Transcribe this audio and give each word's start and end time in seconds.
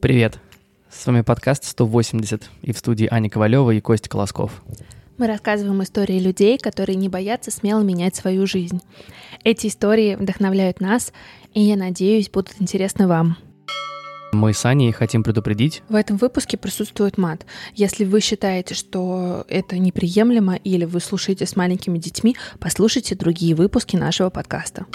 Привет! 0.00 0.38
С 0.90 1.04
вами 1.04 1.20
подкаст 1.20 1.64
180 1.64 2.48
и 2.62 2.72
в 2.72 2.78
студии 2.78 3.06
Аня 3.10 3.28
Ковалева 3.28 3.72
и 3.72 3.82
Костя 3.82 4.08
Колосков. 4.08 4.62
Мы 5.18 5.26
рассказываем 5.26 5.82
истории 5.82 6.18
людей, 6.18 6.56
которые 6.56 6.96
не 6.96 7.10
боятся 7.10 7.50
смело 7.50 7.82
менять 7.82 8.16
свою 8.16 8.46
жизнь. 8.46 8.80
Эти 9.44 9.66
истории 9.66 10.14
вдохновляют 10.14 10.80
нас, 10.80 11.12
и, 11.52 11.60
я 11.60 11.76
надеюсь, 11.76 12.30
будут 12.30 12.54
интересны 12.60 13.06
вам. 13.06 13.36
Мы 14.32 14.54
с 14.54 14.64
Аней 14.64 14.90
хотим 14.90 15.22
предупредить. 15.22 15.82
В 15.90 15.94
этом 15.94 16.16
выпуске 16.16 16.56
присутствует 16.56 17.18
мат. 17.18 17.44
Если 17.74 18.06
вы 18.06 18.20
считаете, 18.20 18.74
что 18.74 19.44
это 19.50 19.76
неприемлемо 19.76 20.56
или 20.56 20.86
вы 20.86 21.00
слушаете 21.00 21.44
с 21.44 21.56
маленькими 21.56 21.98
детьми, 21.98 22.36
послушайте 22.58 23.16
другие 23.16 23.54
выпуски 23.54 23.96
нашего 23.96 24.30
подкаста. 24.30 24.86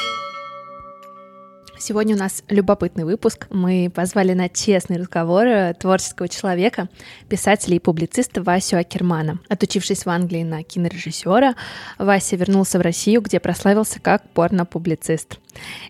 Сегодня 1.78 2.16
у 2.16 2.18
нас 2.20 2.44
любопытный 2.48 3.04
выпуск. 3.04 3.48
Мы 3.50 3.92
позвали 3.94 4.34
на 4.34 4.48
честный 4.48 4.98
разговор 4.98 5.46
э, 5.46 5.74
творческого 5.74 6.30
человека, 6.30 6.88
писателя 7.28 7.76
и 7.76 7.80
публициста 7.80 8.42
Васю 8.42 8.78
Акермана. 8.78 9.40
Отучившись 9.50 10.06
в 10.06 10.10
Англии 10.10 10.44
на 10.44 10.64
кинорежиссера, 10.64 11.56
Вася 12.00 12.38
вернулся 12.38 12.80
в 12.80 12.82
Россию, 12.82 13.22
где 13.22 13.40
прославился 13.40 14.00
как 14.00 14.28
порно-публицист. 14.30 15.40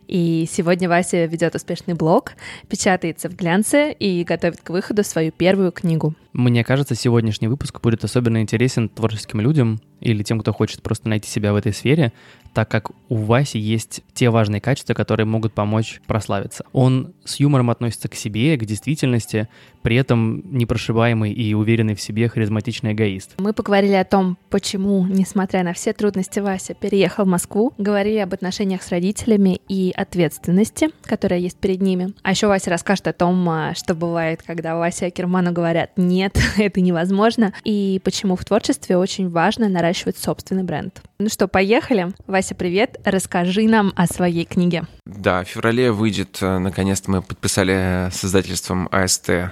И 0.08 0.48
сегодня 0.50 0.88
Вася 0.88 1.26
ведет 1.26 1.56
успешный 1.56 1.94
блог, 1.94 2.34
печатается 2.70 3.30
в 3.30 3.36
глянце 3.36 3.92
и 3.92 4.24
готовит 4.24 4.62
к 4.62 4.70
выходу 4.70 5.04
свою 5.04 5.32
первую 5.32 5.72
книгу. 5.72 6.14
Мне 6.34 6.64
кажется, 6.64 6.96
сегодняшний 6.96 7.48
выпуск 7.48 7.80
будет 7.82 8.04
особенно 8.04 8.42
интересен 8.42 8.90
творческим 8.90 9.40
людям 9.40 9.80
или 10.02 10.22
тем, 10.22 10.40
кто 10.40 10.52
хочет 10.52 10.82
просто 10.82 11.08
найти 11.08 11.30
себя 11.30 11.54
в 11.54 11.56
этой 11.56 11.74
сфере, 11.74 12.12
так 12.54 12.70
как 12.70 12.92
у 13.10 13.16
Васи 13.16 13.58
есть 13.58 14.02
те 14.14 14.30
важные 14.30 14.62
качества, 14.62 14.94
которые 14.94 15.26
могут 15.26 15.54
помочь 15.54 16.02
прославиться. 16.08 16.66
Он 16.74 17.14
с 17.24 17.40
юмором 17.40 17.70
относится 17.70 18.10
к 18.10 18.16
себе, 18.16 18.58
к 18.58 18.66
действительности, 18.66 19.48
при 19.86 19.98
этом 19.98 20.42
непрошибаемый 20.46 21.32
и 21.32 21.54
уверенный 21.54 21.94
в 21.94 22.02
себе 22.02 22.28
харизматичный 22.28 22.94
эгоист. 22.94 23.36
Мы 23.38 23.54
поговорили 23.54 23.94
о 23.94 24.04
том, 24.04 24.36
почему, 24.50 25.06
несмотря 25.06 25.62
на 25.62 25.74
все 25.74 25.94
трудности, 25.94 26.40
Вася 26.40 26.74
переехал 26.74 27.26
в 27.26 27.28
Москву, 27.28 27.72
говорили 27.78 28.18
об 28.18 28.34
отношениях 28.34 28.82
с 28.82 28.90
родителями 28.90 29.62
и 29.68 29.94
ответственности, 29.96 30.90
которая 31.04 31.38
есть 31.38 31.60
перед 31.60 31.84
ними. 31.84 32.16
А 32.24 32.32
еще 32.32 32.48
Вася 32.48 32.72
расскажет 32.72 33.08
о 33.10 33.14
том, 33.14 33.48
а, 33.48 33.76
что 33.76 33.94
бывает, 33.94 34.42
когда 34.42 34.76
Вася 34.76 35.06
Акерману 35.06 35.52
говорят 35.52 35.92
«нет, 35.98 36.36
это 36.58 36.82
невозможно», 36.82 37.54
и 37.64 38.02
почему 38.04 38.36
в 38.36 38.44
творчестве 38.44 38.98
очень 38.98 39.30
важно 39.30 39.70
наращивать 39.70 40.18
собственный 40.18 40.64
бренд. 40.64 41.04
Ну 41.20 41.30
что, 41.30 41.48
поехали? 41.48 42.08
Вася, 42.26 42.56
привет. 42.56 43.00
Расскажи 43.06 43.68
нам 43.68 43.94
о 43.96 44.08
своей 44.08 44.46
книге. 44.46 44.86
Да, 45.06 45.44
в 45.44 45.48
феврале 45.48 45.92
выйдет, 45.92 46.40
э, 46.42 46.58
наконец-то 46.58 47.12
мы 47.12 47.22
подписали 47.22 48.10
с 48.12 48.26
издательством 48.26 48.90
АСТ 48.92 49.30
э, 49.30 49.52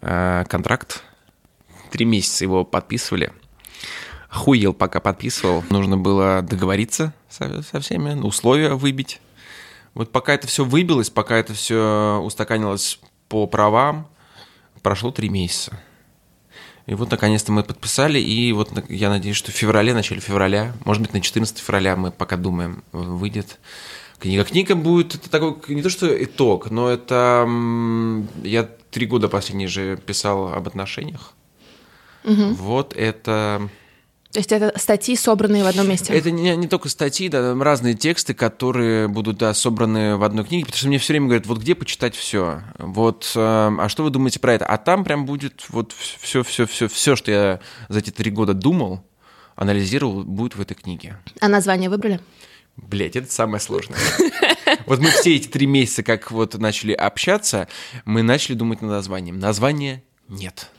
контракт. 0.00 1.02
Три 1.90 2.04
месяца 2.04 2.44
его 2.44 2.64
подписывали. 2.64 3.32
Хуел 4.30 4.74
пока 4.74 5.00
подписывал. 5.00 5.64
Нужно 5.70 5.96
было 5.96 6.42
договориться 6.42 7.14
со, 7.28 7.62
со 7.62 7.80
всеми, 7.80 8.14
условия 8.20 8.74
выбить. 8.74 9.20
Вот 9.94 10.12
пока 10.12 10.34
это 10.34 10.46
все 10.46 10.64
выбилось, 10.64 11.10
пока 11.10 11.36
это 11.36 11.54
все 11.54 12.20
устаканилось 12.22 13.00
по 13.28 13.46
правам, 13.46 14.06
прошло 14.82 15.10
три 15.10 15.28
месяца. 15.28 15.78
И 16.86 16.94
вот, 16.94 17.10
наконец-то, 17.10 17.52
мы 17.52 17.64
подписали, 17.64 18.18
и 18.18 18.50
вот 18.52 18.70
я 18.88 19.10
надеюсь, 19.10 19.36
что 19.36 19.52
в 19.52 19.54
феврале, 19.54 19.92
начале 19.92 20.20
февраля, 20.20 20.72
может 20.84 21.02
быть, 21.02 21.12
на 21.12 21.20
14 21.20 21.58
февраля 21.58 21.96
мы 21.96 22.10
пока 22.10 22.36
думаем, 22.36 22.82
выйдет 22.92 23.58
книга. 24.18 24.44
Книга 24.44 24.74
будет, 24.74 25.14
это 25.14 25.30
такой, 25.30 25.56
не 25.68 25.82
то 25.82 25.90
что 25.90 26.24
итог, 26.24 26.70
но 26.70 26.88
это... 26.88 27.48
Я 28.42 28.68
три 28.90 29.06
года 29.06 29.28
последние 29.28 29.68
же 29.68 29.96
писал 29.96 30.52
об 30.52 30.66
отношениях. 30.66 31.34
Угу. 32.24 32.54
Вот 32.54 32.94
это 32.96 33.68
то 34.32 34.40
есть 34.40 34.52
это 34.52 34.78
статьи, 34.78 35.16
собранные 35.16 35.64
в 35.64 35.66
одном 35.66 35.88
месте? 35.88 36.12
Это 36.12 36.30
не, 36.30 36.54
не 36.54 36.68
только 36.68 36.90
статьи, 36.90 37.30
да, 37.30 37.54
разные 37.54 37.94
тексты, 37.94 38.34
которые 38.34 39.08
будут 39.08 39.38
да, 39.38 39.54
собраны 39.54 40.18
в 40.18 40.22
одной 40.22 40.44
книге, 40.44 40.66
потому 40.66 40.78
что 40.78 40.88
мне 40.88 40.98
все 40.98 41.14
время 41.14 41.26
говорят, 41.28 41.46
вот 41.46 41.58
где 41.58 41.74
почитать 41.74 42.14
все, 42.14 42.62
вот, 42.78 43.32
э, 43.34 43.40
а 43.40 43.88
что 43.88 44.04
вы 44.04 44.10
думаете 44.10 44.38
про 44.38 44.52
это? 44.52 44.66
А 44.66 44.76
там 44.76 45.02
прям 45.04 45.24
будет 45.24 45.64
вот 45.70 45.92
все, 45.92 46.42
все, 46.42 46.66
все, 46.66 46.88
все, 46.88 47.16
что 47.16 47.30
я 47.30 47.60
за 47.88 48.00
эти 48.00 48.10
три 48.10 48.30
года 48.30 48.52
думал, 48.52 49.02
анализировал, 49.56 50.22
будет 50.24 50.56
в 50.56 50.60
этой 50.60 50.74
книге. 50.74 51.16
А 51.40 51.48
название 51.48 51.88
выбрали? 51.88 52.20
Блять, 52.78 53.16
это 53.16 53.30
самое 53.32 53.60
сложное. 53.60 53.98
Вот 54.84 55.00
мы 55.00 55.10
все 55.10 55.36
эти 55.36 55.48
три 55.48 55.66
месяца, 55.66 56.02
как 56.02 56.30
вот 56.30 56.54
начали 56.54 56.92
общаться, 56.92 57.68
мы 58.04 58.22
начали 58.22 58.54
думать 58.54 58.80
над 58.82 58.90
названием. 58.90 59.38
Названия 59.38 60.02
нет. 60.28 60.70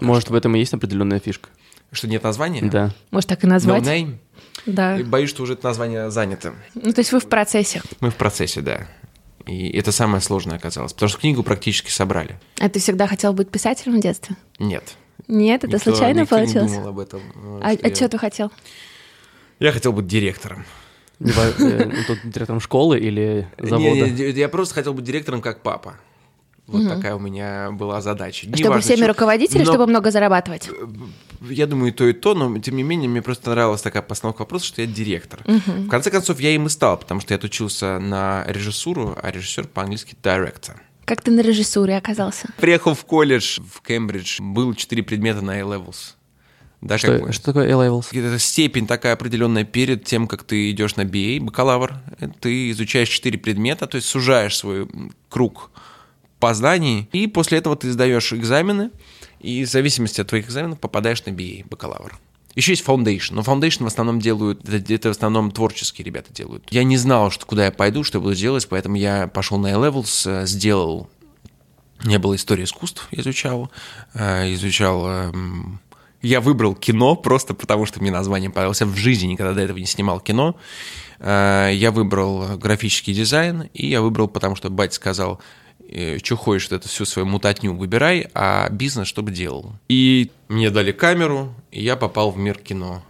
Может, 0.00 0.30
в 0.30 0.34
этом 0.34 0.54
и 0.56 0.58
есть 0.58 0.72
определенная 0.74 1.20
фишка. 1.20 1.48
Что 1.92 2.06
нет 2.08 2.22
названия? 2.22 2.62
Да. 2.62 2.92
Может, 3.10 3.28
так 3.28 3.42
и 3.42 3.46
назвать? 3.46 3.82
No 3.82 3.86
name? 3.86 4.18
Да. 4.66 4.98
И 4.98 5.02
боюсь, 5.02 5.30
что 5.30 5.42
уже 5.42 5.54
это 5.54 5.66
название 5.66 6.10
занято. 6.10 6.54
Ну, 6.74 6.92
то 6.92 7.00
есть 7.00 7.12
вы 7.12 7.20
в 7.20 7.28
процессе? 7.28 7.82
Мы 8.00 8.10
в 8.10 8.16
процессе, 8.16 8.60
да. 8.60 8.86
И 9.46 9.70
это 9.70 9.90
самое 9.90 10.20
сложное 10.20 10.56
оказалось, 10.56 10.92
потому 10.92 11.08
что 11.08 11.18
книгу 11.18 11.42
практически 11.42 11.90
собрали. 11.90 12.38
А 12.58 12.68
ты 12.68 12.78
всегда 12.78 13.06
хотел 13.06 13.32
быть 13.32 13.50
писателем 13.50 13.98
в 13.98 14.00
детстве? 14.00 14.36
Нет. 14.58 14.94
Нет, 15.26 15.64
это 15.64 15.74
никто, 15.76 15.90
случайно 15.90 16.20
никто 16.20 16.36
получилось? 16.36 16.70
не 16.70 16.76
думал 16.76 16.88
об 16.90 16.98
этом. 16.98 17.20
А, 17.62 17.72
что 17.72 17.86
а 17.86 17.94
что 17.94 18.08
ты 18.08 18.18
хотел? 18.18 18.52
Я 19.58 19.72
хотел 19.72 19.92
быть 19.92 20.06
директором. 20.06 20.64
Э, 21.20 21.90
директором 22.24 22.60
школы 22.60 22.98
или 22.98 23.48
завода? 23.58 24.06
Я 24.06 24.48
просто 24.48 24.74
хотел 24.74 24.94
быть 24.94 25.04
директором 25.04 25.42
как 25.42 25.62
папа. 25.62 25.96
Вот 26.66 26.82
угу. 26.82 26.88
такая 26.88 27.16
у 27.16 27.18
меня 27.18 27.72
была 27.72 28.00
задача. 28.00 28.48
Не 28.48 28.56
чтобы 28.56 28.80
всеми 28.80 28.98
что... 28.98 29.08
руководители, 29.08 29.58
но... 29.58 29.64
чтобы 29.64 29.86
много 29.86 30.10
зарабатывать? 30.10 30.68
Э, 30.68 30.86
я 31.50 31.66
думаю, 31.66 31.92
и 31.92 31.94
то, 31.94 32.06
и 32.06 32.12
то, 32.12 32.34
но 32.34 32.58
тем 32.58 32.76
не 32.76 32.82
менее, 32.82 33.08
мне 33.08 33.22
просто 33.22 33.50
нравилась 33.50 33.82
такая 33.82 34.02
постановка 34.02 34.42
вопроса, 34.42 34.66
что 34.66 34.82
я 34.82 34.86
директор. 34.86 35.40
Угу. 35.46 35.86
В 35.86 35.88
конце 35.88 36.10
концов, 36.10 36.40
я 36.40 36.50
им 36.50 36.66
и 36.66 36.68
стал, 36.68 36.96
потому 36.96 37.20
что 37.20 37.34
я 37.34 37.38
отучился 37.38 37.98
на 37.98 38.44
режиссуру, 38.46 39.16
а 39.20 39.30
режиссер 39.30 39.66
по-английски 39.68 40.16
director. 40.22 40.76
Как 41.04 41.22
ты 41.22 41.32
на 41.32 41.40
режиссуре 41.40 41.96
оказался? 41.96 42.48
Приехал 42.58 42.94
в 42.94 43.04
колледж 43.04 43.58
в 43.60 43.82
Кембридж, 43.82 44.40
был 44.40 44.74
четыре 44.74 45.02
предмета 45.02 45.42
на 45.42 45.58
A-Levels. 45.58 46.14
Да, 46.80 46.96
что, 46.96 47.08
как 47.08 47.22
бы. 47.22 47.32
что 47.32 47.44
такое 47.46 47.68
A-Levels? 47.68 48.06
Это 48.12 48.38
степень 48.38 48.86
такая 48.86 49.12
определенная 49.12 49.64
перед 49.64 50.04
тем, 50.04 50.26
как 50.26 50.44
ты 50.44 50.70
идешь 50.70 50.96
на 50.96 51.02
BA, 51.02 51.40
бакалавр. 51.40 51.98
Ты 52.40 52.70
изучаешь 52.70 53.08
четыре 53.08 53.38
предмета, 53.38 53.86
то 53.86 53.96
есть 53.96 54.08
сужаешь 54.08 54.56
свой 54.56 54.88
круг 55.28 55.70
познаний, 56.38 57.08
и 57.12 57.26
после 57.26 57.58
этого 57.58 57.76
ты 57.76 57.92
сдаешь 57.92 58.32
экзамены, 58.32 58.90
и 59.40 59.64
в 59.64 59.68
зависимости 59.68 60.22
от 60.22 60.28
твоих 60.28 60.46
экзаменов 60.46 60.80
попадаешь 60.80 61.24
на 61.26 61.30
BA, 61.30 61.66
бакалавр. 61.68 62.18
Еще 62.56 62.72
есть 62.72 62.84
Foundation, 62.84 63.34
но 63.34 63.42
Foundation 63.42 63.84
в 63.84 63.86
основном 63.86 64.18
делают, 64.18 64.68
это, 64.68 64.92
это 64.92 65.08
в 65.08 65.12
основном 65.12 65.50
творческие 65.50 66.04
ребята 66.04 66.32
делают. 66.32 66.64
Я 66.70 66.82
не 66.82 66.96
знал, 66.96 67.30
что, 67.30 67.46
куда 67.46 67.66
я 67.66 67.70
пойду, 67.70 68.02
что 68.02 68.18
я 68.18 68.22
буду 68.22 68.34
делать, 68.34 68.66
поэтому 68.68 68.96
я 68.96 69.28
пошел 69.28 69.58
на 69.58 69.68
A-Levels, 69.68 70.42
э, 70.42 70.46
сделал, 70.46 71.08
не 72.04 72.18
было 72.18 72.34
истории 72.34 72.64
искусств, 72.64 73.06
изучал, 73.12 73.70
э, 74.14 74.52
изучал 74.54 75.06
эм, 75.06 75.80
я 76.22 76.40
выбрал 76.40 76.74
кино 76.74 77.16
просто 77.16 77.54
потому, 77.54 77.86
что 77.86 78.00
мне 78.00 78.10
название 78.10 78.50
понравилось. 78.50 78.80
Я 78.80 78.86
в 78.86 78.96
жизни 78.96 79.28
никогда 79.28 79.54
до 79.54 79.60
этого 79.60 79.78
не 79.78 79.86
снимал 79.86 80.20
кино. 80.20 80.56
Э, 81.18 81.70
я 81.72 81.90
выбрал 81.90 82.56
графический 82.56 83.14
дизайн, 83.14 83.68
и 83.74 83.86
я 83.86 84.00
выбрал, 84.00 84.28
потому 84.28 84.56
что 84.56 84.70
батя 84.70 84.94
сказал, 84.94 85.40
что 86.22 86.36
хочешь, 86.36 86.70
это 86.70 86.88
всю 86.88 87.04
свою 87.04 87.26
мутатню 87.26 87.74
выбирай, 87.74 88.28
а 88.32 88.68
бизнес 88.70 89.08
чтобы 89.08 89.32
делал. 89.32 89.72
И 89.88 90.30
мне 90.48 90.70
дали 90.70 90.92
камеру, 90.92 91.52
и 91.72 91.82
я 91.82 91.96
попал 91.96 92.30
в 92.30 92.38
мир 92.38 92.58
кино. 92.58 93.02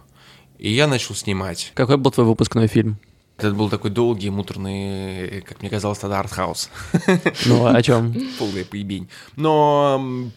И 0.57 0.71
я 0.71 0.87
начал 0.87 1.13
снимать. 1.15 1.71
Какой 1.75 1.97
был 1.97 2.11
твой 2.11 2.25
выпускной 2.25 2.67
фильм? 2.67 2.97
Это 3.37 3.51
был 3.51 3.69
такой 3.69 3.89
долгий, 3.89 4.29
муторный, 4.29 5.41
как 5.41 5.61
мне 5.61 5.69
казалось, 5.71 5.97
тогда 5.97 6.19
артхаус. 6.19 6.69
Ну, 7.45 7.65
о 7.65 7.81
чем? 7.81 8.13
Полная 8.39 8.63
поебень. 8.63 9.09
Но 9.35 10.31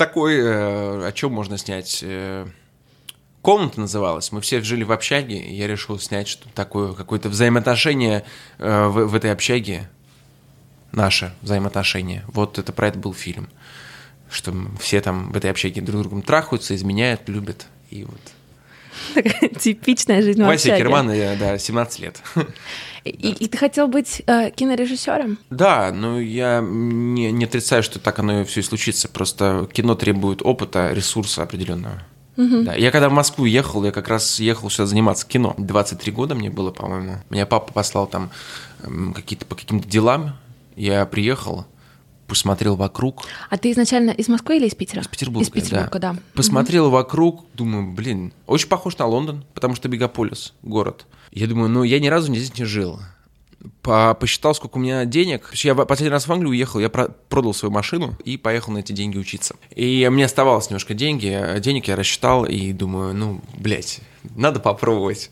такой, 0.00 0.38
э, 0.38 1.06
о 1.08 1.12
чем 1.12 1.32
можно 1.32 1.58
снять? 1.58 2.00
Э, 2.02 2.46
комната 3.42 3.78
называлась. 3.80 4.32
Мы 4.32 4.40
все 4.40 4.62
жили 4.62 4.82
в 4.82 4.92
общаге, 4.92 5.36
и 5.36 5.54
я 5.54 5.66
решил 5.66 5.98
снять 5.98 6.26
что 6.26 6.48
такое, 6.54 6.94
какое-то 6.94 7.28
взаимоотношение 7.28 8.24
э, 8.58 8.86
в, 8.86 9.08
в 9.08 9.14
этой 9.14 9.30
общаге 9.30 9.90
наши 10.92 11.34
взаимоотношения. 11.42 12.24
Вот 12.28 12.58
это 12.58 12.72
про 12.72 12.88
это 12.88 12.98
был 12.98 13.12
фильм. 13.12 13.50
Что 14.30 14.54
все 14.78 15.02
там 15.02 15.32
в 15.32 15.36
этой 15.36 15.50
общаге 15.50 15.82
друг 15.82 16.00
другом 16.00 16.22
трахаются, 16.22 16.74
изменяют, 16.74 17.28
любят. 17.28 17.66
И 17.90 18.04
вот 18.04 18.20
Такая 19.12 19.50
типичная 19.58 20.22
жизнь 20.22 20.42
Вася 20.42 20.78
Керман, 20.78 21.08
да, 21.08 21.58
17 21.58 22.00
лет. 22.00 22.22
И, 23.04 23.10
и 23.10 23.48
ты 23.48 23.56
хотел 23.56 23.88
быть 23.88 24.22
э, 24.26 24.50
кинорежиссером? 24.50 25.38
Да, 25.50 25.92
но 25.92 26.20
я 26.20 26.60
не, 26.60 27.32
не 27.32 27.44
отрицаю, 27.44 27.82
что 27.82 27.98
так 27.98 28.18
оно 28.18 28.42
и 28.42 28.44
все 28.44 28.60
и 28.60 28.62
случится. 28.62 29.08
Просто 29.08 29.68
кино 29.72 29.94
требует 29.94 30.42
опыта, 30.42 30.92
ресурса 30.92 31.42
определенного. 31.42 32.02
Угу. 32.36 32.62
Да. 32.62 32.74
Я 32.74 32.90
когда 32.90 33.08
в 33.08 33.12
Москву 33.12 33.44
ехал, 33.44 33.84
я 33.84 33.92
как 33.92 34.08
раз 34.08 34.40
ехал 34.40 34.70
сюда 34.70 34.86
заниматься 34.86 35.26
кино. 35.26 35.54
23 35.58 36.12
года 36.12 36.34
мне 36.34 36.50
было, 36.50 36.70
по-моему. 36.70 37.16
Меня 37.30 37.46
папа 37.46 37.72
послал 37.72 38.06
там 38.06 38.30
какие-то 39.14 39.46
по 39.46 39.54
каким-то 39.54 39.88
делам 39.88 40.34
я 40.80 41.04
приехал, 41.04 41.66
посмотрел 42.26 42.76
вокруг. 42.76 43.24
А 43.50 43.58
ты 43.58 43.70
изначально 43.72 44.10
из 44.10 44.28
Москвы 44.28 44.56
или 44.56 44.66
из 44.66 44.74
Питера? 44.74 45.02
Из 45.02 45.08
Петербурга, 45.08 45.44
Из 45.44 45.50
Петербурга, 45.50 45.98
да. 45.98 46.16
Посмотрел 46.34 46.90
вокруг, 46.90 47.44
думаю, 47.54 47.92
блин, 47.92 48.32
очень 48.46 48.68
похож 48.68 48.96
на 48.98 49.06
Лондон, 49.06 49.44
потому 49.54 49.74
что 49.74 49.88
Мегаполис, 49.88 50.54
город. 50.62 51.06
Я 51.32 51.46
думаю, 51.46 51.68
ну, 51.70 51.82
я 51.82 52.00
ни 52.00 52.08
разу 52.08 52.34
здесь 52.34 52.56
не 52.58 52.64
жил. 52.64 53.00
По- 53.82 54.14
посчитал, 54.14 54.54
сколько 54.54 54.78
у 54.78 54.80
меня 54.80 55.04
денег. 55.04 55.50
Я 55.54 55.74
последний 55.74 56.10
раз 56.10 56.26
в 56.26 56.32
Англию 56.32 56.50
уехал, 56.50 56.80
я 56.80 56.88
про- 56.88 57.08
продал 57.28 57.52
свою 57.54 57.70
машину 57.72 58.16
и 58.24 58.36
поехал 58.36 58.72
на 58.72 58.78
эти 58.78 58.92
деньги 58.92 59.18
учиться. 59.18 59.54
И 59.74 60.08
мне 60.10 60.24
оставалось 60.24 60.70
немножко 60.70 60.94
деньги, 60.94 61.38
денег 61.60 61.86
я 61.88 61.96
рассчитал 61.96 62.44
и 62.46 62.72
думаю, 62.72 63.14
ну, 63.14 63.40
блядь, 63.58 64.00
надо 64.34 64.60
попробовать. 64.60 65.30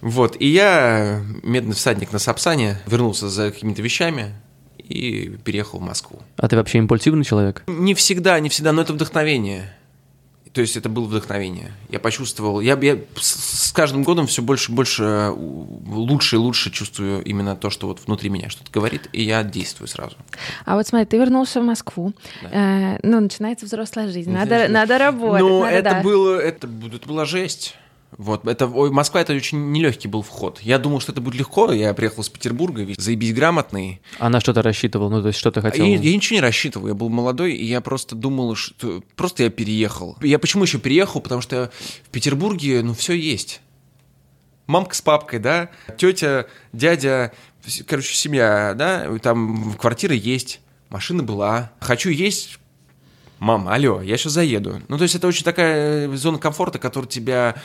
Вот, 0.00 0.36
и 0.40 0.46
я, 0.46 1.22
медный 1.42 1.74
всадник 1.74 2.12
на 2.12 2.18
Сапсане, 2.18 2.80
вернулся 2.86 3.28
за 3.28 3.50
какими-то 3.50 3.82
вещами 3.82 4.32
и 4.78 5.36
переехал 5.44 5.78
в 5.78 5.82
Москву. 5.82 6.20
А 6.38 6.48
ты 6.48 6.56
вообще 6.56 6.78
импульсивный 6.78 7.24
человек? 7.24 7.62
Не 7.66 7.92
всегда, 7.94 8.40
не 8.40 8.48
всегда, 8.48 8.72
но 8.72 8.80
это 8.80 8.94
вдохновение. 8.94 9.74
То 10.52 10.60
есть 10.60 10.76
это 10.76 10.88
было 10.88 11.04
вдохновение. 11.04 11.72
Я 11.90 12.00
почувствовал, 12.00 12.60
я, 12.60 12.76
я 12.82 12.98
с, 13.16 13.70
каждым 13.72 14.02
годом 14.02 14.26
все 14.26 14.42
больше 14.42 14.72
и 14.72 14.74
больше 14.74 15.04
э, 15.04 15.30
лучше 15.30 16.36
и 16.36 16.38
лучше 16.38 16.70
чувствую 16.70 17.22
именно 17.22 17.54
то, 17.54 17.70
что 17.70 17.86
вот 17.86 18.00
внутри 18.04 18.30
меня 18.30 18.50
что-то 18.50 18.70
говорит, 18.72 19.08
и 19.12 19.22
я 19.22 19.44
действую 19.44 19.86
сразу. 19.86 20.16
А 20.64 20.74
вот 20.74 20.88
смотри, 20.88 21.06
ты 21.06 21.18
вернулся 21.18 21.60
в 21.60 21.64
Москву. 21.64 22.12
Э, 22.42 22.98
ну, 23.04 23.20
начинается 23.20 23.66
взрослая 23.66 24.08
жизнь. 24.08 24.32
Надо, 24.32 24.66
надо 24.68 24.98
работать. 24.98 25.40
Ну, 25.40 25.64
это 25.64 25.90
да. 25.90 26.02
было, 26.02 26.40
это, 26.40 26.68
это 26.92 27.08
была 27.08 27.24
жесть. 27.24 27.76
Вот, 28.18 28.46
это, 28.46 28.66
ой, 28.66 28.90
Москва 28.90 29.20
это 29.20 29.32
очень 29.32 29.70
нелегкий 29.70 30.08
был 30.08 30.22
вход. 30.22 30.60
Я 30.62 30.78
думал, 30.78 31.00
что 31.00 31.12
это 31.12 31.20
будет 31.20 31.36
легко. 31.36 31.72
Я 31.72 31.94
приехал 31.94 32.22
из 32.22 32.28
Петербурга, 32.28 32.82
ведь 32.82 33.00
заебись 33.00 33.32
грамотный. 33.32 34.00
А 34.18 34.28
на 34.28 34.40
что 34.40 34.52
ты 34.52 34.62
рассчитывал? 34.62 35.10
Ну, 35.10 35.22
то 35.22 35.28
есть, 35.28 35.38
что 35.38 35.52
ты 35.52 35.60
хотел? 35.60 35.84
Я, 35.84 35.96
я 35.96 36.14
ничего 36.14 36.36
не 36.36 36.40
рассчитывал, 36.40 36.88
я 36.88 36.94
был 36.94 37.08
молодой, 37.08 37.52
и 37.52 37.64
я 37.64 37.80
просто 37.80 38.16
думал, 38.16 38.56
что 38.56 39.02
просто 39.14 39.44
я 39.44 39.50
переехал. 39.50 40.16
Я 40.22 40.38
почему 40.40 40.64
еще 40.64 40.78
переехал? 40.78 41.20
Потому 41.20 41.40
что 41.40 41.70
в 42.04 42.10
Петербурге, 42.10 42.82
ну, 42.82 42.94
все 42.94 43.14
есть. 43.14 43.60
Мамка 44.66 44.94
с 44.94 45.00
папкой, 45.00 45.38
да, 45.38 45.70
тетя, 45.96 46.46
дядя, 46.72 47.32
короче, 47.86 48.14
семья, 48.14 48.74
да, 48.76 49.06
там 49.18 49.74
квартира 49.74 50.14
есть, 50.14 50.60
машина 50.90 51.22
была. 51.22 51.72
Хочу 51.80 52.10
есть, 52.10 52.58
мам, 53.40 53.68
алло, 53.68 54.00
я 54.00 54.16
сейчас 54.16 54.32
заеду. 54.34 54.80
Ну, 54.88 54.96
то 54.96 55.02
есть 55.02 55.16
это 55.16 55.26
очень 55.26 55.44
такая 55.44 56.08
э, 56.08 56.16
зона 56.16 56.38
комфорта, 56.38 56.78
которая 56.78 57.08
тебя 57.08 57.56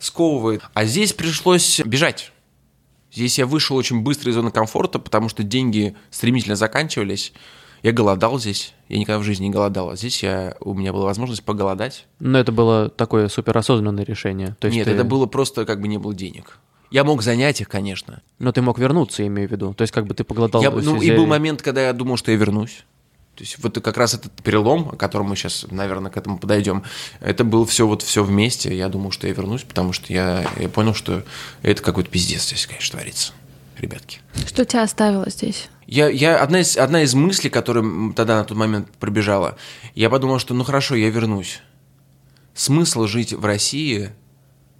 сковывает. 0.00 0.62
А 0.74 0.84
здесь 0.84 1.12
пришлось 1.12 1.80
бежать. 1.84 2.32
Здесь 3.12 3.38
я 3.38 3.46
вышел 3.46 3.76
очень 3.76 4.02
быстро 4.02 4.30
из 4.30 4.34
зоны 4.34 4.50
комфорта, 4.50 4.98
потому 4.98 5.28
что 5.28 5.42
деньги 5.42 5.96
стремительно 6.10 6.56
заканчивались. 6.56 7.32
Я 7.82 7.92
голодал 7.92 8.38
здесь. 8.38 8.74
Я 8.88 8.98
никогда 8.98 9.18
в 9.18 9.22
жизни 9.24 9.44
не 9.44 9.50
голодал. 9.50 9.90
А 9.90 9.96
здесь 9.96 10.22
я, 10.22 10.54
у 10.60 10.74
меня 10.74 10.92
была 10.92 11.06
возможность 11.06 11.42
поголодать. 11.42 12.06
Но 12.18 12.38
это 12.38 12.52
было 12.52 12.88
такое 12.88 13.28
суперосознанное 13.28 14.04
решение. 14.04 14.56
То 14.60 14.66
есть 14.66 14.76
Нет, 14.76 14.86
ты- 14.86 14.92
это 14.92 15.04
было 15.04 15.26
просто 15.26 15.64
как 15.64 15.80
бы 15.80 15.88
не 15.88 15.98
было 15.98 16.14
денег. 16.14 16.58
Я 16.90 17.04
мог 17.04 17.22
занять 17.22 17.60
их, 17.60 17.68
конечно. 17.68 18.20
Но 18.38 18.52
ты 18.52 18.62
мог 18.62 18.78
вернуться, 18.78 19.24
имею 19.26 19.48
в 19.48 19.52
виду. 19.52 19.74
То 19.74 19.82
есть 19.82 19.92
как 19.92 20.06
бы 20.06 20.14
ты 20.14 20.24
поголодал 20.24 20.60
Я, 20.60 20.70
ну, 20.70 21.00
и 21.00 21.10
был 21.12 21.26
момент, 21.26 21.62
когда 21.62 21.82
я 21.86 21.92
думал, 21.92 22.16
что 22.16 22.32
я 22.32 22.36
вернусь. 22.36 22.84
То 23.40 23.44
есть 23.44 23.56
вот 23.60 23.80
как 23.82 23.96
раз 23.96 24.12
этот 24.12 24.32
перелом, 24.42 24.90
о 24.92 24.96
котором 24.96 25.30
мы 25.30 25.34
сейчас, 25.34 25.64
наверное, 25.70 26.10
к 26.10 26.18
этому 26.18 26.38
подойдем, 26.38 26.82
это 27.20 27.42
было 27.42 27.64
все 27.64 27.86
вот 27.86 28.02
все 28.02 28.22
вместе. 28.22 28.76
Я 28.76 28.90
думал, 28.90 29.12
что 29.12 29.26
я 29.26 29.32
вернусь, 29.32 29.62
потому 29.62 29.94
что 29.94 30.12
я, 30.12 30.46
я 30.58 30.68
понял, 30.68 30.92
что 30.92 31.22
это 31.62 31.82
какой-то 31.82 32.10
пиздец 32.10 32.48
здесь, 32.48 32.66
конечно, 32.66 32.98
творится, 32.98 33.32
ребятки. 33.78 34.18
Что 34.46 34.66
тебя 34.66 34.82
оставило 34.82 35.30
здесь? 35.30 35.70
Я, 35.86 36.10
я, 36.10 36.42
одна, 36.42 36.60
из, 36.60 36.76
одна 36.76 37.02
из 37.02 37.14
мыслей, 37.14 37.48
которая 37.48 38.12
тогда 38.12 38.36
на 38.36 38.44
тот 38.44 38.58
момент 38.58 38.90
пробежала, 38.98 39.56
я 39.94 40.10
подумал, 40.10 40.38
что 40.38 40.52
ну 40.52 40.62
хорошо, 40.62 40.94
я 40.94 41.08
вернусь. 41.08 41.62
Смысл 42.52 43.06
жить 43.06 43.32
в 43.32 43.42
России 43.46 44.10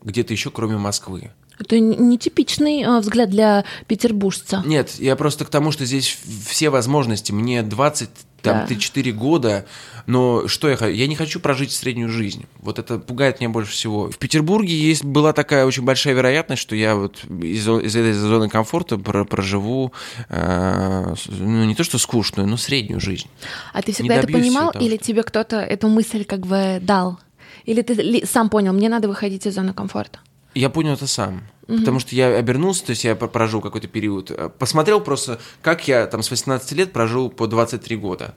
где-то 0.02 0.34
еще, 0.34 0.50
кроме 0.50 0.76
Москвы? 0.76 1.30
Это 1.60 1.78
нетипичный 1.78 2.82
э, 2.82 3.00
взгляд 3.00 3.28
для 3.28 3.64
петербуржца. 3.86 4.62
Нет, 4.64 4.94
я 4.98 5.14
просто 5.14 5.44
к 5.44 5.50
тому, 5.50 5.72
что 5.72 5.84
здесь 5.84 6.18
все 6.46 6.70
возможности. 6.70 7.32
Мне 7.32 7.62
20, 7.62 8.08
там, 8.42 8.60
Да. 8.60 8.66
34 8.66 9.12
года, 9.12 9.66
но 10.06 10.48
что 10.48 10.68
я 10.68 10.76
хочу? 10.76 10.92
Я 10.92 11.06
не 11.06 11.16
хочу 11.16 11.40
прожить 11.40 11.72
среднюю 11.72 12.08
жизнь. 12.08 12.46
Вот 12.58 12.78
это 12.78 12.98
пугает 12.98 13.40
меня 13.40 13.50
больше 13.50 13.72
всего. 13.72 14.10
В 14.10 14.18
Петербурге 14.18 14.74
есть, 14.74 15.04
была 15.04 15.32
такая 15.32 15.66
очень 15.66 15.84
большая 15.84 16.14
вероятность, 16.14 16.62
что 16.62 16.74
я 16.74 16.94
вот 16.96 17.24
из, 17.24 17.68
из 17.68 17.96
этой 17.96 18.12
зоны 18.12 18.48
комфорта 18.48 18.98
про- 18.98 19.24
проживу, 19.24 19.92
э, 20.28 21.14
ну, 21.28 21.64
не 21.64 21.74
то 21.74 21.84
что 21.84 21.98
скучную, 21.98 22.48
но 22.48 22.56
среднюю 22.56 23.00
жизнь. 23.00 23.28
А 23.72 23.82
ты 23.82 23.92
всегда 23.92 24.16
это 24.16 24.26
понимал, 24.28 24.70
этого. 24.70 24.82
или 24.82 24.96
тебе 24.96 25.22
кто-то 25.22 25.56
эту 25.56 25.88
мысль 25.88 26.24
как 26.24 26.46
бы 26.46 26.78
дал? 26.80 27.18
Или 27.66 27.82
ты 27.82 28.26
сам 28.26 28.48
понял, 28.48 28.72
мне 28.72 28.88
надо 28.88 29.08
выходить 29.08 29.46
из 29.46 29.54
зоны 29.54 29.74
комфорта? 29.74 30.18
Я 30.54 30.70
понял 30.70 30.92
это 30.94 31.06
сам. 31.06 31.42
Потому 31.66 32.00
что 32.00 32.16
я 32.16 32.36
обернулся, 32.36 32.84
то 32.86 32.90
есть 32.90 33.04
я 33.04 33.14
про- 33.14 33.28
прожил 33.28 33.60
какой-то 33.60 33.86
период. 33.86 34.32
э, 34.32 34.48
Посмотрел 34.58 35.00
просто, 35.00 35.38
как 35.62 35.86
я 35.86 36.06
там 36.06 36.22
с 36.24 36.30
18 36.30 36.72
лет 36.72 36.92
прожил 36.92 37.30
по 37.30 37.46
23 37.46 37.94
года. 37.96 38.34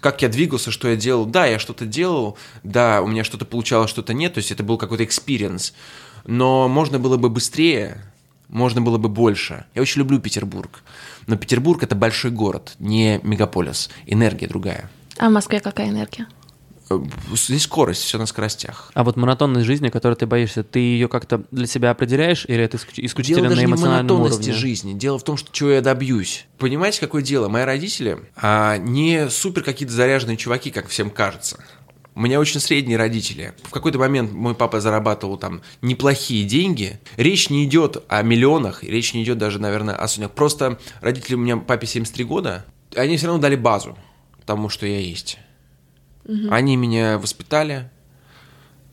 Как 0.00 0.22
я 0.22 0.28
двигался, 0.28 0.70
что 0.70 0.86
я 0.88 0.94
делал. 0.94 1.26
Да, 1.26 1.44
я 1.46 1.58
что-то 1.58 1.86
делал, 1.86 2.38
да, 2.62 3.02
у 3.02 3.08
меня 3.08 3.24
что-то 3.24 3.44
получалось, 3.44 3.90
что-то 3.90 4.14
нет. 4.14 4.34
То 4.34 4.38
есть 4.38 4.52
это 4.52 4.62
был 4.62 4.78
какой-то 4.78 5.02
experience. 5.04 5.74
Но 6.24 6.68
можно 6.68 7.00
было 7.00 7.16
бы 7.16 7.28
быстрее, 7.30 8.04
можно 8.46 8.80
было 8.80 8.96
бы 8.98 9.08
больше. 9.08 9.64
Я 9.74 9.82
очень 9.82 9.98
люблю 9.98 10.20
Петербург. 10.20 10.82
Но 11.26 11.36
Петербург– 11.36 11.82
это 11.82 11.96
большой 11.96 12.30
город, 12.30 12.76
не 12.78 13.18
мегаполис. 13.24 13.90
Энергия 14.06 14.46
другая. 14.46 14.88
А 15.18 15.28
в 15.28 15.32
Москве 15.32 15.58
какая 15.58 15.88
энергия? 15.88 16.28
Э, 16.90 17.00
Здесь 17.34 17.62
скорость, 17.64 18.02
все 18.02 18.18
на 18.18 18.26
скоростях. 18.26 18.90
А 18.94 19.04
вот 19.04 19.16
монотонность 19.16 19.66
жизни, 19.66 19.88
которой 19.88 20.14
ты 20.14 20.26
боишься, 20.26 20.62
ты 20.64 20.78
ее 20.78 21.08
как-то 21.08 21.42
для 21.50 21.66
себя 21.66 21.90
определяешь, 21.90 22.44
или 22.48 22.62
это 22.62 22.76
исключ- 22.76 23.00
исключительно 23.04 23.48
Дело 23.48 23.54
даже 23.54 23.62
на 23.62 23.66
не 23.66 23.70
эмоциональном 23.72 24.16
монотонности 24.16 24.50
уровне? 24.50 24.60
жизни. 24.60 24.92
Дело 24.94 25.18
в 25.18 25.24
том, 25.24 25.36
что 25.36 25.50
чего 25.52 25.70
я 25.70 25.80
добьюсь. 25.80 26.46
Понимаете, 26.58 27.00
какое 27.00 27.22
дело? 27.22 27.48
Мои 27.48 27.64
родители 27.64 28.18
а, 28.36 28.76
не 28.78 29.28
супер 29.30 29.62
какие-то 29.62 29.94
заряженные 29.94 30.36
чуваки, 30.36 30.70
как 30.70 30.88
всем 30.88 31.10
кажется. 31.10 31.62
У 32.14 32.20
меня 32.20 32.40
очень 32.40 32.58
средние 32.58 32.98
родители. 32.98 33.54
В 33.62 33.70
какой-то 33.70 33.98
момент 33.98 34.32
мой 34.32 34.56
папа 34.56 34.80
зарабатывал 34.80 35.36
там 35.36 35.62
неплохие 35.82 36.44
деньги. 36.44 36.98
Речь 37.16 37.48
не 37.48 37.64
идет 37.64 38.02
о 38.08 38.22
миллионах, 38.22 38.82
речь 38.82 39.14
не 39.14 39.22
идет 39.22 39.38
даже, 39.38 39.60
наверное, 39.60 39.94
о 39.94 40.08
сотнях. 40.08 40.32
Просто 40.32 40.78
родители 41.00 41.36
у 41.36 41.38
меня, 41.38 41.58
папе 41.58 41.86
73 41.86 42.24
года, 42.24 42.64
они 42.96 43.16
все 43.18 43.26
равно 43.26 43.40
дали 43.40 43.54
базу 43.54 43.96
тому, 44.46 44.68
что 44.68 44.84
я 44.84 44.98
есть. 44.98 45.38
Они 46.50 46.76
меня 46.76 47.18
воспитали, 47.18 47.90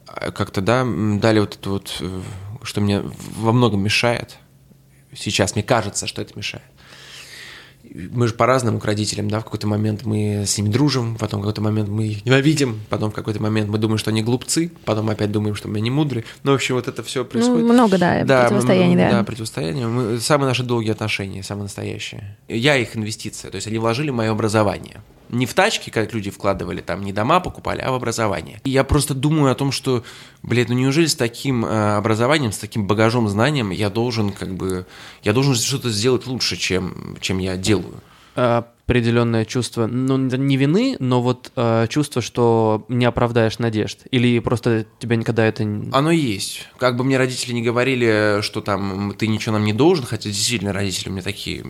а, 0.07 0.31
как-то, 0.31 0.61
да, 0.61 0.85
дали 0.85 1.39
вот 1.39 1.55
это 1.55 1.69
вот, 1.69 1.97
э, 1.99 2.21
что 2.63 2.81
мне 2.81 3.01
во 3.35 3.51
многом 3.51 3.81
мешает. 3.83 4.37
Сейчас 5.13 5.55
мне 5.55 5.63
кажется, 5.63 6.07
что 6.07 6.21
это 6.21 6.33
мешает. 6.37 6.63
Мы 7.83 8.27
же 8.27 8.33
по-разному 8.33 8.79
к 8.79 8.85
родителям, 8.85 9.29
да, 9.29 9.39
в 9.39 9.43
какой-то 9.43 9.67
момент 9.67 10.05
мы 10.05 10.43
с 10.45 10.57
ними 10.57 10.69
дружим, 10.69 11.17
потом 11.17 11.41
в 11.41 11.43
какой-то 11.43 11.61
момент 11.61 11.87
мы 11.87 12.07
их 12.07 12.25
ненавидим, 12.25 12.81
потом 12.89 13.11
в 13.11 13.13
какой-то 13.13 13.41
момент 13.41 13.69
мы 13.69 13.77
думаем, 13.77 13.99
что 13.99 14.09
они 14.09 14.23
глупцы, 14.23 14.71
потом 14.85 15.09
опять 15.09 15.31
думаем, 15.31 15.55
что 15.55 15.67
мы 15.67 15.79
не 15.81 15.91
мудрые. 15.91 16.25
Ну, 16.43 16.51
в 16.51 16.55
общем, 16.55 16.75
вот 16.75 16.87
это 16.87 17.03
все 17.03 17.23
происходит. 17.23 17.65
Ну, 17.65 17.73
много, 17.73 17.97
да, 17.97 18.23
Да, 18.23 18.43
противостояний, 18.43 18.95
да. 18.95 19.11
Да, 19.11 19.23
противостояние. 19.23 19.87
Мы, 19.87 20.19
самые 20.19 20.47
наши 20.47 20.63
долгие 20.63 20.91
отношения, 20.91 21.43
самые 21.43 21.63
настоящие. 21.63 22.37
Я 22.47 22.75
их 22.75 22.97
инвестиция, 22.97 23.51
то 23.51 23.55
есть 23.55 23.67
они 23.67 23.77
вложили 23.77 24.09
в 24.09 24.15
мое 24.15 24.31
образование. 24.31 25.01
Не 25.29 25.45
в 25.45 25.53
тачки, 25.53 25.89
как 25.89 26.13
люди 26.13 26.29
вкладывали, 26.29 26.81
там 26.81 27.03
не 27.03 27.13
дома 27.13 27.39
покупали, 27.39 27.81
а 27.81 27.91
в 27.91 27.95
образование. 27.95 28.61
И 28.63 28.69
я 28.69 28.83
просто 28.83 29.13
думаю 29.13 29.51
о 29.51 29.55
том, 29.55 29.71
что, 29.71 30.03
блядь, 30.43 30.69
ну 30.69 30.75
неужели 30.75 31.07
с 31.07 31.15
таким 31.15 31.65
э, 31.65 31.95
образованием, 31.95 32.51
с 32.51 32.57
таким 32.57 32.87
багажом 32.87 33.27
знанием 33.27 33.71
я 33.71 33.89
должен 33.89 34.31
как 34.31 34.55
бы, 34.55 34.85
я 35.23 35.33
должен 35.33 35.55
что-то 35.55 35.89
сделать 35.89 36.27
лучше, 36.27 36.57
чем, 36.57 37.17
чем 37.21 37.39
я 37.39 37.57
делаю. 37.57 38.01
Определенное 38.85 39.45
чувство, 39.45 39.87
ну, 39.87 40.17
не 40.17 40.57
вины, 40.57 40.95
но 40.99 41.21
вот 41.21 41.51
э, 41.55 41.87
чувство, 41.89 42.21
что 42.21 42.85
не 42.87 43.05
оправдаешь 43.05 43.57
надежд. 43.57 44.01
Или 44.11 44.37
просто 44.39 44.85
тебя 44.99 45.15
никогда 45.15 45.43
это... 45.45 45.63
Оно 45.63 46.11
есть. 46.11 46.67
Как 46.77 46.95
бы 46.95 47.03
мне 47.03 47.17
родители 47.17 47.53
не 47.53 47.63
говорили, 47.63 48.41
что 48.41 48.61
там 48.61 49.15
ты 49.17 49.25
ничего 49.27 49.53
нам 49.53 49.63
не 49.65 49.73
должен, 49.73 50.05
хотя 50.05 50.29
действительно 50.29 50.71
родители 50.71 51.09
у 51.09 51.13
меня 51.13 51.23
такие. 51.23 51.65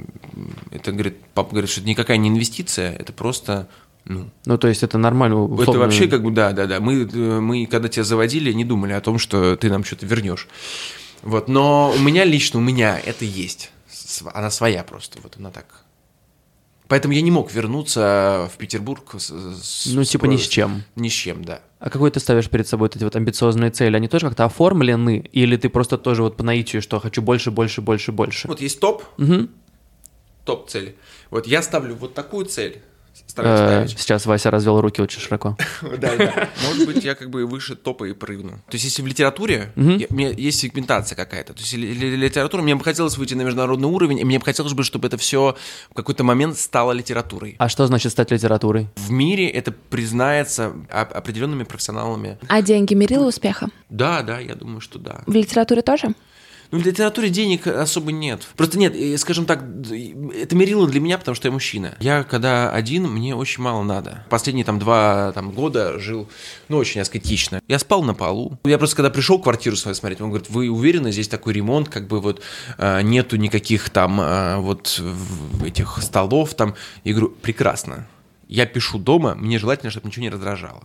Это 0.71 0.91
говорит, 0.91 1.17
папа 1.33 1.51
говорит, 1.51 1.69
что 1.69 1.79
это 1.79 1.87
никакая 1.89 2.17
не 2.17 2.27
инвестиция, 2.27 2.93
это 2.93 3.13
просто, 3.13 3.69
ну, 4.03 4.29
Ну, 4.45 4.57
то 4.57 4.67
есть 4.67 4.83
это 4.83 4.97
нормально. 4.97 5.35
это 5.45 5.53
условно. 5.53 5.83
вообще 5.83 6.07
как 6.07 6.21
бы, 6.21 6.31
да, 6.31 6.51
да, 6.51 6.65
да. 6.67 6.81
Мы, 6.81 7.03
э, 7.03 7.39
мы, 7.39 7.65
когда 7.65 7.87
тебя 7.87 8.03
заводили, 8.03 8.51
не 8.51 8.65
думали 8.65 8.91
о 8.91 8.99
том, 8.99 9.19
что 9.19 9.55
ты 9.55 9.69
нам 9.69 9.85
что-то 9.85 10.05
вернешь. 10.05 10.49
Вот, 11.21 11.47
но 11.47 11.93
у 11.95 11.99
меня 11.99 12.25
лично, 12.25 12.59
у 12.59 12.61
меня 12.61 12.99
это 12.99 13.23
есть. 13.23 13.71
Она 14.33 14.51
своя 14.51 14.83
просто, 14.83 15.19
вот 15.23 15.37
она 15.39 15.49
так. 15.49 15.84
Поэтому 16.87 17.13
я 17.15 17.21
не 17.21 17.31
мог 17.31 17.51
вернуться 17.51 18.49
в 18.53 18.57
Петербург 18.57 19.15
с, 19.17 19.29
с- 19.31 19.87
Ну, 19.93 20.03
типа 20.03 20.25
ни 20.25 20.37
с 20.37 20.47
чем. 20.47 20.83
Ни 20.95 21.09
с 21.09 21.13
чем, 21.13 21.43
да. 21.43 21.61
А 21.79 21.89
какой 21.89 22.11
ты 22.11 22.19
ставишь 22.19 22.49
перед 22.49 22.67
собой 22.67 22.85
вот 22.89 22.95
эти 22.95 23.03
вот 23.03 23.15
амбициозные 23.15 23.71
цели? 23.71 23.95
Они 23.95 24.07
тоже 24.07 24.27
как-то 24.27 24.45
оформлены? 24.45 25.17
Или 25.31 25.57
ты 25.57 25.69
просто 25.69 25.97
тоже 25.97 26.21
вот 26.21 26.37
по 26.37 26.43
наитию, 26.43 26.81
что 26.81 26.99
хочу 26.99 27.21
больше, 27.21 27.49
больше, 27.51 27.81
больше, 27.81 28.11
больше? 28.11 28.47
Вот 28.47 28.61
есть 28.61 28.79
топ, 28.79 29.03
Мгм. 29.17 29.49
топ 30.45 30.69
цели. 30.69 30.95
Вот 31.31 31.47
я 31.47 31.61
ставлю 31.63 31.95
вот 31.95 32.13
такую 32.13 32.45
цель 32.45 32.81
стараюсь 33.27 33.93
Э. 33.93 33.97
Сейчас 33.97 34.25
Вася 34.25 34.51
развел 34.51 34.79
руки 34.81 35.01
очень 35.01 35.19
широко. 35.21 35.57
Да, 35.81 36.15
да. 36.17 36.49
Может 36.67 36.85
быть, 36.87 37.03
я 37.03 37.15
как 37.15 37.29
бы 37.29 37.45
выше 37.45 37.75
топа 37.75 38.05
и 38.05 38.13
прыгну. 38.13 38.51
То 38.69 38.73
есть, 38.75 38.85
если 38.85 39.01
в 39.01 39.07
литературе 39.07 39.71
Мгм. 39.75 39.97
я- 39.97 40.07
у 40.09 40.13
меня 40.13 40.29
есть 40.29 40.59
сегментация 40.59 41.15
какая-то. 41.15 41.53
То 41.53 41.59
есть, 41.61 41.73
ли- 41.73 41.93
ли- 41.93 42.15
литература, 42.15 42.61
мне 42.61 42.75
бы 42.75 42.83
хотелось 42.83 43.17
выйти 43.17 43.33
на 43.33 43.41
международный 43.43 43.87
уровень, 43.87 44.19
и 44.19 44.23
мне 44.23 44.39
бы 44.39 44.45
хотелось 44.45 44.73
бы, 44.73 44.83
чтобы 44.83 45.07
это 45.07 45.17
все 45.17 45.55
в 45.91 45.93
какой-то 45.93 46.23
момент 46.23 46.57
стало 46.57 46.91
литературой. 46.91 47.55
А 47.59 47.69
что 47.69 47.85
значит 47.87 48.11
стать 48.11 48.31
литературой? 48.31 48.87
В 48.95 49.11
мире 49.11 49.47
это 49.49 49.71
признается 49.71 50.73
оп- 50.91 51.13
определенными 51.15 51.63
профессионалами. 51.63 52.37
А 52.47 52.61
деньги 52.61 52.93
мерило 52.93 53.25
успеха? 53.27 53.69
Да, 53.89 54.21
да, 54.21 54.39
я 54.39 54.55
думаю, 54.55 54.81
что 54.81 54.99
да. 54.99 55.21
В 55.25 55.33
литературе 55.33 55.81
тоже? 55.81 56.09
Ну, 56.71 56.79
в 56.79 56.85
литературе 56.85 57.29
денег 57.29 57.67
особо 57.67 58.11
нет. 58.11 58.47
Просто 58.55 58.77
нет, 58.79 58.93
скажем 59.19 59.45
так, 59.45 59.63
это 59.63 60.55
мерило 60.55 60.87
для 60.87 60.99
меня, 60.99 61.17
потому 61.17 61.35
что 61.35 61.47
я 61.47 61.51
мужчина. 61.51 61.95
Я 61.99 62.23
когда 62.23 62.71
один, 62.71 63.03
мне 63.07 63.35
очень 63.35 63.63
мало 63.63 63.83
надо. 63.83 64.25
Последние 64.29 64.65
там 64.65 64.79
два 64.79 65.31
там, 65.33 65.51
года 65.51 65.99
жил, 65.99 66.27
ну, 66.69 66.77
очень 66.77 67.01
аскетично. 67.01 67.61
Я 67.67 67.79
спал 67.79 68.03
на 68.03 68.13
полу. 68.13 68.57
Я 68.63 68.77
просто 68.77 68.95
когда 68.95 69.09
пришел 69.09 69.39
квартиру 69.39 69.75
свою 69.75 69.95
смотреть, 69.95 70.21
он 70.21 70.29
говорит, 70.29 70.49
вы 70.49 70.69
уверены, 70.69 71.11
здесь 71.11 71.27
такой 71.27 71.53
ремонт, 71.53 71.89
как 71.89 72.07
бы 72.07 72.19
вот 72.19 72.41
э, 72.77 73.01
нету 73.01 73.35
никаких 73.37 73.89
там 73.89 74.19
э, 74.19 74.57
вот 74.57 75.01
этих 75.63 75.99
столов 76.01 76.53
там. 76.55 76.75
Я 77.03 77.13
говорю, 77.13 77.29
прекрасно. 77.29 78.07
Я 78.47 78.65
пишу 78.65 78.97
дома, 78.99 79.35
мне 79.35 79.57
желательно, 79.59 79.89
чтобы 79.91 80.07
ничего 80.07 80.23
не 80.23 80.29
раздражало. 80.29 80.83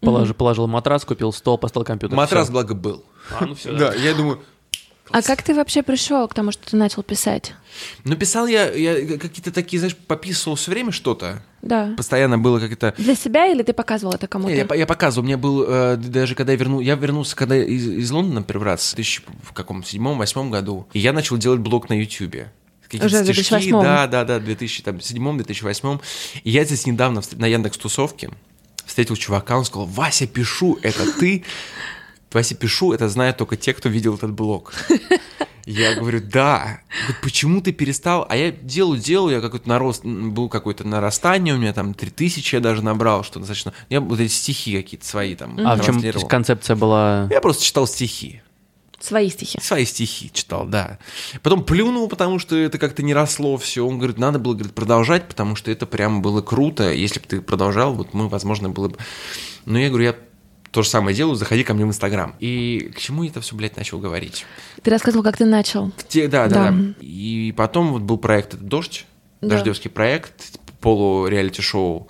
Положи- 0.00 0.34
Положил 0.34 0.66
матрас, 0.68 1.04
купил 1.04 1.32
стол, 1.32 1.58
поставил 1.58 1.84
компьютер. 1.84 2.16
Матрас, 2.16 2.44
Всё. 2.44 2.52
благо, 2.52 2.74
был. 2.74 3.04
А, 3.38 3.44
ну 3.46 3.54
все. 3.54 3.72
Да, 3.72 3.94
я 3.94 4.14
думаю, 4.14 4.40
А 5.10 5.22
как 5.22 5.42
ты 5.42 5.54
вообще 5.54 5.82
пришел 5.82 6.26
к 6.28 6.34
тому, 6.34 6.52
что 6.52 6.70
ты 6.70 6.76
начал 6.76 7.02
писать? 7.02 7.54
Ну, 8.04 8.16
писал 8.16 8.46
я, 8.46 8.70
я 8.72 9.18
какие-то 9.18 9.52
такие, 9.52 9.78
знаешь, 9.78 9.96
пописывал 9.96 10.56
все 10.56 10.70
время 10.70 10.92
что-то. 10.92 11.42
Да. 11.62 11.94
Постоянно 11.96 12.38
было 12.38 12.60
как-то... 12.60 12.94
Для 12.98 13.14
себя 13.14 13.46
или 13.46 13.62
ты 13.62 13.72
показывал 13.72 14.14
это 14.14 14.26
кому-то? 14.26 14.54
Я, 14.54 14.66
я 14.74 14.86
показывал, 14.86 15.24
у 15.24 15.26
меня 15.26 15.38
был, 15.38 15.64
э, 15.66 15.96
даже 15.96 16.34
когда 16.34 16.52
я 16.52 16.58
вернул, 16.58 16.80
я 16.80 16.94
вернулся, 16.94 17.36
когда 17.36 17.56
из, 17.56 17.86
из 17.86 18.10
Лондона 18.10 18.42
первый 18.42 18.64
раз, 18.64 18.92
в 18.92 18.94
2000, 18.94 19.22
в 19.42 19.52
каком, 19.52 19.82
седьмом, 19.84 20.18
восьмом 20.18 20.50
году, 20.50 20.86
и 20.92 20.98
я 20.98 21.12
начал 21.12 21.36
делать 21.36 21.60
блог 21.60 21.88
на 21.88 21.94
Ютьюбе. 21.94 22.52
Какие-то 22.84 23.06
Уже 23.06 23.22
в 23.22 23.24
стишки, 23.24 23.54
2008-м. 23.54 23.82
да, 23.82 24.06
да, 24.06 24.24
да, 24.24 24.38
2007 24.38 25.36
2008 25.36 25.98
И 26.42 26.50
я 26.50 26.64
здесь 26.64 26.86
недавно 26.86 27.20
на 27.32 27.46
Яндекс 27.46 27.76
Тусовке 27.76 28.30
встретил 28.86 29.16
чувака, 29.16 29.58
он 29.58 29.64
сказал, 29.64 29.86
Вася, 29.86 30.26
пишу, 30.26 30.78
это 30.82 31.12
ты? 31.18 31.44
Вася, 32.32 32.54
пишу, 32.54 32.92
это 32.92 33.08
знают 33.08 33.36
только 33.38 33.56
те, 33.56 33.72
кто 33.72 33.88
видел 33.88 34.14
этот 34.16 34.32
блог. 34.32 34.74
Я 35.68 35.94
говорю, 35.96 36.22
да. 36.22 36.80
Говорит, 37.02 37.20
почему 37.22 37.60
ты 37.60 37.72
перестал? 37.72 38.24
А 38.30 38.36
я 38.36 38.50
делаю, 38.50 38.98
делаю, 38.98 39.34
я 39.34 39.42
какой-то 39.42 39.68
нарост, 39.68 40.02
был 40.02 40.48
какое-то 40.48 40.88
нарастание, 40.88 41.52
у 41.54 41.58
меня 41.58 41.74
там 41.74 41.92
3000 41.92 42.54
я 42.54 42.60
даже 42.62 42.82
набрал, 42.82 43.22
что 43.22 43.38
достаточно. 43.38 43.74
Я 43.90 44.00
вот 44.00 44.18
эти 44.18 44.32
стихи 44.32 44.74
какие-то 44.74 45.04
свои 45.04 45.34
там 45.34 45.60
А 45.62 45.76
в 45.76 45.84
чем 45.84 46.00
концепция 46.26 46.74
была? 46.74 47.28
Я 47.30 47.42
просто 47.42 47.64
читал 47.64 47.86
стихи. 47.86 48.40
Свои 48.98 49.28
стихи. 49.28 49.60
Свои 49.60 49.84
стихи 49.84 50.30
читал, 50.32 50.66
да. 50.66 50.98
Потом 51.42 51.62
плюнул, 51.62 52.08
потому 52.08 52.38
что 52.38 52.56
это 52.56 52.78
как-то 52.78 53.02
не 53.02 53.12
росло 53.12 53.58
все. 53.58 53.86
Он 53.86 53.98
говорит, 53.98 54.16
надо 54.18 54.38
было 54.38 54.54
говорит, 54.54 54.74
продолжать, 54.74 55.28
потому 55.28 55.54
что 55.54 55.70
это 55.70 55.84
прям 55.84 56.22
было 56.22 56.40
круто. 56.40 56.90
Если 56.92 57.20
бы 57.20 57.26
ты 57.26 57.40
продолжал, 57.42 57.92
вот 57.92 58.14
мы, 58.14 58.28
возможно, 58.28 58.70
было 58.70 58.88
бы... 58.88 58.96
Но 59.66 59.78
я 59.78 59.88
говорю, 59.88 60.04
я 60.04 60.16
то 60.78 60.82
же 60.84 60.90
самое 60.90 61.16
делаю, 61.16 61.34
заходи 61.34 61.64
ко 61.64 61.74
мне 61.74 61.84
в 61.84 61.88
Инстаграм. 61.88 62.36
И 62.38 62.92
к 62.94 63.00
чему 63.00 63.24
я 63.24 63.30
это 63.30 63.40
все, 63.40 63.56
блядь, 63.56 63.76
начал 63.76 63.98
говорить? 63.98 64.46
Ты 64.80 64.92
рассказывал, 64.92 65.24
как 65.24 65.36
ты 65.36 65.44
начал. 65.44 65.90
Те- 66.06 66.28
да, 66.28 66.46
да, 66.46 66.66
Да. 66.66 66.70
да. 66.70 66.94
И 67.00 67.52
потом 67.56 67.88
вот 67.94 68.02
был 68.02 68.16
проект 68.16 68.54
«Дождь», 68.54 69.04
Да. 69.40 69.48
дождевский 69.48 69.90
проект, 69.90 70.60
полу-реалити-шоу, 70.80 72.06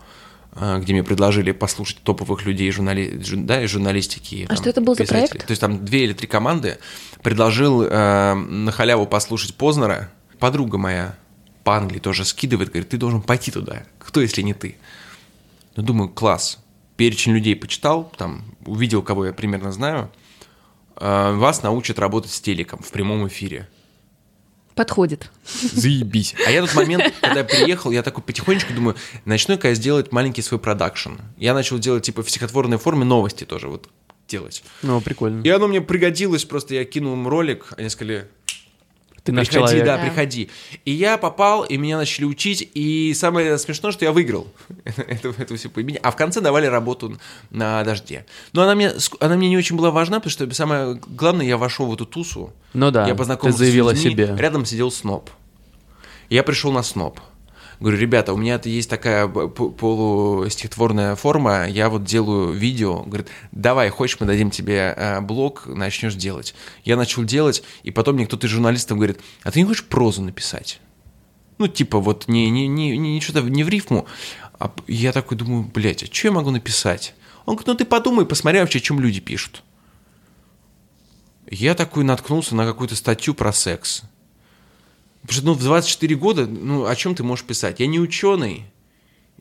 э, 0.57 0.81
где 0.83 0.93
мне 0.93 1.03
предложили 1.03 1.53
послушать 1.53 1.97
топовых 2.03 2.45
людей 2.45 2.71
журнали... 2.71 3.19
жу- 3.21 3.43
да, 3.47 3.63
из 3.63 3.71
журналистики. 3.71 4.47
А 4.51 4.57
что 4.57 4.69
это 4.69 4.83
был 4.83 4.95
за 4.95 5.05
писателей. 5.05 5.29
проект? 5.29 5.47
То 5.47 5.53
есть 5.53 5.61
там 5.63 5.83
две 5.83 6.05
или 6.05 6.13
три 6.13 6.27
команды. 6.27 6.77
Предложил 7.23 7.83
э, 7.85 8.35
на 8.35 8.71
халяву 8.71 9.07
послушать 9.07 9.55
Познера. 9.55 10.11
Подруга 10.39 10.77
моя 10.77 11.15
по 11.65 11.75
Англии 11.75 12.01
тоже 12.01 12.27
скидывает, 12.27 12.69
говорит, 12.69 12.91
ты 12.91 12.99
должен 12.99 13.23
пойти 13.23 13.51
туда. 13.51 13.85
Кто, 13.99 14.21
если 14.21 14.43
не 14.43 14.53
ты? 14.53 14.77
Ну, 15.75 15.83
думаю, 15.83 16.11
класс. 16.11 16.59
Перечень 16.97 17.33
людей 17.33 17.55
почитал, 17.55 18.13
там, 18.19 18.43
увидел, 18.69 19.03
кого 19.03 19.27
я 19.27 19.33
примерно 19.33 19.73
знаю. 19.73 20.11
Э, 20.97 21.35
Вас 21.35 21.63
научат 21.63 21.99
работать 21.99 22.31
с 22.31 22.41
телеком 22.41 22.81
в 22.81 22.91
прямом 22.91 23.27
эфире. 23.29 23.69
Подходит. 24.75 25.33
Заебись. 25.73 26.37
А 26.47 26.51
я 26.51 26.61
тот 26.61 26.75
момент, 26.75 27.13
когда 27.21 27.41
я 27.41 27.45
приехал, 27.45 27.91
я 27.91 28.03
такой 28.05 28.23
потихонечку 28.23 28.73
думаю, 28.73 28.95
начну-ка 29.25 29.69
я 29.69 29.75
сделать 29.75 30.13
маленький 30.13 30.43
свой 30.43 30.61
продакшн. 30.61 31.15
Я 31.37 31.53
начал 31.53 31.79
делать, 31.79 32.05
типа, 32.05 32.23
в 32.23 32.31
стихотворной 32.31 32.79
форме 32.79 33.05
новости 33.05 33.45
тоже 33.45 33.69
вот 33.69 33.89
делать. 34.29 34.63
Ну, 34.83 35.01
прикольно. 35.01 35.43
И 35.43 35.49
оно 35.49 35.67
мне 35.67 35.81
пригодилось, 35.81 36.45
просто 36.45 36.75
я 36.75 36.85
кинул 36.85 37.15
им 37.15 37.27
ролик, 37.27 37.73
они 37.77 37.89
сказали, 37.89 38.29
Ты 39.29 39.33
наш 39.33 39.49
приходи, 39.49 39.67
человек. 39.67 39.85
да, 39.85 39.97
Да. 39.99 40.03
приходи. 40.05 40.49
И 40.87 40.91
я 40.91 41.19
попал, 41.19 41.65
и 41.65 41.77
меня 41.77 41.99
начали 41.99 42.25
учить, 42.25 42.67
и 42.73 43.13
самое 43.15 43.59
смешное, 43.59 43.93
что 43.93 44.07
я 44.07 44.13
выиграл 44.13 44.47
эту, 44.85 45.35
эту 45.37 45.57
всю 45.57 45.69
поебень. 45.69 45.99
А 46.03 46.11
в 46.11 46.17
конце 46.17 46.41
давали 46.41 46.65
работу 46.67 47.19
на 47.51 47.85
дожде. 47.85 48.25
Но 48.55 48.63
она 48.63 48.75
мне, 48.75 48.91
она 49.21 49.37
мне 49.37 49.51
не 49.51 49.59
очень 49.59 49.77
была 49.77 49.91
важна, 49.91 50.19
потому 50.21 50.31
что 50.31 50.55
самое 50.55 50.95
главное, 51.09 51.45
я 51.45 51.59
вошел 51.59 51.87
в 51.87 51.93
эту 51.95 52.07
тусу, 52.07 52.53
Ну 52.73 52.91
да, 52.91 53.03
я 53.07 53.13
ты 53.13 53.19
познакомился 53.19 53.59
заявила 53.59 53.91
с 53.93 54.03
людьми, 54.03 54.11
себе. 54.13 54.35
Рядом 54.39 54.65
сидел 54.65 54.91
сноб. 54.91 55.29
Я 56.31 56.43
пришел 56.43 56.73
на 56.73 56.83
сноб. 56.83 57.21
Говорю, 57.81 57.99
ребята, 57.99 58.33
у 58.33 58.37
меня 58.37 58.57
это 58.57 58.69
есть 58.69 58.91
такая 58.91 59.29
полустихотворная 59.29 61.15
форма, 61.15 61.69
я 61.69 61.89
вот 61.89 62.03
делаю 62.03 62.53
видео. 62.53 63.03
Говорит, 63.05 63.29
давай, 63.53 63.89
хочешь, 63.91 64.19
мы 64.19 64.27
дадим 64.27 64.51
тебе 64.51 64.95
э, 64.97 65.21
блог, 65.21 65.67
начнешь 65.67 66.17
делать. 66.17 66.57
Я 66.85 66.97
начал 66.97 67.23
делать, 67.23 67.63
и 67.85 67.93
потом 67.93 68.17
мне 68.17 68.27
кто-то 68.27 68.49
из 68.49 68.51
журналистов 68.51 68.97
говорит, 68.97 69.21
а 69.45 69.53
ты 69.53 69.61
не 69.61 69.67
хочешь 69.67 69.85
прозу 69.85 70.23
написать? 70.23 70.81
Ну, 71.59 71.69
типа, 71.69 72.01
вот 72.01 72.27
не, 72.27 72.51
не, 72.51 72.67
не, 72.67 72.99
не, 72.99 73.21
что-то 73.21 73.43
не 73.43 73.63
в 73.63 73.69
рифму. 73.69 74.07
А 74.59 74.73
я 74.89 75.13
такой 75.13 75.37
думаю, 75.37 75.63
блядь, 75.63 76.03
а 76.03 76.07
что 76.07 76.29
я 76.29 76.33
могу 76.33 76.51
написать? 76.51 77.15
Он 77.47 77.55
говорит, 77.55 77.69
ну 77.69 77.75
ты 77.75 77.85
подумай, 77.85 78.27
посмотри 78.27 78.59
вообще, 78.61 78.79
о 78.79 78.83
чем 78.83 78.99
люди 78.99 79.21
пишут. 79.21 79.63
Я 81.49 81.75
такой 81.75 82.03
наткнулся 82.03 82.57
на 82.57 82.67
какую-то 82.67 82.97
статью 82.97 83.35
про 83.35 83.53
секс. 83.53 84.03
Потому 85.29 85.37
что 85.37 85.47
ну, 85.47 85.53
в 85.53 85.63
24 85.63 86.15
года, 86.17 86.47
ну, 86.47 86.87
о 86.87 86.97
чем 86.97 87.15
ты 87.15 87.23
можешь 87.23 87.45
писать? 87.45 87.81
Я 87.81 87.87
не 87.87 88.01
ученый, 88.01 88.65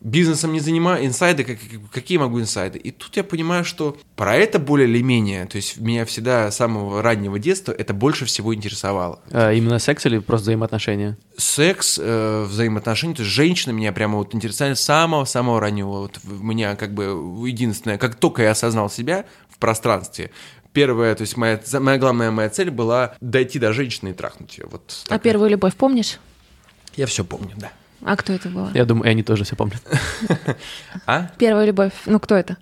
бизнесом 0.02 0.52
не 0.54 0.60
занимаюсь, 0.60 1.08
инсайды, 1.08 1.46
как- 1.46 1.58
как- 1.60 1.90
какие 1.92 2.18
могу 2.18 2.40
инсайды? 2.42 2.78
И 2.78 2.92
тут 2.92 3.16
я 3.18 3.24
понимаю, 3.24 3.64
что 3.64 3.98
про 4.18 4.36
это 4.36 4.60
более 4.60 4.88
или 4.88 5.02
менее, 5.02 5.46
то 5.46 5.56
есть 5.56 5.78
меня 5.78 6.06
всегда 6.06 6.52
с 6.52 6.58
самого 6.58 7.02
раннего 7.02 7.40
детства 7.40 7.72
это 7.72 7.94
больше 7.94 8.26
всего 8.26 8.54
интересовало. 8.54 9.22
А, 9.32 9.54
именно 9.54 9.80
секс 9.80 10.06
или 10.06 10.20
просто 10.20 10.44
взаимоотношения? 10.44 11.18
Секс, 11.38 11.98
э, 12.04 12.44
взаимоотношения, 12.50 13.16
то 13.16 13.22
есть 13.24 13.34
женщины 13.34 13.72
меня 13.74 13.92
прямо 13.94 14.18
вот 14.18 14.36
интересовали 14.36 14.74
с 14.76 14.82
самого-самого 14.82 15.60
раннего. 15.62 16.02
Вот 16.02 16.20
в- 16.22 16.44
меня 16.44 16.76
как 16.76 16.94
бы 16.94 17.04
единственное, 17.48 17.98
как 17.98 18.16
только 18.16 18.44
я 18.44 18.52
осознал 18.52 18.90
себя 18.90 19.26
в 19.50 19.58
пространстве, 19.58 20.30
первая, 20.78 21.16
то 21.16 21.22
есть 21.22 21.36
моя, 21.38 21.60
моя 21.80 21.98
главная 21.98 22.30
моя 22.30 22.52
цель 22.52 22.70
была 22.70 23.16
дойти 23.20 23.58
до 23.58 23.74
женщины 23.74 24.10
и 24.10 24.14
трахнуть 24.14 24.60
ее. 24.60 24.68
Вот 24.70 25.06
А 25.10 25.18
первую 25.18 25.50
любовь 25.50 25.76
помнишь? 25.76 26.20
Я 26.96 27.08
все 27.08 27.26
помню, 27.26 27.56
да. 27.58 27.72
А 28.04 28.16
кто 28.16 28.32
это 28.32 28.50
была? 28.50 28.70
Я 28.76 28.86
думаю, 28.86 29.08
и 29.08 29.10
они 29.10 29.24
тоже 29.24 29.44
все 29.44 29.56
помнят. 29.56 29.82
А? 31.08 31.32
Первая 31.40 31.66
любовь. 31.66 31.94
Ну, 32.06 32.20
кто 32.20 32.36
это? 32.36 32.58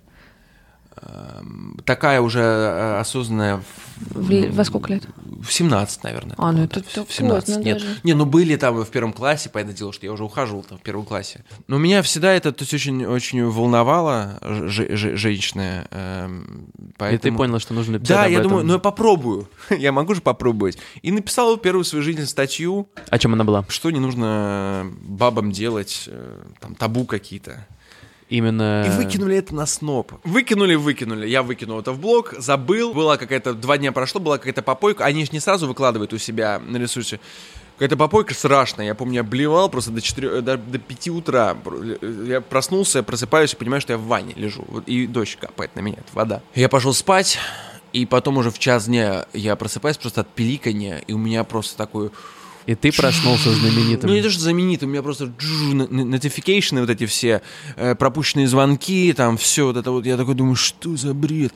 Такая 1.84 2.22
уже 2.22 2.40
э, 2.40 3.00
осознанная 3.02 3.62
В 3.98 4.52
во 4.52 4.64
сколько 4.66 4.92
лет? 4.94 5.04
В 5.42 5.52
17, 5.52 6.04
наверное. 6.04 6.36
А, 6.38 6.52
ну 6.52 6.64
это 6.64 6.82
в 6.84 7.12
17. 7.14 7.46
поздно 7.46 7.62
Нет, 7.64 7.78
даже. 7.80 7.96
не, 8.04 8.14
ну 8.14 8.26
были 8.26 8.56
там 8.56 8.84
в 8.84 8.90
первом 8.90 9.14
классе, 9.14 9.50
понятное 9.50 9.76
дело, 9.76 9.94
что 9.94 10.06
я 10.06 10.12
уже 10.12 10.24
ухаживал 10.24 10.64
там 10.64 10.78
в 10.78 10.82
первом 10.82 11.06
классе. 11.06 11.44
Но 11.68 11.78
меня 11.78 12.02
всегда 12.02 12.34
это 12.34 12.52
то 12.52 12.64
есть, 12.64 12.74
очень, 12.74 13.06
очень 13.06 13.44
волновало, 13.46 14.40
ж- 14.42 14.96
ж- 14.96 15.16
женщины. 15.18 15.88
эм, 15.92 16.68
И 16.78 16.82
ты 16.88 16.94
поэтому... 16.98 17.38
понял, 17.38 17.60
что 17.60 17.74
нужно 17.74 17.94
написать 17.94 18.18
Да, 18.18 18.24
об 18.26 18.32
я 18.32 18.40
этом. 18.40 18.50
думаю, 18.50 18.66
ну 18.66 18.74
я 18.74 18.80
попробую. 18.80 19.50
я 19.70 19.92
могу 19.92 20.14
же 20.16 20.22
попробовать. 20.22 20.78
И 21.02 21.12
написал 21.12 21.56
первую 21.58 21.84
в 21.84 21.88
своей 21.88 22.04
жизни 22.04 22.24
статью, 22.24 22.88
О 23.10 23.18
чем 23.20 23.34
она 23.34 23.44
была? 23.44 23.66
что 23.70 23.92
не 23.92 24.00
нужно 24.00 24.92
бабам 25.02 25.52
делать, 25.52 26.06
э, 26.08 26.44
там 26.60 26.76
табу 26.76 27.06
какие-то. 27.06 27.66
Именно... 28.36 28.84
И 28.86 28.90
выкинули 28.90 29.38
это 29.38 29.56
на 29.56 29.66
сноп. 29.66 30.12
Выкинули, 30.26 30.76
выкинули. 30.76 31.26
Я 31.26 31.42
выкинул 31.42 31.80
это 31.80 31.94
в 31.94 32.00
блог, 32.00 32.34
забыл. 32.38 32.94
Была 32.94 33.16
какая-то, 33.16 33.54
два 33.54 33.78
дня 33.78 33.94
прошло, 33.94 34.20
была 34.20 34.38
какая-то 34.38 34.62
попойка. 34.62 35.06
Они 35.06 35.24
же 35.24 35.32
не 35.32 35.40
сразу 35.40 35.68
выкладывают 35.68 36.12
у 36.12 36.18
себя 36.18 36.60
на 36.60 36.76
ресурсе. 36.76 37.22
Какая-то 37.76 37.96
попойка 37.96 38.34
страшная. 38.34 38.88
Я 38.88 38.96
помню, 38.96 39.16
я 39.16 39.24
блевал 39.24 39.70
просто 39.70 39.92
до, 39.92 40.02
4, 40.02 40.42
до, 40.42 40.58
до 40.58 40.80
5 40.80 41.08
утра. 41.10 41.56
Я 42.02 42.42
проснулся, 42.42 43.04
просыпаюсь 43.04 43.54
и 43.54 43.56
понимаю, 43.56 43.80
что 43.80 43.94
я 43.94 43.98
в 43.98 44.04
ванне 44.04 44.34
лежу. 44.36 44.66
И 44.86 45.08
дождь 45.08 45.38
капает 45.40 45.74
на 45.78 45.80
меня, 45.80 46.00
это 46.00 46.14
вода. 46.14 46.42
Я 46.56 46.68
пошел 46.68 46.94
спать, 46.94 47.40
и 47.94 48.06
потом 48.06 48.38
уже 48.38 48.52
в 48.52 48.60
час 48.60 48.88
дня 48.88 49.28
я 49.32 49.56
просыпаюсь 49.56 49.96
просто 49.96 50.22
от 50.22 50.28
пиликания, 50.28 50.98
и 51.08 51.14
у 51.14 51.18
меня 51.18 51.46
просто 51.46 51.78
такой 51.78 52.12
И 52.66 52.74
ты 52.74 52.92
проснулся 52.92 53.52
знаменитым. 53.52 54.10
Ну, 54.10 54.16
не 54.16 54.22
то, 54.22 54.30
что 54.30 54.42
знаменитым, 54.42 54.90
у 54.90 54.92
меня 54.92 55.04
просто 55.04 55.26
notification 55.26 56.80
вот 56.80 56.90
эти 56.90 57.06
все, 57.06 57.42
э, 57.76 57.96
пропущенные 57.96 58.48
звонки, 58.48 59.14
там 59.14 59.38
все 59.38 59.68
вот 59.68 59.78
это 59.78 59.92
вот. 59.92 60.06
Я 60.06 60.18
такой 60.18 60.36
думаю, 60.36 60.56
что 60.56 60.96
за 60.96 61.14
бред? 61.14 61.54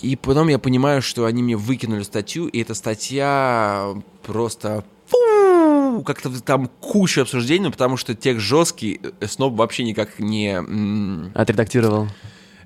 И 0.00 0.16
потом 0.16 0.48
я 0.48 0.58
понимаю, 0.58 1.00
что 1.00 1.24
они 1.24 1.42
мне 1.42 1.56
выкинули 1.56 2.02
статью, 2.02 2.48
и 2.48 2.60
эта 2.60 2.74
статья 2.74 3.94
просто 4.24 4.84
как-то 6.04 6.42
там 6.42 6.68
куча 6.80 7.22
обсуждений, 7.22 7.70
потому 7.70 7.96
что 7.96 8.14
текст 8.14 8.44
жесткий, 8.44 9.00
э, 9.20 9.26
Сноб 9.26 9.54
вообще 9.54 9.84
никак 9.84 10.18
не... 10.18 10.60
Отредактировал. 11.34 12.08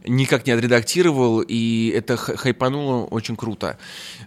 Никак 0.05 0.47
не 0.47 0.53
отредактировал, 0.53 1.41
и 1.41 1.93
это 1.95 2.17
хайпануло 2.17 3.05
очень 3.05 3.37
круто. 3.37 3.79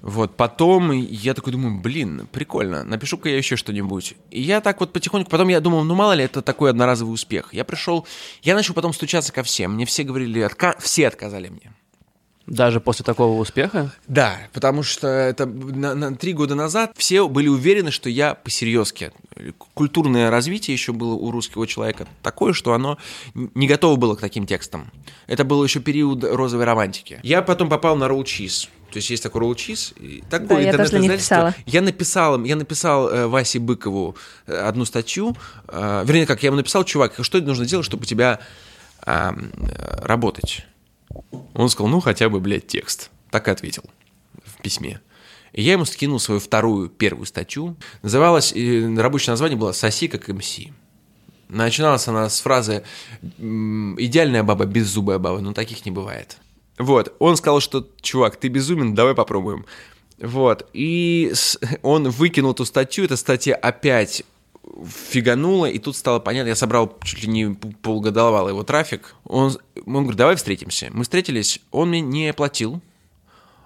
Вот, 0.02 0.36
потом 0.36 0.92
я 0.92 1.34
такой 1.34 1.54
думаю, 1.54 1.80
блин, 1.82 2.28
прикольно, 2.32 2.84
напишу-ка 2.84 3.30
я 3.30 3.38
еще 3.38 3.56
что-нибудь. 3.56 4.16
И 4.32 4.42
я 4.42 4.62
так 4.62 4.80
вот 4.80 4.94
потихоньку, 4.94 5.30
потом 5.30 5.48
я 5.50 5.60
думал, 5.60 5.84
ну 5.84 5.96
мало 5.96 6.14
ли, 6.14 6.24
это 6.24 6.42
такой 6.42 6.70
одноразовый 6.70 7.14
успех. 7.14 7.54
Я 7.54 7.64
пришел, 7.64 8.08
я 8.42 8.56
начал 8.56 8.74
потом 8.74 8.94
стучаться 8.94 9.34
ко 9.34 9.44
всем, 9.44 9.74
мне 9.74 9.86
все 9.86 10.04
говорили, 10.04 10.42
отка- 10.42 10.80
все 10.80 11.08
отказали 11.08 11.50
мне. 11.50 11.74
Даже 12.46 12.82
после 12.82 13.06
такого 13.06 13.40
успеха? 13.40 13.92
Да, 14.08 14.38
потому 14.52 14.84
что 14.84 15.08
это 15.08 15.46
на, 15.46 15.96
на 15.96 16.16
три 16.16 16.34
года 16.34 16.56
назад 16.56 16.92
все 16.98 17.28
были 17.30 17.48
уверены, 17.48 17.90
что 17.90 18.10
я 18.10 18.36
посерьезки. 18.36 19.12
Культурное 19.74 20.30
развитие 20.30 20.74
еще 20.74 20.92
было 20.92 21.14
у 21.14 21.32
русского 21.32 21.66
человека 21.68 22.06
такое, 22.22 22.52
что 22.52 22.74
оно 22.74 22.98
не 23.34 23.66
готово 23.68 23.96
было 23.96 24.16
к 24.16 24.20
таким 24.20 24.46
текстам. 24.46 24.92
Это 25.28 25.46
был 25.46 25.64
еще 25.64 25.80
период 25.80 26.24
розовой 26.24 26.66
романтики. 26.66 27.20
Я 27.24 27.42
потом 27.42 27.70
попал 27.70 27.96
на 27.96 28.06
Roll 28.06 28.24
Cheese. 28.24 28.68
То 28.92 28.98
есть 28.98 29.10
есть 29.10 29.24
такой 29.24 29.42
Roll 29.42 29.56
Cheese. 29.56 29.94
и 30.00 30.22
Такое 30.30 30.48
Да, 30.48 30.60
я 30.60 30.72
тоже 30.72 30.84
интернет-издательство. 30.84 31.36
писала. 31.36 31.56
Я 31.66 31.82
написал, 31.82 32.44
я 32.44 32.56
написал 32.58 33.10
э, 33.10 33.28
Васе 33.28 33.60
Быкову 33.60 34.16
э, 34.48 34.54
одну 34.56 34.84
статью. 34.86 35.36
э, 35.70 36.04
вернее, 36.06 36.28
как 36.28 36.44
я 36.44 36.48
ему 36.48 36.58
написал, 36.58 36.84
чувак, 36.84 37.14
что 37.22 37.40
нужно 37.40 37.66
делать, 37.66 37.86
чтобы 37.86 38.04
у 38.04 38.06
тебя 38.06 38.40
э, 39.06 39.32
работать? 40.04 40.66
Он 41.54 41.70
сказал, 41.70 41.90
ну, 41.90 42.00
хотя 42.00 42.30
бы, 42.30 42.40
блядь, 42.40 42.68
текст. 42.68 43.10
Так 43.32 43.48
и 43.48 43.52
ответил 43.52 43.84
в 44.44 44.62
письме. 44.62 45.02
И 45.54 45.62
я 45.62 45.74
ему 45.74 45.86
скинул 45.86 46.20
свою 46.20 46.40
вторую, 46.40 46.90
первую 46.90 47.26
статью. 47.26 47.76
Называлась, 48.02 48.54
рабочее 48.54 49.32
название 49.32 49.58
было 49.58 49.72
«Соси 49.72 50.08
как 50.08 50.28
МС». 50.28 50.60
Начиналась 51.50 52.08
она 52.08 52.30
с 52.30 52.42
фразы 52.42 52.84
«Идеальная 53.38 54.44
баба, 54.44 54.66
беззубая 54.66 55.20
баба, 55.20 55.40
но 55.40 55.54
таких 55.54 55.86
не 55.86 55.92
бывает». 55.92 56.38
Вот, 56.80 57.16
он 57.20 57.38
сказал, 57.38 57.60
что, 57.60 57.88
чувак, 58.02 58.38
ты 58.38 58.48
безумен, 58.48 58.96
давай 58.96 59.14
попробуем. 59.14 59.66
Вот, 60.20 60.68
и 60.74 61.32
он 61.84 62.10
выкинул 62.10 62.54
эту 62.54 62.66
статью, 62.66 63.06
эта 63.06 63.16
статья 63.16 63.56
опять 63.56 64.24
фиганула, 64.86 65.68
и 65.68 65.80
тут 65.80 65.96
стало 65.96 66.20
понятно, 66.20 66.50
я 66.50 66.56
собрал 66.56 66.98
чуть 67.04 67.24
ли 67.24 67.28
не 67.28 67.54
п- 67.54 67.74
полгодовалый 67.82 68.52
его 68.54 68.64
трафик. 68.64 69.16
Он, 69.26 69.56
он 69.86 69.94
говорит, 69.94 70.16
давай 70.18 70.36
встретимся. 70.36 70.90
Мы 70.92 71.04
встретились, 71.04 71.60
он 71.72 71.90
мне 71.90 72.02
не 72.02 72.34
платил, 72.34 72.82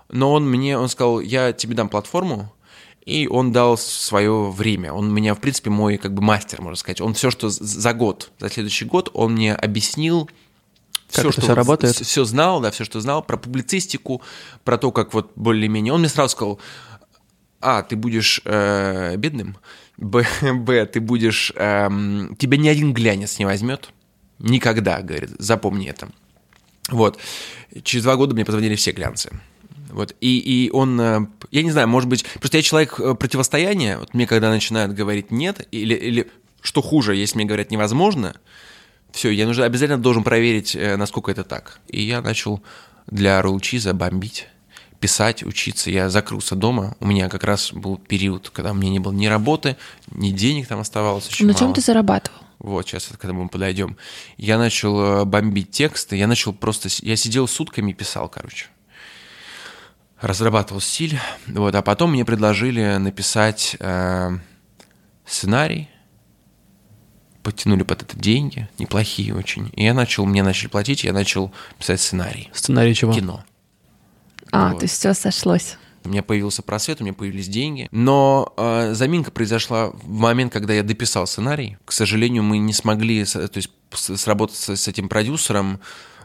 но 0.10 0.34
он 0.34 0.50
мне, 0.50 0.78
он 0.78 0.90
сказал, 0.90 1.20
я 1.20 1.54
тебе 1.54 1.76
дам 1.76 1.90
платформу, 1.90 2.54
и 3.06 3.28
он 3.28 3.54
дал 3.54 3.78
свое 3.78 4.50
время. 4.52 4.92
Он 4.92 5.14
меня, 5.14 5.34
в 5.34 5.40
принципе, 5.40 5.70
мой 5.70 5.98
как 5.98 6.14
бы 6.14 6.22
мастер, 6.22 6.62
можно 6.62 6.76
сказать. 6.76 7.00
Он 7.00 7.14
все, 7.14 7.32
что 7.32 7.50
за 7.50 7.94
год, 7.94 8.32
за 8.40 8.50
следующий 8.50 8.84
год, 8.86 9.10
он 9.14 9.34
мне 9.34 9.56
объяснил 9.56 10.26
Как 10.26 11.22
все, 11.22 11.32
что 11.32 11.42
всё 11.42 11.56
работает? 11.56 11.96
все 11.96 12.26
знал, 12.26 12.60
да, 12.60 12.70
все, 12.70 12.84
что 12.84 13.00
знал 13.00 13.24
про 13.24 13.38
публицистику, 13.38 14.22
про 14.66 14.78
то, 14.78 14.92
как 14.92 15.14
вот 15.14 15.32
более-менее. 15.38 15.94
Он 15.94 16.02
мне 16.02 16.10
сразу 16.10 16.34
сказал, 16.34 16.60
а, 17.62 17.82
ты 17.82 17.96
будешь 17.96 18.42
э, 18.44 19.16
бедным, 19.16 19.58
б, 19.98 20.26
б, 20.42 20.86
ты 20.86 21.00
будешь, 21.00 21.52
эм, 21.56 22.36
тебя 22.38 22.58
ни 22.58 22.68
один 22.68 22.94
глянец 22.94 23.40
не 23.40 23.46
возьмет, 23.46 23.90
никогда, 24.40 25.02
говорит, 25.02 25.32
запомни 25.40 25.90
это. 25.90 26.10
Вот, 26.90 27.20
через 27.84 28.04
два 28.04 28.16
года 28.16 28.34
мне 28.34 28.46
позвонили 28.46 28.76
все 28.76 28.92
глянцы. 28.92 29.32
Вот, 29.90 30.16
и, 30.22 30.38
и 30.38 30.70
он, 30.72 31.00
э, 31.00 31.28
я 31.52 31.64
не 31.64 31.72
знаю, 31.72 31.88
может 31.88 32.10
быть, 32.10 32.26
просто 32.40 32.58
я 32.58 32.64
человек 32.64 33.00
э, 33.00 33.16
противостояния, 33.16 33.98
вот 33.98 34.14
мне 34.14 34.28
когда 34.28 34.50
начинают 34.50 34.94
говорить 34.94 35.32
нет, 35.32 35.68
или, 35.72 35.94
или 35.94 36.28
что 36.62 36.82
хуже, 36.82 37.16
если 37.16 37.38
мне 37.38 37.46
говорят 37.46 37.72
невозможно, 37.72 38.36
все, 39.12 39.30
я 39.30 39.48
нужно, 39.48 39.66
обязательно 39.66 39.98
должен 39.98 40.24
проверить, 40.24 40.76
э, 40.76 40.98
насколько 40.98 41.32
это 41.32 41.44
так. 41.44 41.80
И 41.88 42.02
я 42.02 42.22
начал 42.22 42.62
для 43.08 43.42
роллчиза 43.42 43.94
бомбить, 43.94 44.48
писать, 45.00 45.44
учиться. 45.44 45.90
Я 45.92 46.10
закрылся 46.10 46.56
дома. 46.56 46.96
У 47.00 47.06
меня 47.08 47.30
как 47.30 47.44
раз 47.44 47.72
был 47.74 47.98
период, 47.98 48.50
когда 48.50 48.72
у 48.72 48.74
меня 48.74 48.92
не 48.92 49.00
было 49.00 49.14
ни 49.14 49.28
работы, 49.28 49.78
ни 50.12 50.32
денег 50.32 50.68
там 50.68 50.80
оставалось 50.80 51.28
очень 51.28 51.46
На 51.46 51.54
мало. 51.54 51.60
чем 51.60 51.74
ты 51.74 51.82
зарабатывал? 51.82 52.40
Вот, 52.60 52.88
сейчас, 52.88 53.10
когда 53.20 53.34
мы 53.34 53.48
подойдем. 53.50 53.98
Я 54.38 54.58
начал 54.58 55.00
э, 55.22 55.26
бомбить 55.26 55.72
тексты, 55.72 56.16
я 56.16 56.26
начал 56.28 56.54
просто... 56.54 56.90
Я 57.02 57.16
сидел 57.16 57.48
сутками 57.48 57.92
и 57.92 57.94
писал, 57.94 58.30
короче. 58.30 58.66
Разрабатывал 60.20 60.82
стиль. 60.82 61.20
Вот, 61.46 61.76
а 61.76 61.84
потом 61.84 62.12
мне 62.12 62.26
предложили 62.26 62.98
написать 62.98 63.76
э, 63.80 64.32
сценарий. 65.26 65.90
Подтянули 67.44 67.84
под 67.84 68.02
это 68.02 68.18
деньги, 68.18 68.68
неплохие 68.80 69.36
очень. 69.36 69.72
И 69.74 69.84
я 69.84 69.94
начал, 69.94 70.26
мне 70.26 70.42
начали 70.42 70.68
платить, 70.68 71.04
я 71.04 71.14
начал 71.14 71.54
писать 71.78 72.02
сценарий. 72.02 72.50
Сценарий 72.54 72.96
чего? 72.96 73.14
Кино. 73.14 73.46
А, 74.52 74.70
Вот. 74.72 74.80
то 74.80 74.84
есть 74.86 74.96
все 74.98 75.14
сошлось. 75.14 75.78
У 76.04 76.10
меня 76.10 76.24
появился 76.24 76.62
просвет, 76.62 77.02
у 77.02 77.04
меня 77.04 77.14
появились 77.14 77.48
деньги. 77.50 77.90
Но 77.92 78.54
э, 78.56 78.94
заминка 78.94 79.30
произошла 79.32 79.88
в 79.90 80.08
момент, 80.10 80.54
когда 80.54 80.74
я 80.74 80.84
дописал 80.84 81.28
сценарий. 81.28 81.78
К 81.84 81.92
сожалению, 81.92 82.44
мы 82.44 82.60
не 82.60 82.72
смогли 82.74 83.26
то 83.26 83.50
есть, 83.54 83.70
с- 83.92 84.16
сработать 84.18 84.56
с, 84.56 84.88
этим 84.88 85.10
продюсером. 85.10 85.80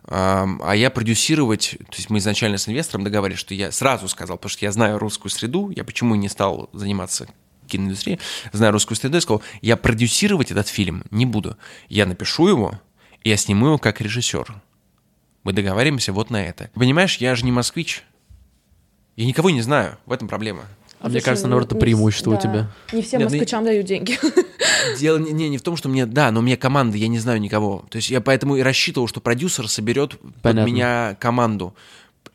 А 0.05 0.73
я 0.75 0.91
продюсировать, 0.91 1.77
то 1.79 1.97
есть 1.97 2.11
мы 2.11 2.19
изначально 2.19 2.59
с 2.59 2.69
инвестором 2.69 3.05
договорились, 3.05 3.39
что 3.39 3.55
я 3.55 3.71
сразу 3.71 4.09
сказал, 4.09 4.37
потому 4.37 4.51
что 4.51 4.65
я 4.65 4.73
знаю 4.73 4.99
русскую 4.99 5.31
среду, 5.31 5.71
я 5.75 5.85
почему 5.85 6.17
не 6.17 6.29
стал 6.29 6.69
заниматься 6.73 7.29
киноиндустрией, 7.69 8.19
знаю 8.53 8.73
русскую 8.73 8.97
среду, 8.97 9.17
я 9.17 9.21
сказал, 9.21 9.43
я 9.61 9.77
продюсировать 9.77 10.51
этот 10.51 10.67
фильм 10.67 11.05
не 11.13 11.25
буду. 11.25 11.57
Я 11.89 12.07
напишу 12.07 12.49
его, 12.49 12.81
и 13.23 13.31
я 13.31 13.37
сниму 13.37 13.67
его 13.67 13.79
как 13.79 14.01
режиссер. 14.01 14.53
Мы 15.45 15.53
договариваемся 15.53 16.13
вот 16.13 16.31
на 16.31 16.45
это. 16.45 16.71
Понимаешь, 16.75 17.19
я 17.19 17.35
же 17.37 17.45
не 17.45 17.53
москвич. 17.53 18.03
Я 19.17 19.27
никого 19.27 19.51
не 19.51 19.61
знаю, 19.61 19.99
в 20.07 20.13
этом 20.13 20.29
проблема. 20.29 20.65
А 21.03 21.09
мне 21.09 21.21
кажется, 21.21 21.49
наоборот, 21.49 21.73
это 21.73 21.81
преимущество 21.81 22.37
у 22.37 22.41
тебя. 22.41 22.71
Не 22.93 23.03
всем 23.03 23.19
Нет, 23.19 23.29
ну 23.29 23.37
москвичам 23.37 23.65
дают 23.65 23.87
деньги. 23.87 24.19
Дело 25.01 25.19
не, 25.19 25.33
не, 25.33 25.49
не 25.49 25.59
в 25.59 25.63
том, 25.63 25.77
что 25.77 25.89
мне, 25.89 26.07
да, 26.07 26.31
но 26.31 26.39
у 26.41 26.43
меня 26.43 26.57
команда, 26.57 26.97
я 26.97 27.09
не 27.09 27.19
знаю 27.19 27.41
никого. 27.41 27.85
То 27.91 27.97
есть 27.97 28.09
я 28.09 28.21
поэтому 28.21 28.57
и 28.57 28.63
рассчитывал, 28.63 29.09
что 29.09 29.21
продюсер 29.21 29.69
соберет 29.69 30.19
под 30.19 30.43
Понятно. 30.43 30.71
меня 30.71 31.17
команду. 31.19 31.75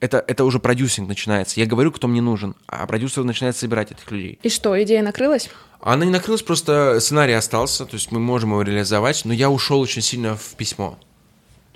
Это, 0.01 0.23
это 0.27 0.43
уже 0.43 0.59
продюсинг 0.59 1.07
начинается. 1.07 1.59
Я 1.59 1.65
говорю, 1.65 1.91
кто 1.93 2.07
мне 2.07 2.21
нужен, 2.21 2.55
а 2.67 2.85
продюсер 2.85 3.23
начинает 3.23 3.55
собирать 3.55 3.91
этих 3.91 4.11
людей. 4.11 4.37
И 4.43 4.49
что, 4.49 4.81
идея 4.83 5.01
накрылась? 5.01 5.49
Она 5.79 6.05
не 6.05 6.11
накрылась, 6.11 6.43
просто 6.43 6.99
сценарий 6.99 7.33
остался, 7.33 7.85
то 7.85 7.95
есть 7.95 8.11
мы 8.11 8.19
можем 8.19 8.51
его 8.51 8.63
реализовать, 8.63 9.23
но 9.23 9.33
я 9.33 9.49
ушел 9.49 9.79
очень 9.79 10.01
сильно 10.01 10.35
в 10.35 10.55
письмо. 10.55 10.99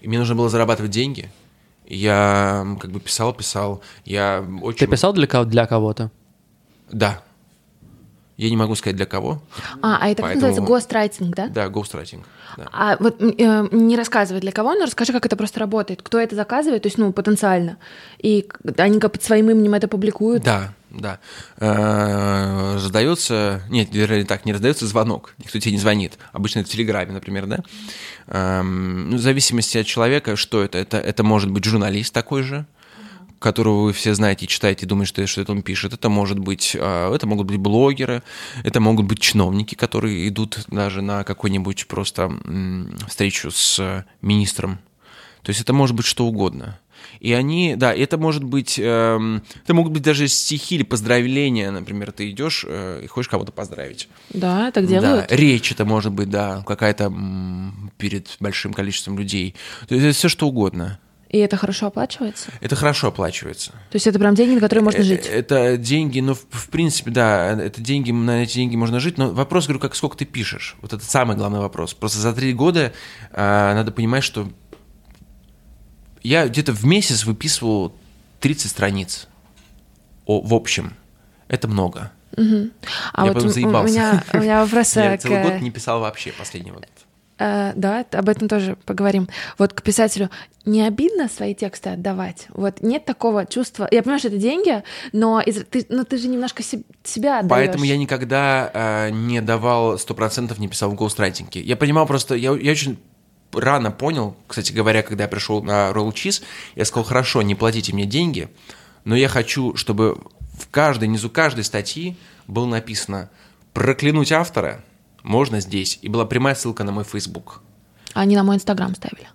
И 0.02 0.08
мне 0.08 0.20
нужно 0.20 0.36
было 0.36 0.50
зарабатывать 0.50 0.92
деньги. 0.92 1.32
Я 1.94 2.66
как 2.80 2.90
бы 2.92 3.02
писал, 3.02 3.34
писал. 3.34 3.82
Я 4.06 4.46
очень... 4.62 4.80
Ты 4.80 4.88
писал 4.88 5.12
для, 5.12 5.28
кого- 5.28 5.44
для 5.46 5.66
кого-то? 5.66 6.10
Да. 6.90 7.22
Я 8.38 8.50
не 8.50 8.56
могу 8.56 8.76
сказать 8.76 8.96
для 8.96 9.06
кого. 9.06 9.42
А, 9.82 9.98
а 10.02 10.08
это 10.08 10.22
как 10.24 10.32
Поэтому- 10.32 10.48
называется? 10.48 10.62
Гострайтинг, 10.62 11.36
да? 11.36 11.48
Да, 11.48 11.68
ghostwriting. 11.68 12.24
Да. 12.58 12.68
А 12.72 12.98
вот 13.00 13.22
э, 13.22 13.68
не 13.72 13.98
рассказывай 13.98 14.40
для 14.40 14.52
кого, 14.54 14.74
но 14.74 14.86
расскажи, 14.86 15.12
как 15.12 15.26
это 15.26 15.36
просто 15.36 15.60
работает. 15.60 16.02
Кто 16.02 16.18
это 16.18 16.36
заказывает, 16.36 16.84
то 16.84 16.88
есть, 16.88 16.98
ну, 16.98 17.12
потенциально. 17.12 17.78
И 18.20 18.48
они 18.78 19.00
как 19.00 19.12
под 19.12 19.24
своим 19.24 19.50
именем 19.50 19.74
это 19.74 19.88
публикуют. 19.90 20.44
Да, 20.44 20.74
да. 20.92 21.20
Э, 21.58 22.74
Раздается, 22.76 23.64
нет, 23.70 23.90
вернее 23.92 24.26
так, 24.26 24.46
не 24.46 24.54
раздается 24.54 24.86
звонок, 24.86 25.34
никто 25.38 25.60
тебе 25.60 25.74
не 25.74 25.78
звонит. 25.80 26.18
Обычно 26.32 26.60
это 26.60 26.70
в 26.70 26.72
Телеграме, 26.72 27.12
например, 27.14 27.46
да. 27.48 27.64
Эм, 28.28 29.10
Ну, 29.12 29.18
в 29.18 29.22
зависимости 29.22 29.78
от 29.78 29.86
человека, 29.86 30.36
что 30.36 30.64
это, 30.64 30.78
это, 30.78 30.98
это 30.98 31.24
может 31.24 31.50
быть 31.52 31.64
журналист 31.64 32.14
такой 32.14 32.44
же, 32.44 32.66
которого 33.40 33.86
вы 33.86 33.94
все 33.94 34.14
знаете, 34.14 34.46
читаете, 34.46 34.86
думаете, 34.86 35.26
что, 35.26 35.42
это 35.42 35.52
он 35.52 35.64
пишет. 35.64 35.94
Это 35.94 36.10
может 36.10 36.38
быть, 36.38 36.76
э, 36.80 37.14
это 37.14 37.26
могут 37.26 37.48
быть 37.48 37.58
блогеры, 37.58 38.22
это 38.64 38.80
могут 38.80 39.08
быть 39.08 39.20
чиновники, 39.20 39.76
которые 39.76 40.28
идут 40.28 40.60
даже 40.68 41.02
на 41.02 41.24
какую-нибудь 41.24 41.88
просто 41.88 42.32
встречу 43.08 43.50
с 43.50 43.80
э, 43.80 44.04
министром. 44.22 44.80
То 45.42 45.50
есть 45.50 45.62
это 45.62 45.74
может 45.74 45.96
быть 45.96 46.06
что 46.06 46.28
угодно. 46.28 46.80
И 47.20 47.34
они, 47.34 47.76
да, 47.76 47.94
это 47.94 48.18
может 48.18 48.44
быть, 48.44 48.80
эм, 48.82 49.44
это 49.64 49.74
могут 49.74 49.94
быть 49.94 50.04
даже 50.04 50.28
стихи 50.28 50.76
или 50.76 50.84
поздравления, 50.84 51.72
например, 51.72 52.12
ты 52.12 52.30
идешь 52.30 52.66
э, 52.68 53.02
и 53.04 53.08
хочешь 53.08 53.30
кого-то 53.30 53.52
поздравить. 53.52 54.08
Да, 54.34 54.72
так 54.72 54.88
делают. 54.88 55.28
Да, 55.30 55.36
речь 55.36 55.72
это 55.72 55.86
может 55.86 56.12
быть, 56.12 56.30
да, 56.30 56.64
какая-то 56.66 57.14
перед 57.98 58.36
большим 58.40 58.74
количеством 58.74 59.18
людей. 59.18 59.56
То 59.88 59.96
есть 59.96 60.06
это 60.06 60.18
все 60.18 60.30
что 60.30 60.48
угодно. 60.48 61.00
И 61.32 61.38
это 61.38 61.56
хорошо 61.56 61.88
оплачивается? 61.88 62.52
Это 62.60 62.76
хорошо 62.76 63.08
оплачивается. 63.08 63.72
То 63.72 63.96
есть 63.96 64.06
это 64.06 64.20
прям 64.20 64.36
деньги, 64.36 64.56
на 64.56 64.60
которые 64.60 64.84
можно 64.84 65.00
Э, 65.00 65.04
жить? 65.04 65.26
Это 65.26 65.78
деньги, 65.78 66.20
ну, 66.20 66.34
в, 66.34 66.46
в 66.50 66.70
принципе, 66.70 67.10
да, 67.10 67.54
это 67.54 67.80
деньги, 67.80 68.12
на 68.12 68.44
эти 68.44 68.56
деньги 68.56 68.76
можно 68.76 69.00
жить, 69.00 69.18
но 69.18 69.30
вопрос, 69.30 69.66
говорю, 69.66 69.80
как 69.80 69.96
сколько 69.96 70.18
ты 70.18 70.26
пишешь. 70.26 70.76
Вот 70.82 70.92
это 70.92 71.06
самый 71.06 71.38
главный 71.38 71.60
вопрос. 71.60 71.94
Просто 71.94 72.20
за 72.20 72.34
три 72.34 72.52
года 72.52 72.92
а, 73.32 73.74
надо 73.76 73.94
понимать, 73.94 74.26
что 74.26 74.50
я 76.24 76.48
где-то 76.48 76.72
в 76.74 76.84
месяц 76.86 77.26
выписывал 77.26 77.94
30 78.40 78.70
страниц 78.72 79.28
о, 80.26 80.42
в 80.42 80.54
общем. 80.54 80.94
Это 81.48 81.68
много. 81.68 82.12
А 82.38 83.26
я 83.26 83.34
вот 83.34 83.34
потом 83.34 83.46
у- 83.48 83.50
у 83.50 83.54
заебался. 83.54 83.94
меня, 83.94 84.24
у 84.34 84.38
меня 84.38 84.64
вопрос 84.64 84.96
Я 84.96 85.18
к- 85.18 85.22
целый 85.22 85.44
год 85.44 85.62
не 85.62 85.70
писал 85.72 86.00
вообще 86.00 86.32
последний 86.32 86.72
вот. 86.72 86.88
Э, 87.40 87.74
да, 87.76 88.06
об 88.12 88.30
этом 88.30 88.48
тоже 88.48 88.78
поговорим. 88.86 89.28
Вот 89.58 89.74
к 89.74 89.82
писателю 89.82 90.30
не 90.64 90.84
обидно 90.84 91.28
свои 91.28 91.56
тексты 91.56 91.90
отдавать? 91.90 92.46
Вот 92.50 92.84
нет 92.84 93.04
такого 93.06 93.48
чувства. 93.48 93.88
Я 93.90 94.04
понимаю, 94.04 94.20
что 94.20 94.28
это 94.28 94.38
деньги, 94.38 94.84
но 95.12 95.42
из- 95.42 95.66
ты, 95.66 95.86
ну, 95.90 96.06
ты 96.06 96.18
же 96.20 96.28
немножко 96.28 96.62
се- 96.62 96.84
себя 97.04 97.40
отдаешь. 97.40 97.50
Поэтому 97.50 97.84
я 97.84 97.98
никогда 97.98 98.70
э, 98.74 99.10
не 99.10 99.42
давал 99.42 99.96
100%, 99.98 100.58
не 100.60 100.68
писал 100.68 100.92
в 100.92 100.94
гоустрайтинге. 100.96 101.62
Я 101.62 101.76
понимал 101.76 102.06
просто, 102.06 102.36
я, 102.36 102.56
я 102.56 102.72
очень 102.72 102.98
рано 103.54 103.92
понял, 103.92 104.36
кстати 104.48 104.72
говоря, 104.72 105.04
когда 105.04 105.26
я 105.26 105.28
пришел 105.28 105.62
на 105.64 105.90
Roll 105.92 106.14
Cheese, 106.14 106.42
я 106.76 106.86
сказал, 106.86 107.04
хорошо, 107.04 107.42
не 107.42 107.56
платите 107.56 107.94
мне 107.94 108.06
деньги, 108.06 108.50
но 109.04 109.16
я 109.16 109.28
хочу, 109.28 109.76
чтобы 109.76 110.18
в 110.54 110.70
каждой, 110.70 111.08
низу 111.08 111.30
каждой 111.30 111.64
статьи 111.64 112.18
было 112.48 112.66
написано 112.66 113.30
«проклянуть 113.74 114.32
автора 114.32 114.84
можно 115.24 115.60
здесь». 115.60 116.00
И 116.02 116.10
была 116.10 116.26
прямая 116.26 116.56
ссылка 116.56 116.84
на 116.84 116.92
мой 116.92 117.04
Facebook. 117.04 117.62
Они 118.14 118.36
на 118.36 118.44
мой 118.44 118.58
Инстаграм 118.58 118.94
ставили. 118.96 119.28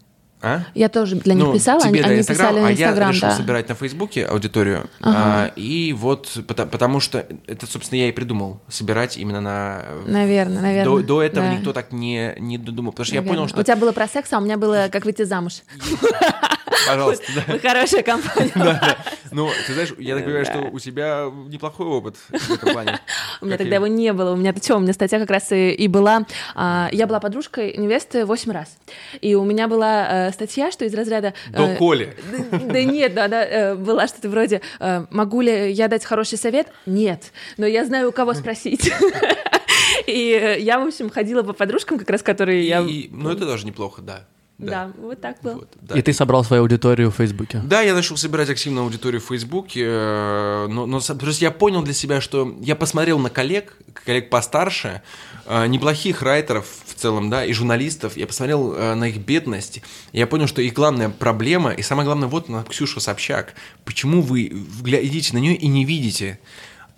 А? 0.43 0.63
Я 0.75 0.89
тоже 0.89 1.17
для 1.17 1.35
них 1.35 1.45
Ну, 1.45 1.55
писала, 1.55 1.81
тебе 1.81 2.01
они, 2.01 2.11
они 2.11 2.21
Инстаграм, 2.21 2.49
писали 2.49 2.61
на 2.61 2.69
а 2.69 2.73
Инстаграм, 2.73 3.09
я 3.09 3.15
решил 3.15 3.29
да. 3.29 3.37
собирать 3.37 3.69
на 3.69 3.75
Фейсбуке 3.75 4.27
аудиторию. 4.27 4.89
А, 5.01 5.51
и 5.57 5.93
вот, 5.93 6.29
потому, 6.47 6.71
потому 6.71 7.01
что 7.01 7.27
это, 7.47 7.67
собственно, 7.67 8.01
я 8.01 8.09
и 8.09 8.13
придумал, 8.13 8.61
собирать 8.69 9.17
именно 9.17 9.41
на... 9.41 9.85
Наверное, 10.07 10.61
наверное. 10.61 10.85
До, 10.85 11.03
до 11.03 11.23
этого 11.23 11.47
да. 11.47 11.55
никто 11.55 11.73
так 11.73 11.93
не, 11.93 12.35
не 12.39 12.59
додумал. 12.59 12.93
Потому 12.93 13.07
что 13.07 13.15
я 13.15 13.21
Наверное. 13.23 13.39
понял, 13.39 13.49
что... 13.49 13.61
У 13.61 13.63
тебя 13.63 13.77
было 13.77 13.93
про 13.93 14.07
секс, 14.09 14.33
а 14.33 14.39
у 14.39 14.43
меня 14.43 14.57
было 14.57 14.89
как 14.93 15.05
выйти 15.05 15.23
замуж. 15.23 15.63
Пожалуйста, 16.87 17.25
да. 17.35 17.43
Мы 17.49 17.59
хорошая 17.59 18.03
компания. 18.03 18.53
Да, 18.67 18.81
да. 18.81 18.97
Ну, 19.31 19.51
ты 19.67 19.75
знаешь, 19.75 19.95
я 19.99 20.17
так 20.17 20.25
понимаю, 20.25 20.45
что 20.45 20.59
у 20.73 20.79
тебя 20.79 21.31
неплохой 21.49 21.87
опыт 21.87 22.17
в 22.31 22.51
этом 22.51 22.73
плане. 22.73 23.01
У 23.41 23.47
меня 23.47 23.59
тогда 23.59 23.77
его 23.77 23.87
не 23.87 24.13
было. 24.13 24.33
У 24.33 24.37
меня, 24.37 24.53
ты 24.53 24.63
что, 24.63 24.77
у 24.77 24.81
меня 24.81 24.93
статья 24.93 25.19
как 25.19 25.31
раз 25.31 25.53
и, 25.53 25.89
была. 25.89 26.25
а, 26.55 26.89
я 26.93 27.07
была 27.07 27.21
подружкой 27.21 27.77
невесты 27.77 28.25
8 28.25 28.53
раз. 28.53 28.79
И 29.21 29.35
у 29.35 29.45
меня 29.45 29.69
была 29.69 30.26
э, 30.29 30.33
статья, 30.33 30.71
что 30.71 30.85
из 30.85 30.95
разряда... 30.95 31.35
До 31.51 31.65
э, 31.65 31.77
Коли. 31.77 32.17
Да, 32.51 32.59
да 32.73 32.83
нет, 32.83 33.15
да, 33.15 33.29
да, 33.29 33.45
э, 33.45 33.75
была 33.75 34.07
что-то 34.07 34.29
вроде 34.29 34.61
э, 34.81 35.07
«Могу 35.11 35.41
ли 35.41 35.71
я 35.73 35.89
дать 35.89 36.05
хороший 36.05 36.39
совет?» 36.39 36.69
Нет, 36.87 37.33
но 37.57 37.67
я 37.67 37.85
знаю, 37.85 38.09
у 38.09 38.13
кого 38.13 38.35
спросить. 38.35 38.93
И 40.07 40.33
э, 40.33 40.61
я, 40.61 40.79
в 40.79 40.87
общем, 40.87 41.11
ходила 41.11 41.43
по 41.43 41.53
подружкам, 41.53 41.99
как 41.99 42.11
раз 42.11 42.23
которые 42.23 42.67
я... 42.67 42.83
Ну, 42.83 43.31
это 43.31 43.47
тоже 43.47 43.67
неплохо, 43.67 44.03
да. 44.03 44.27
Да, 44.59 44.91
вот 44.97 45.21
так 45.21 45.37
было. 45.43 45.55
Вот, 45.55 45.69
да. 45.83 45.99
И 45.99 46.03
ты 46.03 46.15
собрал 46.15 46.43
свою 46.43 46.63
аудиторию 46.63 47.11
в 47.11 47.17
Фейсбуке. 47.17 47.61
Да, 47.63 47.83
я 47.83 47.95
начал 47.95 48.17
собирать 48.17 48.49
активную 48.49 48.85
аудиторию 48.85 49.21
в 49.21 49.25
Фейсбуке, 49.25 49.85
э, 49.85 50.67
но, 50.69 50.87
но 50.87 51.01
просто 51.01 51.45
я 51.45 51.51
понял 51.51 51.83
для 51.83 51.93
себя, 51.93 52.23
что 52.23 52.57
я 52.63 52.75
посмотрел 52.75 53.19
на 53.19 53.29
коллег, 53.29 53.77
коллег 53.93 54.31
постарше, 54.31 55.03
э, 55.45 55.67
неплохих 55.67 56.23
райтеров 56.23 56.67
в 56.87 56.95
целом, 56.95 57.29
да, 57.29 57.45
и 57.45 57.53
журналистов, 57.53 58.17
я 58.17 58.27
посмотрел 58.27 58.73
э, 58.73 58.95
на 58.95 59.09
их 59.09 59.19
бедность, 59.19 59.83
я 60.13 60.27
понял, 60.27 60.47
что 60.47 60.63
их 60.63 60.73
главная 60.73 61.11
проблема, 61.11 61.73
и 61.73 61.83
самое 61.83 62.07
главное, 62.07 62.29
вот 62.29 62.49
на 62.49 62.65
Ксюша 62.65 63.01
Собчак, 63.01 63.53
почему 63.85 64.23
вы 64.23 64.45
идите 64.47 65.35
на 65.35 65.39
нее 65.39 65.55
и 65.55 65.67
не 65.67 65.85
видите? 65.85 66.39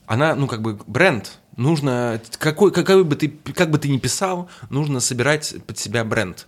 Она, 0.06 0.36
ну, 0.36 0.46
как 0.46 0.62
бы 0.62 0.78
бренд, 0.86 1.38
нужно, 1.56 2.20
какой, 2.38 2.70
какой 2.70 3.02
бы 3.02 3.16
ты, 3.16 3.28
как 3.52 3.70
бы 3.70 3.78
ты 3.78 3.88
ни 3.88 3.98
писал, 3.98 4.48
нужно 4.70 5.00
собирать 5.00 5.56
под 5.66 5.76
себя 5.76 6.04
бренд. 6.04 6.46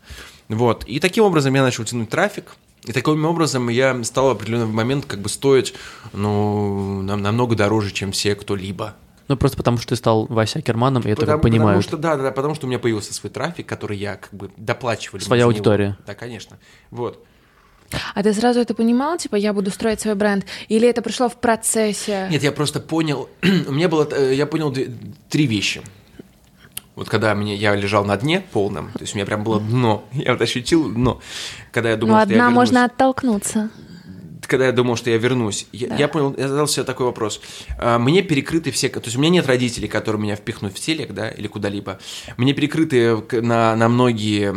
Вот. 0.51 0.85
И 0.85 0.99
таким 1.01 1.25
образом 1.25 1.55
я 1.55 1.63
начал 1.63 1.85
тянуть 1.85 2.11
трафик. 2.11 2.57
И 2.85 2.93
таким 2.93 3.25
образом 3.25 3.69
я 3.69 4.03
стал 4.05 4.29
в 4.29 4.31
определенный 4.31 4.67
момент 4.67 5.05
как 5.07 5.21
бы 5.21 5.29
стоить 5.29 5.75
ну, 6.13 7.03
нам- 7.03 7.23
намного 7.23 7.55
дороже, 7.55 7.93
чем 7.93 8.11
все 8.13 8.35
кто-либо. 8.35 8.95
Ну, 9.29 9.37
просто 9.37 9.57
потому 9.57 9.79
что 9.79 9.91
ты 9.91 9.97
стал 9.97 10.27
Вася 10.27 10.59
Акерманом, 10.59 11.03
и 11.05 11.09
это 11.11 11.21
потому, 11.21 11.41
понимают. 11.41 11.65
Потому 11.67 11.83
что, 11.83 11.97
да, 11.99 12.17
да, 12.17 12.33
потому 12.33 12.57
что 12.57 12.67
у 12.67 12.69
меня 12.69 12.81
появился 12.81 13.15
свой 13.15 13.31
трафик, 13.31 13.67
который 13.67 13.97
я 13.97 14.17
как 14.17 14.33
бы 14.35 14.51
доплачивали. 14.57 15.23
Своя 15.23 15.43
за 15.43 15.49
него. 15.49 15.51
аудитория. 15.57 15.97
Да, 16.05 16.15
конечно. 16.15 16.59
Вот. 16.91 17.25
А 18.15 18.23
ты 18.23 18.33
сразу 18.33 18.61
это 18.61 18.75
понимал, 18.75 19.19
типа, 19.19 19.37
я 19.37 19.53
буду 19.53 19.71
строить 19.71 20.01
свой 20.01 20.15
бренд? 20.15 20.47
Или 20.69 20.89
это 20.89 21.03
пришло 21.03 21.29
в 21.29 21.37
процессе? 21.37 22.29
Нет, 22.31 22.43
я 22.43 22.51
просто 22.51 22.81
понял, 22.81 23.29
у 23.43 23.73
меня 23.73 23.89
было, 23.89 24.09
э, 24.11 24.35
я 24.35 24.47
понял 24.47 24.71
две- 24.73 24.91
три 25.29 25.47
вещи. 25.47 25.83
Вот 27.01 27.09
когда 27.09 27.35
мне, 27.35 27.57
я 27.57 27.75
лежал 27.75 28.05
на 28.05 28.15
дне 28.19 28.43
полном, 28.53 28.93
то 28.93 29.01
есть 29.01 29.15
у 29.15 29.17
меня 29.17 29.25
прям 29.25 29.43
было 29.43 29.59
дно, 29.59 30.05
я 30.13 30.33
вот 30.33 30.43
ощутил 30.43 30.93
дно, 30.93 31.19
когда 31.73 31.89
я 31.89 31.97
думал, 31.97 32.17
ну, 32.17 32.21
что 32.21 32.29
я 32.29 32.35
одна 32.35 32.45
вернусь. 32.45 32.57
можно 32.57 32.85
оттолкнуться. 32.85 33.71
когда 34.43 34.67
я 34.67 34.73
думал, 34.73 34.97
что 34.97 35.09
я 35.09 35.17
вернусь, 35.17 35.67
я, 35.73 35.97
я 35.97 36.09
понял, 36.09 36.35
я 36.37 36.47
задал 36.47 36.67
себе 36.67 36.85
такой 36.85 37.07
вопрос. 37.07 37.41
А, 37.79 37.99
Мне 37.99 38.21
перекрыты 38.21 38.71
все, 38.71 38.91
то 38.91 39.01
есть 39.03 39.17
у 39.17 39.19
меня 39.19 39.31
нет 39.31 39.47
родителей, 39.47 39.89
которые 39.89 40.21
меня 40.21 40.37
впихнут 40.37 40.75
в 40.75 40.79
телек, 40.79 41.15
да, 41.15 41.31
или 41.31 41.47
куда-либо. 41.47 41.99
Мне 42.37 42.53
перекрыты 42.53 43.17
на, 43.41 43.75
на 43.77 43.89
многие 43.89 44.53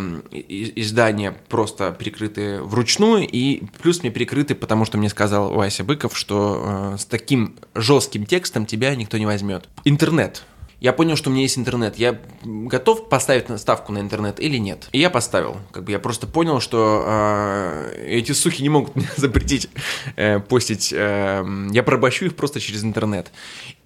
издания 0.77 1.33
просто 1.47 1.95
перекрыты 1.97 2.61
вручную, 2.61 3.25
и 3.25 3.63
плюс 3.81 4.01
мне 4.01 4.11
перекрыты, 4.11 4.53
потому 4.53 4.83
что 4.83 4.97
мне 4.97 5.07
сказал 5.07 5.53
Вася 5.53 5.85
Быков, 5.85 6.17
что 6.17 6.91
э, 6.95 6.97
с 6.97 7.05
таким 7.05 7.55
жестким 7.73 8.25
текстом 8.25 8.65
тебя 8.65 8.93
никто 8.97 9.17
не 9.17 9.25
возьмет. 9.25 9.69
Интернет. 9.85 10.43
Я 10.83 10.91
понял, 10.91 11.15
что 11.15 11.29
у 11.29 11.33
меня 11.33 11.43
есть 11.43 11.57
интернет. 11.57 11.95
Я 11.95 12.19
готов 12.43 13.07
поставить 13.07 13.45
ставку 13.57 13.93
на 13.93 13.99
интернет 13.99 14.41
или 14.41 14.57
нет? 14.57 14.89
И 14.91 14.99
я 14.99 15.09
поставил. 15.09 15.55
Как 15.71 15.85
бы 15.85 15.93
я 15.93 15.97
просто 15.97 16.27
понял, 16.27 16.59
что 16.59 17.05
э, 17.07 18.05
эти 18.05 18.33
сухи 18.33 18.61
не 18.61 18.67
могут 18.67 18.93
мне 18.97 19.07
запретить 19.15 19.69
э, 20.17 20.39
постить. 20.41 20.91
э, 20.91 21.45
я 21.71 21.83
порабощу 21.83 22.25
их 22.25 22.35
просто 22.35 22.59
через 22.59 22.83
интернет. 22.83 23.31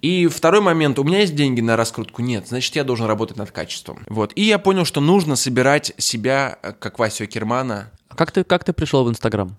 И 0.02 0.26
второй 0.26 0.60
момент. 0.60 0.98
У 0.98 1.04
меня 1.04 1.20
есть 1.20 1.36
деньги 1.36 1.60
на 1.60 1.76
раскрутку? 1.76 2.20
Нет. 2.20 2.48
Значит, 2.48 2.74
я 2.74 2.82
должен 2.82 3.06
работать 3.06 3.36
над 3.36 3.52
качеством. 3.52 4.02
Вот. 4.08 4.32
И 4.34 4.42
я 4.42 4.58
понял, 4.58 4.84
что 4.84 5.00
нужно 5.00 5.36
собирать 5.36 5.92
себя, 5.98 6.58
э, 6.64 6.72
как 6.72 6.98
Васю 6.98 7.22
Акермана. 7.22 7.92
А 8.08 8.16
как 8.16 8.32
ты, 8.32 8.42
как 8.42 8.64
ты 8.64 8.72
пришел 8.72 9.04
в 9.04 9.08
Инстаграм? 9.08 9.56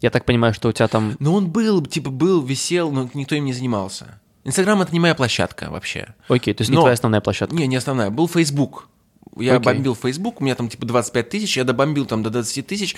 Я 0.00 0.08
так 0.08 0.24
понимаю, 0.24 0.54
что 0.54 0.70
у 0.70 0.72
тебя 0.72 0.88
там... 0.88 1.14
Но 1.18 1.34
он 1.34 1.50
был, 1.50 1.84
типа, 1.84 2.08
был, 2.08 2.40
висел, 2.40 2.90
но 2.90 3.10
никто 3.12 3.34
им 3.34 3.44
не 3.44 3.52
занимался. 3.52 4.18
Инстаграм 4.44 4.80
это 4.82 4.92
не 4.92 5.00
моя 5.00 5.14
площадка 5.14 5.70
вообще. 5.70 6.14
Окей, 6.28 6.52
то 6.54 6.62
есть 6.62 6.70
не 6.70 6.76
Но- 6.76 6.82
твоя 6.82 6.94
основная 6.94 7.20
площадка. 7.20 7.54
Не, 7.54 7.66
не 7.66 7.76
основная. 7.76 8.10
Был 8.10 8.28
Facebook. 8.28 8.88
Я 9.36 9.56
Окей. 9.56 9.64
бомбил 9.64 9.96
Facebook, 9.96 10.40
у 10.40 10.44
меня 10.44 10.54
там 10.54 10.68
типа 10.68 10.86
25 10.86 11.28
тысяч, 11.28 11.56
я 11.56 11.64
добомбил 11.64 12.06
там 12.06 12.22
до 12.22 12.30
20 12.30 12.66
тысяч. 12.66 12.94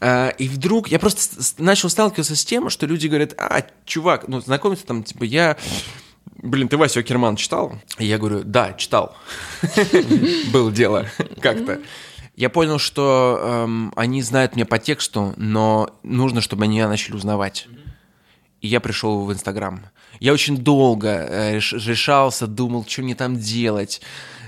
А, 0.00 0.30
И 0.30 0.48
вдруг 0.48 0.88
я 0.88 0.98
просто 0.98 1.40
начал 1.58 1.88
сталкиваться 1.90 2.34
с 2.34 2.44
тем, 2.44 2.70
что 2.70 2.86
люди 2.86 3.06
говорят, 3.06 3.34
а, 3.38 3.64
чувак, 3.84 4.26
ну, 4.26 4.40
знакомиться 4.40 4.86
там, 4.86 5.04
типа, 5.04 5.24
я... 5.24 5.56
Блин, 6.42 6.68
ты 6.68 6.76
Васю 6.78 7.00
Акерман 7.00 7.36
читал? 7.36 7.74
И 7.98 8.06
я 8.06 8.16
говорю, 8.18 8.42
да, 8.44 8.72
читал. 8.72 9.14
Было 10.52 10.72
дело 10.72 11.06
как-то. 11.40 11.80
Я 12.34 12.48
понял, 12.48 12.78
что 12.78 13.38
эм, 13.42 13.92
они 13.96 14.22
знают 14.22 14.56
меня 14.56 14.64
по 14.64 14.78
тексту, 14.78 15.34
но 15.36 15.90
нужно, 16.02 16.40
чтобы 16.40 16.64
они 16.64 16.76
меня 16.76 16.88
начали 16.88 17.14
узнавать. 17.14 17.68
И 18.62 18.68
я 18.68 18.80
пришел 18.80 19.24
в 19.26 19.32
Инстаграм. 19.32 19.82
Я 20.20 20.32
очень 20.32 20.58
долго 20.58 21.08
э, 21.08 21.56
реш- 21.56 21.72
решался, 21.86 22.46
думал, 22.46 22.84
что 22.86 23.02
мне 23.02 23.14
там 23.14 23.38
делать. 23.38 24.00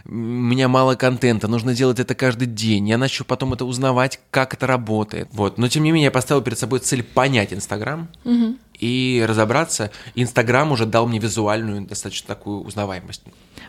У 0.05 0.11
меня 0.13 0.69
мало 0.69 0.97
контента, 0.97 1.49
нужно 1.49 1.75
делать 1.75 1.99
это 2.01 2.15
каждый 2.15 2.47
день. 2.47 2.89
Я 2.89 2.99
начал 2.99 3.25
потом 3.25 3.53
это 3.53 3.65
узнавать, 3.65 4.21
как 4.31 4.53
это 4.55 4.67
работает. 4.67 5.29
Вот. 5.33 5.59
Но 5.59 5.69
тем 5.69 5.85
не 5.85 5.93
менее, 5.93 6.07
я 6.07 6.11
поставил 6.11 6.43
перед 6.43 6.59
собой 6.59 6.81
цель 6.81 7.03
понять 7.03 7.53
Инстаграм 7.53 8.09
и 8.79 9.25
разобраться. 9.27 9.91
Инстаграм 10.17 10.73
уже 10.73 10.87
дал 10.87 11.07
мне 11.07 11.19
визуальную 11.21 11.83
достаточно 11.87 12.27
такую 12.27 12.63
узнаваемость. 12.63 13.23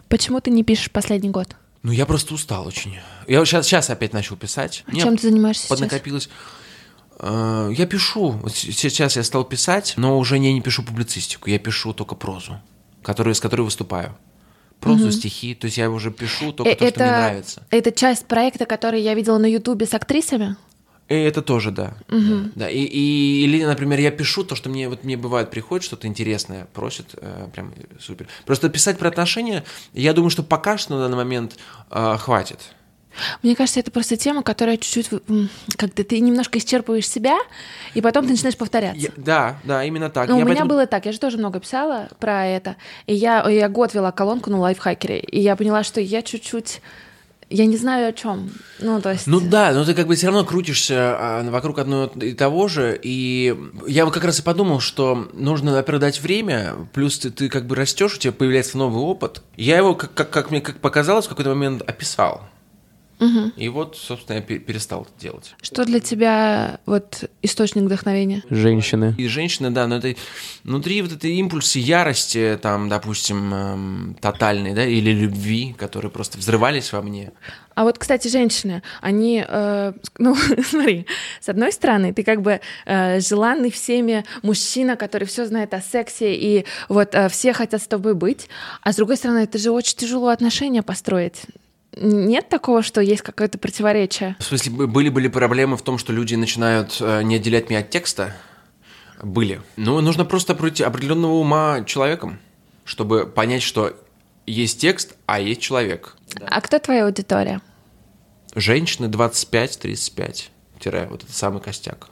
Почему 0.10 0.42
ты 0.42 0.50
не 0.52 0.64
пишешь 0.64 0.92
последний 0.92 1.30
год? 1.30 1.56
Ну, 1.84 1.92
я 1.92 2.06
просто 2.06 2.34
устал 2.34 2.66
очень. 2.66 2.98
Я 3.28 3.46
сейчас, 3.46 3.68
сейчас 3.68 3.90
опять 3.90 4.14
начал 4.14 4.36
писать. 4.36 4.84
А 4.88 4.96
чем 4.96 5.18
ты 5.18 5.30
занимаешься 5.30 5.64
сейчас? 5.68 5.70
поднакопилось. 5.80 6.30
Э, 7.24 7.72
Я 7.74 7.86
пишу. 7.86 8.40
Сейчас 8.54 9.16
я 9.16 9.24
стал 9.24 9.46
писать, 9.46 9.94
но 9.98 10.18
уже 10.20 10.36
я 10.38 10.52
не 10.54 10.62
пишу 10.62 10.84
публицистику, 10.84 11.50
я 11.50 11.58
пишу 11.60 11.94
только 11.94 12.16
прозу, 12.16 12.60
которую, 13.02 13.34
с 13.34 13.40
которой 13.40 13.62
выступаю. 13.62 14.16
Прозу, 14.80 15.12
стихи. 15.12 15.56
То 15.56 15.66
есть 15.66 15.78
я 15.78 15.90
уже 15.90 16.12
пишу 16.12 16.52
только 16.52 16.72
Э, 16.72 16.76
то, 16.76 16.88
что 16.90 17.00
мне 17.00 17.12
нравится. 17.12 17.66
Это 17.72 17.92
часть 17.94 18.26
проекта, 18.28 18.66
который 18.66 19.02
я 19.02 19.14
видела 19.14 19.38
на 19.38 19.46
Ютубе 19.46 19.86
с 19.86 19.94
актрисами? 19.94 20.58
И 21.10 21.16
это 21.16 21.42
тоже, 21.42 21.72
да. 21.72 21.96
Да, 22.10 22.18
да. 22.56 22.70
И, 22.70 22.80
и- 22.80 23.44
или, 23.46 23.64
например, 23.64 24.00
я 24.00 24.12
пишу 24.12 24.44
то, 24.44 24.56
что 24.56 24.70
мне 24.70 24.90
вот 24.90 25.04
мне 25.06 25.16
бывает 25.18 25.52
приходит 25.52 25.86
что-то 25.86 26.08
интересное, 26.08 26.66
просят, 26.74 27.16
э, 27.16 27.48
прям 27.54 27.74
супер. 28.00 28.28
Просто 28.46 28.68
писать 28.70 28.98
про 28.98 29.08
отношения, 29.10 29.64
я 29.94 30.12
думаю, 30.14 30.30
что 30.30 30.44
пока 30.44 30.78
что 30.78 30.96
на 30.96 31.02
данный 31.04 31.18
момент 31.18 31.58
э, 31.92 32.18
хватит. 32.20 32.60
Мне 33.42 33.56
кажется, 33.56 33.80
это 33.80 33.92
просто 33.92 34.18
тема, 34.18 34.44
которая 34.44 34.78
чуть-чуть 34.78 35.10
как-то 35.78 36.04
ты 36.04 36.20
немножко 36.20 36.60
исчерпываешь 36.60 37.08
себя, 37.08 37.38
и 37.94 38.02
потом 38.02 38.26
ты 38.26 38.32
начинаешь 38.32 38.58
повторяться. 38.58 39.00
Я- 39.02 39.12
да, 39.18 39.58
да, 39.64 39.84
именно 39.84 40.10
так. 40.10 40.28
Ну, 40.30 40.36
у 40.36 40.38
меня 40.40 40.48
поэтому- 40.48 40.70
было 40.70 40.88
так, 40.88 41.06
я 41.06 41.12
же 41.12 41.20
тоже 41.20 41.38
много 41.38 41.60
писала 41.60 42.08
про 42.20 42.46
это. 42.46 42.76
И 43.08 43.14
я, 43.14 43.48
я 43.50 43.70
год 43.70 43.94
вела 43.94 44.12
колонку 44.12 44.50
на 44.50 44.60
лайфхакере, 44.60 45.20
и 45.20 45.40
я 45.40 45.56
поняла, 45.56 45.84
что 45.84 46.02
я 46.02 46.22
чуть-чуть... 46.22 46.82
Я 47.50 47.68
не 47.68 47.78
знаю 47.78 48.10
о 48.10 48.14
чем. 48.14 48.50
Ну, 48.80 49.00
то 49.00 49.12
есть... 49.12 49.28
Ну 49.28 49.40
да, 49.40 49.74
но 49.74 49.86
ты 49.86 49.94
как 49.94 50.08
бы 50.08 50.16
все 50.16 50.28
равно 50.28 50.44
крутишься 50.44 50.96
а, 51.20 51.44
вокруг 51.52 51.78
одного 51.78 52.06
и 52.20 52.34
того 52.34 52.68
же. 52.68 53.00
И 53.04 53.56
я 53.86 54.06
вот 54.06 54.14
как 54.14 54.24
раз 54.24 54.40
и 54.40 54.42
подумал, 54.42 54.80
что 54.80 55.30
нужно, 55.34 55.74
во-первых, 55.74 56.02
дать 56.02 56.20
время, 56.20 56.74
плюс 56.94 57.20
ты, 57.20 57.30
ты 57.30 57.50
как 57.50 57.68
бы 57.68 57.76
растешь, 57.76 58.16
у 58.16 58.18
тебя 58.18 58.34
появляется 58.34 58.80
новый 58.80 59.04
опыт. 59.04 59.44
Я 59.56 59.78
его, 59.78 59.94
как, 59.94 60.16
как, 60.16 60.32
как 60.32 60.50
мне 60.50 60.62
как 60.62 60.78
показалось, 60.80 61.28
в 61.28 61.30
какой-то 61.30 61.52
момент 61.52 61.84
описал. 61.84 62.42
И 63.56 63.70
вот, 63.70 63.98
собственно, 63.98 64.38
я 64.38 64.42
пе- 64.42 64.60
перестал 64.60 65.04
это 65.04 65.12
делать. 65.20 65.56
Что 65.62 65.86
для 65.86 66.00
тебя 66.00 66.80
вот 66.86 67.30
источник 67.42 67.84
вдохновения? 67.84 68.44
Женщины. 68.50 69.16
И 69.18 69.28
женщины, 69.28 69.70
да, 69.72 69.88
но 69.88 69.98
это 69.98 70.16
внутри 70.64 71.02
вот 71.02 71.12
этой 71.12 71.34
импульсы 71.36 71.80
ярости, 71.80 72.60
там, 72.62 72.90
допустим, 72.90 73.54
эм, 73.54 74.18
тотальной, 74.22 74.74
да, 74.74 74.86
или 74.86 75.12
любви, 75.12 75.74
которые 75.78 76.12
просто 76.12 76.38
взрывались 76.38 76.92
во 76.94 77.02
мне. 77.02 77.32
А 77.76 77.84
вот, 77.84 77.98
кстати, 77.98 78.28
женщины, 78.28 78.84
они, 79.02 79.44
э, 79.48 79.94
ну, 80.18 80.36
смотри, 80.36 81.08
с 81.40 81.50
одной 81.50 81.72
стороны, 81.72 82.14
ты 82.14 82.24
как 82.24 82.42
бы 82.42 82.62
э, 82.86 83.20
желанный 83.20 83.72
всеми 83.72 84.26
мужчина, 84.42 84.96
который 84.96 85.28
все 85.28 85.46
знает 85.46 85.74
о 85.74 85.82
сексе, 85.82 86.36
и 86.36 86.66
вот 86.90 87.16
э, 87.16 87.30
все 87.30 87.54
хотят 87.54 87.82
с 87.82 87.88
тобой 87.88 88.14
быть, 88.14 88.48
а 88.82 88.94
с 88.94 88.96
другой 88.96 89.18
стороны, 89.18 89.40
это 89.40 89.58
же 89.58 89.72
очень 89.72 89.98
тяжело 89.98 90.28
отношения 90.30 90.84
построить. 90.84 91.42
Нет 91.96 92.50
такого, 92.50 92.82
что 92.82 93.02
есть 93.02 93.22
какое-то 93.22 93.58
противоречие? 93.58 94.36
В 94.40 94.44
смысле, 94.44 94.72
бы- 94.72 94.88
были 94.88 95.10
были 95.10 95.28
проблемы 95.28 95.78
в 95.78 95.82
том, 95.82 95.98
что 95.98 96.12
люди 96.14 96.36
начинают 96.36 96.98
э, 97.00 97.22
не 97.24 97.36
отделять 97.36 97.70
меня 97.70 97.80
от 97.80 97.90
текста? 97.90 98.36
Были. 99.22 99.62
Но 99.78 100.02
нужно 100.02 100.26
просто 100.26 100.56
пройти 100.56 100.84
определенного 100.84 101.34
ума 101.34 101.84
человеком, 101.86 102.40
чтобы 102.84 103.26
понять, 103.26 103.62
что 103.64 103.96
есть 104.46 104.82
текст, 104.82 105.16
а 105.26 105.40
есть 105.40 105.62
человек. 105.62 106.16
А 106.42 106.60
кто 106.62 106.80
твоя 106.80 107.06
аудитория? 107.06 107.62
Женщины 108.56 109.06
25-35. 109.06 110.50
Тире, 110.80 111.08
вот 111.10 111.24
это 111.24 111.32
самый 111.32 111.62
костяк. 111.62 112.10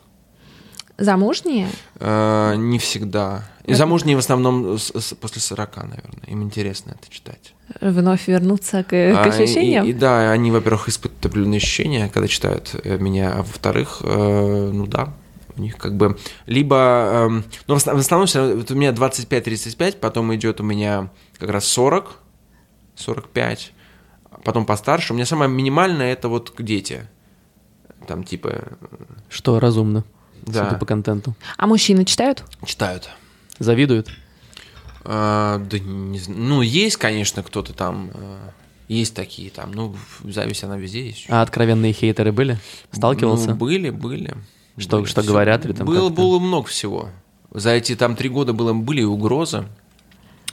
Замужние? 1.01 1.67
Э, 1.99 2.53
не 2.55 2.77
всегда. 2.79 3.43
И 3.65 3.73
замужние 3.73 4.15
в 4.15 4.19
основном 4.19 4.77
с- 4.77 4.91
с- 4.93 5.13
после 5.15 5.41
40, 5.41 5.83
наверное. 5.83 6.25
Им 6.27 6.43
интересно 6.43 6.95
это 6.99 7.11
читать. 7.11 7.53
Вновь 7.81 8.27
вернуться 8.27 8.83
к, 8.83 8.89
к 8.89 8.93
А, 8.93 9.25
и- 9.25 9.29
ощущениям? 9.29 9.85
И, 9.85 9.89
и 9.89 9.93
да, 9.93 10.31
они, 10.31 10.51
во-первых, 10.51 10.89
испытывают 10.89 11.25
определенные 11.25 11.57
ощущения, 11.57 12.09
когда 12.13 12.27
читают 12.27 12.75
э, 12.83 12.97
меня, 12.97 13.33
а 13.33 13.37
во-вторых, 13.37 14.01
э, 14.03 14.71
ну 14.73 14.85
да, 14.87 15.13
у 15.57 15.61
них 15.61 15.77
как 15.77 15.95
бы 15.95 16.17
либо, 16.45 17.25
эм, 17.27 17.43
ну 17.67 17.73
в 17.75 17.77
основ- 17.77 17.97
в 17.97 17.99
основном 17.99 18.27
всё 18.27 18.39
равно, 18.39 18.55
вот 18.57 18.71
у 18.71 18.75
меня 18.75 18.91
25-35, 18.91 19.99
потом 19.99 20.33
идет 20.35 20.59
у 20.61 20.63
меня 20.63 21.09
как 21.39 21.49
раз 21.49 21.65
40, 21.65 22.17
45, 22.95 23.73
потом 24.43 24.65
постарше. 24.65 25.13
У 25.13 25.15
меня 25.15 25.25
самое 25.25 25.49
минимальное 25.49 26.13
это 26.13 26.29
вот 26.29 26.53
дети, 26.59 27.07
там 28.07 28.23
типа, 28.23 28.63
Что 29.29 29.59
разумно, 29.59 30.03
да, 30.41 30.65
судя 30.65 30.77
по 30.79 30.85
контенту. 30.85 31.35
А 31.57 31.67
мужчины 31.67 32.05
читают? 32.05 32.43
читают. 32.65 33.09
Завидуют? 33.59 34.09
А, 35.03 35.57
да 35.59 35.79
не 35.79 36.21
ну 36.27 36.61
есть, 36.61 36.97
конечно, 36.97 37.41
кто-то 37.43 37.73
там, 37.73 38.11
э, 38.13 38.37
есть 38.87 39.15
такие 39.15 39.49
там, 39.49 39.71
ну 39.71 39.95
зависть 40.23 40.63
она 40.63 40.77
везде 40.77 41.07
есть. 41.07 41.25
А 41.29 41.41
откровенные 41.41 41.93
хейтеры 41.93 42.31
были? 42.31 42.59
Сталкивался? 42.91 43.49
Ну, 43.51 43.55
были, 43.55 43.89
были. 43.89 44.35
Что- 44.77 44.97
Были. 44.97 45.07
что 45.09 45.21
говорят 45.23 45.65
или 45.65 45.73
там 45.73 45.85
Было, 45.85 46.09
было 46.09 46.39
много 46.39 46.67
всего. 46.67 47.09
За 47.51 47.71
эти 47.71 47.95
там 47.95 48.15
три 48.15 48.29
года 48.29 48.53
было, 48.53 48.73
были 48.73 49.01
и 49.01 49.05
угрозы, 49.05 49.65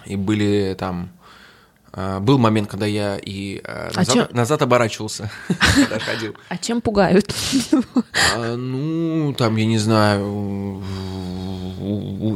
и 0.07 0.16
были 0.16 0.74
там... 0.79 1.11
а, 2.00 2.20
был 2.20 2.38
момент, 2.38 2.68
когда 2.70 2.87
я 2.87 3.18
и 3.20 3.61
а, 3.64 3.90
А 3.92 3.98
назад, 3.98 4.14
чё- 4.14 4.28
назад 4.37 4.62
оборачивался, 4.62 5.30
когда 5.74 5.98
ходил. 5.98 6.34
А 6.48 6.56
чем 6.56 6.80
пугают? 6.80 7.34
А, 8.37 8.54
ну, 8.56 9.34
там, 9.37 9.56
я 9.56 9.66
не 9.66 9.78
знаю, 9.78 10.80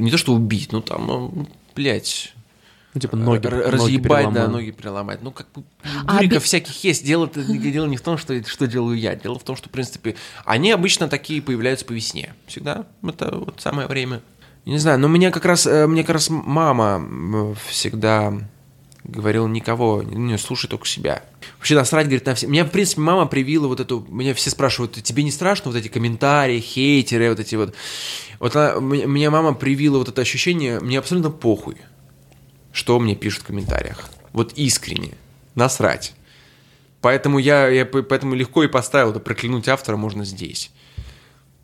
не 0.00 0.10
то 0.10 0.18
что 0.18 0.34
убить, 0.34 0.72
ну 0.72 0.80
там, 0.80 1.46
блядь, 1.76 2.34
Ну, 2.94 3.00
типа 3.00 3.16
ноги, 3.16 3.46
Р- 3.46 3.52
ноги 3.54 3.70
разъебать, 3.70 4.32
да, 4.32 4.48
ноги 4.48 4.70
переломать. 4.72 5.22
Ну, 5.22 5.30
как 5.30 5.46
бы 5.54 5.62
А 6.06 6.14
дуриков 6.16 6.38
би- 6.42 6.44
всяких 6.44 6.82
есть. 6.84 7.04
Дело, 7.06 7.26
дело 7.28 7.86
не 7.86 7.96
в 7.96 8.02
том, 8.02 8.18
что, 8.18 8.44
что 8.46 8.66
делаю 8.66 8.98
я. 8.98 9.14
Дело 9.14 9.38
в 9.38 9.44
том, 9.44 9.56
что, 9.56 9.68
в 9.68 9.72
принципе, 9.72 10.16
они 10.44 10.70
обычно 10.72 11.08
такие 11.08 11.40
появляются 11.40 11.86
по 11.86 11.92
весне. 11.92 12.34
Всегда. 12.46 12.84
Это 13.02 13.34
вот 13.36 13.60
самое 13.60 13.86
время. 13.88 14.20
Не 14.66 14.78
знаю, 14.78 14.98
но 14.98 15.08
меня 15.08 15.30
как 15.30 15.44
раз, 15.44 15.66
э, 15.66 15.86
мне 15.86 16.02
как 16.02 16.14
раз 16.14 16.28
мама 16.30 17.54
всегда 17.68 18.34
говорила 19.04 19.46
никого, 19.46 20.02
не 20.02 20.38
слушай 20.38 20.68
только 20.68 20.86
себя. 20.86 21.22
Вообще 21.58 21.74
насрать, 21.74 22.06
говорит, 22.06 22.26
на 22.26 22.34
все. 22.34 22.46
Меня, 22.46 22.64
в 22.64 22.70
принципе, 22.70 23.00
мама 23.00 23.26
привила 23.26 23.66
вот 23.66 23.80
эту... 23.80 24.06
Меня 24.08 24.34
все 24.34 24.50
спрашивают, 24.50 25.02
тебе 25.02 25.22
не 25.22 25.30
страшно 25.30 25.70
вот 25.70 25.78
эти 25.78 25.88
комментарии, 25.88 26.60
хейтеры, 26.60 27.30
вот 27.30 27.40
эти 27.40 27.54
вот... 27.56 27.74
Вот 28.38 28.56
она, 28.56 28.80
меня 28.80 29.30
мама 29.30 29.54
привила 29.54 29.98
вот 29.98 30.08
это 30.08 30.20
ощущение, 30.20 30.80
мне 30.80 30.98
абсолютно 30.98 31.30
похуй 31.30 31.76
что 32.72 32.98
мне 32.98 33.14
пишут 33.14 33.42
в 33.42 33.46
комментариях. 33.46 34.08
Вот 34.32 34.54
искренне. 34.54 35.12
Насрать. 35.54 36.14
Поэтому 37.02 37.38
я, 37.38 37.68
я 37.68 37.84
поэтому 37.84 38.34
легко 38.34 38.64
и 38.64 38.68
поставил, 38.68 39.10
это 39.10 39.20
проклянуть 39.20 39.68
автора 39.68 39.96
можно 39.96 40.24
здесь. 40.24 40.70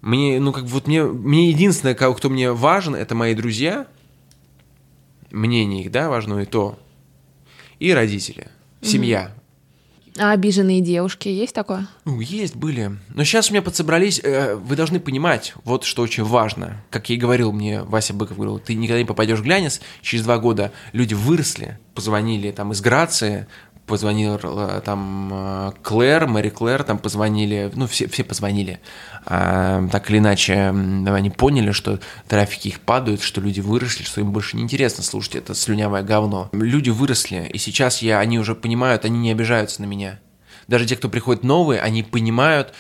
Мне, 0.01 0.39
ну, 0.41 0.53
как 0.53 0.65
вот 0.65 0.87
мне, 0.87 1.05
мне 1.05 1.49
единственное, 1.49 1.95
кто 1.95 2.29
мне 2.29 2.53
важен, 2.53 2.95
это 2.95 3.15
мои 3.15 3.35
друзья, 3.35 3.87
мнение 5.31 5.85
их, 5.85 5.91
да, 5.91 6.09
важно 6.09 6.41
и 6.41 6.45
то, 6.45 6.79
и 7.79 7.93
родители, 7.93 8.49
семья. 8.83 9.33
А 10.19 10.33
обиженные 10.33 10.81
девушки 10.81 11.29
есть 11.29 11.55
такое? 11.55 11.87
Ну, 12.05 12.21
есть, 12.21 12.57
были. 12.57 12.91
Но 13.15 13.23
сейчас 13.23 13.51
у 13.51 13.53
меня 13.53 13.63
подсобрались, 13.63 14.21
э, 14.23 14.57
вы 14.57 14.75
должны 14.75 14.99
понимать, 14.99 15.55
вот 15.65 15.85
что 15.85 16.03
очень 16.03 16.25
важно. 16.25 16.83
Как 16.91 17.09
я 17.09 17.15
и 17.15 17.19
говорил 17.19 17.53
мне, 17.53 17.83
Вася 17.83 18.15
Быков 18.15 18.37
говорил, 18.37 18.59
ты 18.59 18.75
никогда 18.75 18.99
не 18.99 19.07
попадешь 19.07 19.39
в 19.39 19.45
глянец, 19.45 19.81
через 20.03 20.25
два 20.25 20.39
года 20.39 20.73
люди 20.93 21.15
выросли, 21.15 21.79
позвонили 21.95 22.51
там 22.51 22.73
из 22.73 22.81
Грации, 22.81 23.47
позвонил 23.89 24.39
э, 24.41 24.81
там 24.85 25.31
э, 25.33 25.73
Клэр, 25.83 26.29
Мэри 26.29 26.51
Клэр, 26.51 26.85
там 26.85 26.99
позвонили, 26.99 27.73
ну, 27.75 27.87
все, 27.87 28.07
все 28.07 28.23
позвонили. 28.23 28.79
А, 29.25 29.87
так 29.91 30.11
или 30.11 30.19
иначе, 30.19 30.69
они 30.69 31.31
поняли, 31.31 31.73
что 31.73 31.99
трафики 32.29 32.69
их 32.69 32.81
падают, 32.81 33.23
что 33.23 33.41
люди 33.41 33.61
выросли, 33.61 34.05
что 34.05 34.21
им 34.21 34.31
больше 34.31 34.57
не 34.57 34.63
интересно 34.63 35.03
слушать 35.03 35.35
это 35.35 35.55
слюнявое 35.55 36.03
говно. 36.03 36.49
Люди 36.53 36.91
выросли, 36.91 37.51
и 37.53 37.59
сейчас 37.59 38.03
я, 38.03 38.21
они 38.21 38.39
уже 38.39 38.55
понимают, 38.55 39.05
они 39.05 39.19
не 39.19 39.33
обижаются 39.33 39.83
на 39.83 39.87
меня. 39.87 40.21
Даже 40.69 40.87
те, 40.87 40.97
кто 40.97 41.09
приходит 41.09 41.43
новые, 41.43 41.81
они 41.81 42.03
понимают, 42.03 42.75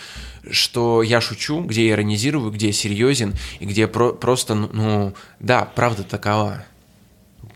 что 0.50 1.02
я 1.02 1.20
шучу, 1.20 1.62
где 1.62 1.86
я 1.88 1.92
иронизирую, 1.94 2.50
где 2.50 2.68
я 2.68 2.72
серьезен, 2.72 3.34
и 3.60 3.66
где 3.66 3.88
про- 3.88 4.12
просто, 4.12 4.54
ну, 4.54 4.68
ну, 4.72 5.14
да, 5.40 5.64
правда 5.64 6.02
такова. 6.04 6.64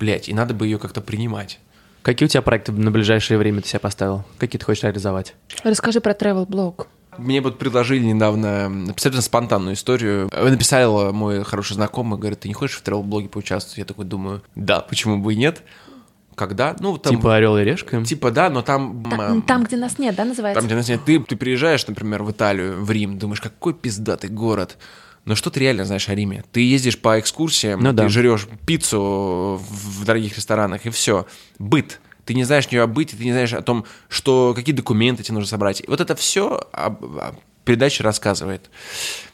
Блять, 0.01 0.29
и 0.29 0.35
надо 0.35 0.55
бы 0.55 0.67
ее 0.67 0.79
как-то 0.79 1.01
принимать. 1.01 1.61
Какие 2.03 2.27
у 2.27 2.29
тебя 2.29 2.43
проекты 2.43 2.73
на 2.73 2.91
ближайшее 2.91 3.39
время 3.39 3.63
ты 3.63 3.69
себя 3.69 3.81
поставил? 3.81 4.25
Какие 4.39 4.59
ты 4.59 4.65
хочешь 4.65 4.83
реализовать? 4.83 5.35
Расскажи 5.63 6.01
про 6.01 6.13
travel 6.13 6.47
блог. 6.47 6.89
Мне 7.19 7.41
вот 7.43 7.59
предложили 7.59 8.03
недавно 8.05 8.91
абсолютно 8.91 9.21
спонтанную 9.23 9.75
историю. 9.75 10.31
Написал 10.33 11.13
мой 11.13 11.45
хороший 11.45 11.75
знакомый, 11.75 12.19
говорит, 12.19 12.41
ты 12.41 12.49
не 12.49 12.55
хочешь 12.55 12.77
в 12.79 12.83
тревел-блоге 12.83 13.29
поучаствовать? 13.29 13.79
Я 13.79 13.85
такой 13.85 14.07
думаю, 14.07 14.43
да, 14.55 14.81
почему 14.81 15.19
бы 15.19 15.35
и 15.35 15.37
нет? 15.37 15.63
Когда? 16.35 16.75
Ну, 16.81 16.97
там, 16.97 17.17
Типа 17.17 17.37
Орел 17.37 17.59
и 17.59 17.63
Решка? 17.63 18.03
типа, 18.03 18.31
да, 18.31 18.49
но 18.49 18.63
там... 18.63 19.05
Та- 19.05 19.29
м, 19.29 19.43
Там, 19.43 19.65
где 19.65 19.77
нас 19.77 19.99
нет, 19.99 20.15
да, 20.17 20.25
называется? 20.25 20.59
Там, 20.59 20.67
где 20.67 20.75
нас 20.75 20.89
нет, 20.89 21.01
ты, 21.05 21.21
ты 21.21 21.37
приезжаешь, 21.37 21.87
например, 21.87 22.23
в 22.23 22.31
Италию, 22.31 22.83
в 22.83 22.91
Рим, 22.91 23.19
думаешь, 23.19 23.43
какой 23.43 23.75
пиздатый 23.75 24.31
город. 24.31 24.79
Но 25.25 25.35
что 25.37 25.51
ты 25.51 25.61
реально 25.61 25.85
знаешь 25.85 26.09
о 26.09 26.15
Риме? 26.15 26.45
Ты 26.53 26.61
ездишь 26.61 26.99
по 26.99 27.19
экскурсиям, 27.21 27.81
Ну 27.81 27.91
ты 27.91 27.97
да. 27.97 28.09
жрешь 28.09 28.49
пиццу 28.67 29.61
в 29.63 30.05
дорогих 30.05 30.37
ресторанах, 30.37 30.85
и 30.87 30.91
все. 30.91 31.27
Быт. 31.59 32.01
Ты 32.25 32.35
не 32.35 32.45
знаешь 32.45 32.71
нее 32.71 32.83
о 32.83 32.87
быте, 32.87 33.17
ты 33.17 33.25
не 33.25 33.33
знаешь 33.33 33.53
о 33.53 33.63
том, 33.63 33.85
что, 34.09 34.53
какие 34.55 34.75
документы 34.75 35.23
тебе 35.23 35.35
нужно 35.35 35.49
собрать. 35.49 35.81
И 35.81 35.85
вот 35.89 36.01
это 36.01 36.15
все 36.15 36.69
передача 37.65 38.03
рассказывает. 38.03 38.71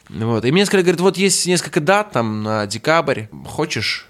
Вот. 0.09 0.45
И 0.45 0.51
мне 0.51 0.65
сказали, 0.65 0.83
говорят, 0.83 1.01
вот 1.01 1.17
есть 1.17 1.45
несколько 1.45 1.81
дат 1.81 2.11
там 2.11 2.43
на 2.43 2.65
декабрь, 2.67 3.23
хочешь? 3.45 4.07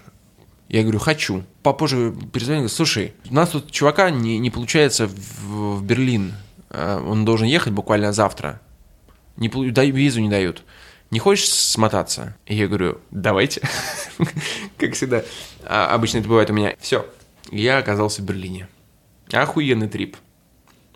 Я 0.68 0.82
говорю, 0.82 0.98
хочу. 0.98 1.44
Попозже 1.62 2.14
перезвонил, 2.32 2.62
говорит, 2.62 2.76
слушай, 2.76 3.12
у 3.28 3.34
нас 3.34 3.50
тут 3.50 3.70
чувака 3.70 4.10
не, 4.10 4.38
не 4.38 4.50
получается 4.50 5.08
в, 5.08 5.78
в 5.78 5.82
Берлин. 5.84 6.34
Э, 6.70 7.02
Он 7.04 7.24
должен 7.24 7.46
ехать 7.48 7.72
буквально 7.72 8.12
завтра. 8.12 8.60
Не, 9.36 9.48
визу 9.48 10.20
не 10.20 10.28
дают. 10.28 10.62
Не 11.10 11.18
хочешь 11.18 11.48
смотаться? 11.48 12.36
И 12.46 12.54
я 12.54 12.68
говорю, 12.68 12.98
давайте. 13.10 13.62
Как 14.78 14.94
всегда. 14.94 15.22
А 15.64 15.92
обычно 15.94 16.18
это 16.18 16.28
бывает 16.28 16.50
у 16.50 16.52
меня. 16.52 16.74
Все. 16.80 17.04
Я 17.50 17.78
оказался 17.78 18.22
в 18.22 18.24
Берлине. 18.24 18.68
Охуенный 19.32 19.88
трип. 19.88 20.16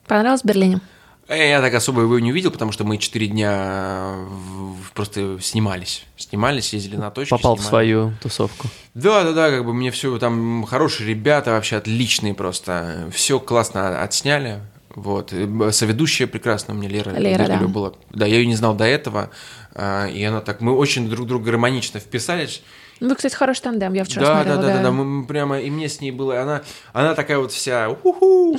Понравилось 0.07 0.42
в 0.42 0.44
Берлине? 0.44 0.81
Э, 1.27 1.48
Я 1.48 1.61
так 1.61 1.72
особо 1.74 2.03
его 2.03 2.18
не 2.18 2.31
увидел, 2.31 2.50
потому 2.50 2.70
что 2.70 2.85
мы 2.85 2.98
четыре 2.98 3.27
дня 3.29 4.14
в- 4.29 4.92
просто 4.92 5.38
снимались. 5.40 6.05
Снимались, 6.16 6.72
ездили 6.74 6.96
на 6.96 7.11
точки. 7.11 7.31
Попал 7.31 7.57
в 7.57 7.61
снимали. 7.61 7.70
свою 7.70 8.12
тусовку. 8.20 8.68
Да, 8.92 9.24
да, 9.24 9.33
да, 9.33 9.50
как 9.50 9.64
бы 9.64 9.72
мне 9.74 9.90
все 9.90 10.16
там 10.18 10.64
хорошие 10.64 11.09
ребята, 11.09 11.53
вообще 11.53 11.77
отличные 11.77 12.35
просто. 12.35 13.11
Все 13.12 13.40
классно 13.40 14.03
отсняли. 14.03 14.61
Вот. 14.94 15.33
И 15.33 15.48
Соведущая 15.72 16.26
прекрасная 16.26 16.76
у 16.76 16.78
меня 16.78 16.88
Лера. 16.88 17.11
Лера, 17.11 17.46
да. 17.46 17.59
была. 17.66 17.92
Да, 18.11 18.26
я 18.26 18.37
ее 18.37 18.46
не 18.46 18.54
знал 18.54 18.74
до 18.74 18.85
этого. 18.85 19.30
а, 19.74 20.07
И 20.07 20.22
она 20.22 20.40
так, 20.40 20.61
мы 20.61 20.72
очень 20.76 21.09
друг 21.09 21.26
друга 21.26 21.46
гармонично 21.46 22.00
вписались. 22.00 22.62
Ну, 23.00 23.09
вы, 23.09 23.16
кстати, 23.16 23.35
хороший 23.35 23.62
тандем, 23.62 23.92
я 23.92 24.04
вчера 24.04 24.24
Да, 24.24 24.35
да, 24.35 24.42
смотрела. 24.54 24.62
да, 24.62 24.76
да, 24.76 24.83
да, 24.85 24.90
мы 24.92 25.04
мы 25.04 25.26
прямо, 25.26 25.59
и 25.59 25.68
мне 25.68 25.88
с 25.88 26.00
ней 26.00 26.12
было, 26.12 26.40
она, 26.40 26.62
она 26.92 27.16
такая 27.16 27.38
вот 27.38 27.50
вся, 27.50 27.90
уху, 27.90 28.57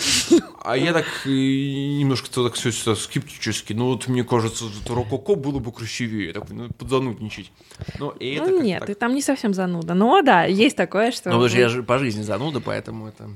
а 0.61 0.75
я 0.75 0.91
так 0.91 1.05
э, 1.25 1.29
немножко 1.29 2.29
так 2.29 2.55
все 2.55 2.71
скептически, 2.71 3.71
ну 3.71 3.93
вот 3.93 4.09
мне 4.09 4.25
кажется, 4.25 4.65
вот 4.65 4.93
рококо 4.93 5.35
было 5.35 5.59
бы 5.59 5.71
красивее, 5.71 6.33
так, 6.33 6.49
ну, 6.49 6.67
подзанудничать. 6.77 7.49
Но 7.97 8.11
и 8.11 8.33
это 8.35 8.49
Ну, 8.49 8.61
нет, 8.61 8.79
так. 8.79 8.87
ты 8.87 8.95
там 8.95 9.15
не 9.15 9.21
совсем 9.21 9.53
зануда. 9.53 9.93
Но 9.93 10.21
да, 10.21 10.43
есть 10.43 10.75
такое, 10.75 11.11
что... 11.13 11.29
Ну, 11.29 11.35
потому 11.35 11.49
что 11.49 11.57
я 11.59 11.69
же 11.69 11.81
по 11.81 11.97
жизни 11.97 12.21
зануда, 12.21 12.59
поэтому 12.59 13.07
это... 13.07 13.29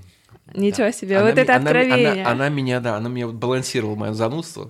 Ничего 0.54 0.88
да. 0.88 0.92
себе, 0.92 1.18
Она 1.18 1.28
вот 1.28 1.36
ми- 1.36 1.42
это 1.42 1.56
она 1.56 1.64
ми- 1.64 1.70
она- 1.70 1.80
откровение. 1.82 2.26
Она, 2.26 2.50
меня, 2.50 2.80
да, 2.80 2.96
она 2.98 3.10
меня 3.10 3.28
вот 3.28 3.36
балансировала, 3.36 3.96
мое 3.96 4.14
занудство. 4.14 4.70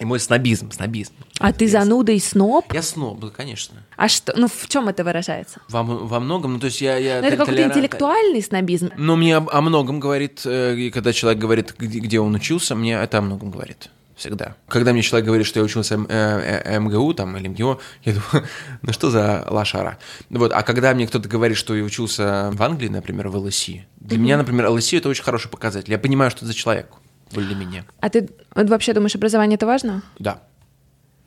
И 0.00 0.04
мой 0.04 0.18
снобизм, 0.18 0.72
снобизм. 0.72 1.12
А 1.38 1.52
ты 1.52 1.68
зануда 1.68 2.10
и 2.10 2.18
сноб? 2.18 2.72
Я 2.72 2.82
сноб, 2.82 3.20
да, 3.20 3.28
конечно. 3.28 3.76
А 3.96 4.08
что, 4.08 4.34
ну 4.36 4.48
в 4.48 4.66
чем 4.66 4.88
это 4.88 5.04
выражается? 5.04 5.60
Во, 5.68 5.84
во 5.84 6.18
многом, 6.18 6.54
ну, 6.54 6.58
то 6.58 6.66
есть 6.66 6.80
я... 6.80 6.96
я 6.96 7.20
Ну, 7.20 7.28
это 7.28 7.36
какой-то 7.36 7.62
интеллектуальный 7.62 8.42
снобизм. 8.42 8.90
Но 8.96 9.14
мне 9.14 9.36
о, 9.36 9.46
о 9.48 9.60
многом 9.60 10.00
говорит, 10.00 10.40
э, 10.44 10.90
когда 10.92 11.12
человек 11.12 11.40
говорит, 11.40 11.74
где, 11.78 12.00
где 12.00 12.18
он 12.18 12.34
учился, 12.34 12.74
мне 12.74 12.94
это 12.94 13.18
о 13.18 13.20
многом 13.20 13.52
говорит. 13.52 13.88
Всегда. 14.16 14.56
Когда 14.68 14.92
мне 14.92 15.02
человек 15.02 15.26
говорит, 15.26 15.46
что 15.46 15.58
я 15.58 15.64
учился 15.64 15.98
э, 16.08 16.62
э, 16.64 16.78
МГУ 16.78 17.14
там, 17.14 17.36
или 17.36 17.48
МГУ, 17.48 17.80
я 18.04 18.12
думаю, 18.12 18.48
ну 18.82 18.92
что 18.92 19.10
за 19.10 19.46
лошара. 19.50 19.98
Вот. 20.30 20.52
А 20.52 20.62
когда 20.62 20.94
мне 20.94 21.06
кто-то 21.06 21.28
говорит, 21.28 21.56
что 21.56 21.74
я 21.74 21.82
учился 21.82 22.50
в 22.52 22.62
Англии, 22.62 22.88
например, 22.88 23.28
в 23.28 23.36
ЛСИ, 23.36 23.86
для 23.96 24.18
меня, 24.18 24.36
например, 24.36 24.68
ЛСИ 24.68 24.96
это 24.96 25.08
очень 25.08 25.24
хороший 25.24 25.48
показатель. 25.48 25.90
Я 25.90 25.98
понимаю, 25.98 26.30
что 26.30 26.38
это 26.38 26.46
за 26.46 26.54
человек 26.54 26.88
для 27.30 27.56
меня. 27.56 27.84
А 28.00 28.08
ты 28.10 28.28
вообще 28.54 28.92
думаешь, 28.92 29.14
образование 29.14 29.56
это 29.56 29.66
важно? 29.66 30.02
Да. 30.18 30.42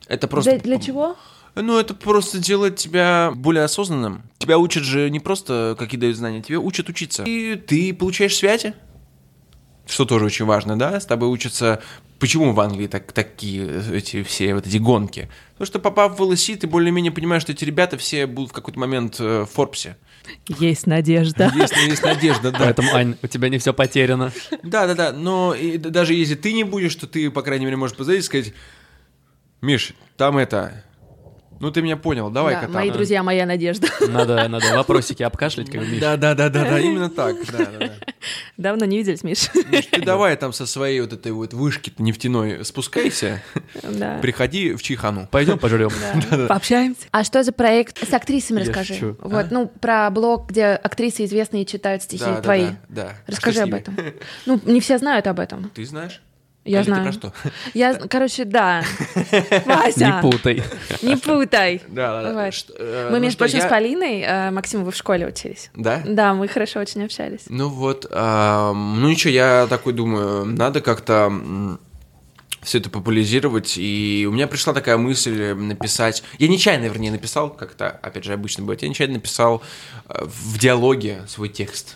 Это 0.07 0.27
просто... 0.27 0.51
Для, 0.51 0.59
для 0.59 0.79
чего? 0.79 1.17
Ну, 1.55 1.79
это 1.79 1.93
просто 1.93 2.37
делает 2.37 2.75
тебя 2.75 3.31
более 3.35 3.63
осознанным. 3.63 4.23
Тебя 4.37 4.57
учат 4.59 4.83
же 4.83 5.09
не 5.09 5.19
просто, 5.19 5.75
какие 5.77 5.99
дают 5.99 6.15
знания, 6.15 6.41
тебя 6.41 6.59
учат 6.59 6.87
учиться. 6.87 7.23
И 7.23 7.55
ты 7.55 7.93
получаешь 7.93 8.35
связи, 8.35 8.73
что 9.87 10.05
тоже 10.05 10.25
очень 10.25 10.45
важно, 10.45 10.77
да? 10.77 10.99
С 10.99 11.05
тобой 11.05 11.29
учатся... 11.29 11.81
Почему 12.19 12.51
в 12.53 12.59
Англии 12.59 12.87
так, 12.87 13.11
такие 13.11 13.83
эти 13.93 14.23
все 14.23 14.55
вот 14.55 14.65
эти 14.65 14.77
гонки? 14.77 15.29
Потому 15.51 15.67
что 15.67 15.77
попав 15.77 16.17
в 16.17 16.23
ЛСИ, 16.23 16.55
ты 16.55 16.65
более-менее 16.65 17.11
понимаешь, 17.11 17.43
что 17.43 17.51
эти 17.51 17.63
ребята 17.63 17.95
все 17.99 18.25
будут 18.25 18.49
в 18.49 18.53
какой-то 18.53 18.79
момент 18.79 19.17
э, 19.19 19.41
в 19.41 19.45
Форбсе. 19.53 19.97
Есть 20.47 20.87
надежда. 20.87 21.53
Есть, 21.55 21.75
есть 21.85 22.01
надежда, 22.01 22.51
да. 22.51 22.57
Поэтому, 22.57 22.91
Ань, 22.95 23.17
у 23.21 23.27
тебя 23.27 23.49
не 23.49 23.59
все 23.59 23.71
потеряно. 23.71 24.31
Да, 24.63 24.87
да, 24.87 24.95
да. 24.95 25.11
Но 25.13 25.53
и 25.53 25.77
даже 25.77 26.15
если 26.15 26.33
ты 26.33 26.53
не 26.53 26.63
будешь, 26.63 26.95
то 26.95 27.05
ты, 27.05 27.29
по 27.29 27.43
крайней 27.43 27.65
мере, 27.65 27.77
можешь 27.77 27.95
позвонить 27.95 28.23
и 28.23 28.25
сказать, 28.25 28.53
Миш, 29.61 29.93
там 30.17 30.39
это... 30.39 30.83
Ну, 31.59 31.71
ты 31.71 31.81
меня 31.81 31.97
понял, 31.97 32.29
давай-ка 32.29 32.61
Да, 32.61 32.67
там. 32.67 32.75
мои 32.75 32.91
друзья, 32.91 33.23
моя 33.23 33.45
надежда. 33.45 33.87
Надо, 34.07 34.47
надо 34.49 34.75
вопросики 34.75 35.23
обкашлять, 35.23 35.69
как 35.69 35.81
Миша. 35.87 36.01
Да, 36.01 36.17
да, 36.17 36.33
да, 36.35 36.49
да, 36.49 36.63
да, 36.63 36.79
именно 36.79 37.09
так. 37.09 37.35
Да, 37.51 37.57
да, 37.57 37.87
да. 37.87 37.91
Давно 38.57 38.85
не 38.85 38.97
виделись, 38.97 39.23
Миш. 39.23 39.49
Миш, 39.71 39.85
ты 39.87 40.01
давай 40.01 40.35
там 40.37 40.53
со 40.53 40.65
своей 40.65 41.01
вот 41.01 41.13
этой 41.13 41.31
вот 41.31 41.53
вышки 41.53 41.93
нефтяной 41.97 42.65
спускайся, 42.65 43.41
Да. 43.83 44.17
приходи 44.21 44.73
в 44.73 44.81
Чихану. 44.81 45.27
Пойдем 45.29 45.59
пожрем. 45.59 45.89
Да. 46.31 46.47
Пообщаемся. 46.49 47.01
А 47.11 47.23
что 47.23 47.43
за 47.43 47.51
проект 47.51 48.07
с 48.07 48.13
актрисами 48.13 48.61
расскажи? 48.61 49.15
Вот, 49.19 49.51
ну, 49.51 49.67
про 49.67 50.09
блог, 50.09 50.49
где 50.49 50.65
актрисы 50.67 51.25
известные 51.25 51.65
читают 51.65 52.01
стихи 52.03 52.23
Да, 52.25 52.35
да, 52.35 52.41
твои. 52.41 52.65
да, 52.65 52.77
да. 52.89 53.13
А 53.27 53.31
Расскажи 53.31 53.61
об 53.61 53.73
этом. 53.73 53.95
Ну, 54.45 54.59
не 54.65 54.79
все 54.81 54.97
знают 54.97 55.27
об 55.27 55.39
этом. 55.39 55.69
Ты 55.73 55.85
знаешь? 55.85 56.21
Я 56.67 56.81
Или 56.81 56.85
знаю. 56.85 57.03
про 57.03 57.11
что? 57.13 57.33
Я, 57.73 57.93
короче, 57.95 58.45
да. 58.45 58.83
Вася, 59.65 60.05
Не 60.05 60.21
путай. 60.21 60.63
не 61.01 61.15
путай. 61.15 61.81
Да, 61.87 62.21
да, 62.21 62.33
да. 62.33 62.51
Что, 62.51 62.73
э, 62.77 63.07
Мы, 63.09 63.17
ну 63.17 63.23
между 63.23 63.37
прочим, 63.39 63.59
я- 63.59 63.65
с 63.65 63.69
Полиной, 63.69 64.21
э, 64.21 64.51
Максим, 64.51 64.83
вы 64.83 64.91
в 64.91 64.95
школе 64.95 65.25
учились. 65.27 65.69
Да? 65.75 66.03
Да, 66.05 66.33
мы 66.33 66.47
хорошо 66.47 66.79
очень 66.79 67.03
общались. 67.05 67.45
Ну 67.49 67.69
вот, 67.69 68.05
ам, 68.11 69.01
ну 69.01 69.09
ничего, 69.09 69.31
я 69.31 69.67
такой 69.69 69.93
думаю, 69.93 70.45
надо 70.45 70.81
как-то 70.81 71.31
все 72.63 72.79
это 72.79 72.89
популяризировать, 72.89 73.75
и 73.77 74.25
у 74.27 74.31
меня 74.33 74.45
пришла 74.47 74.73
такая 74.73 74.97
мысль 74.97 75.53
написать, 75.53 76.23
я 76.37 76.47
нечаянно, 76.49 76.85
вернее, 76.85 77.11
написал, 77.11 77.49
как 77.49 77.71
это, 77.73 77.89
опять 77.89 78.25
же, 78.25 78.33
обычно 78.33 78.63
бывает, 78.63 78.81
я 78.81 78.89
нечаянно 78.89 79.13
написал 79.15 79.61
э, 80.09 80.25
в 80.25 80.57
диалоге 80.59 81.21
свой 81.27 81.47
текст. 81.49 81.95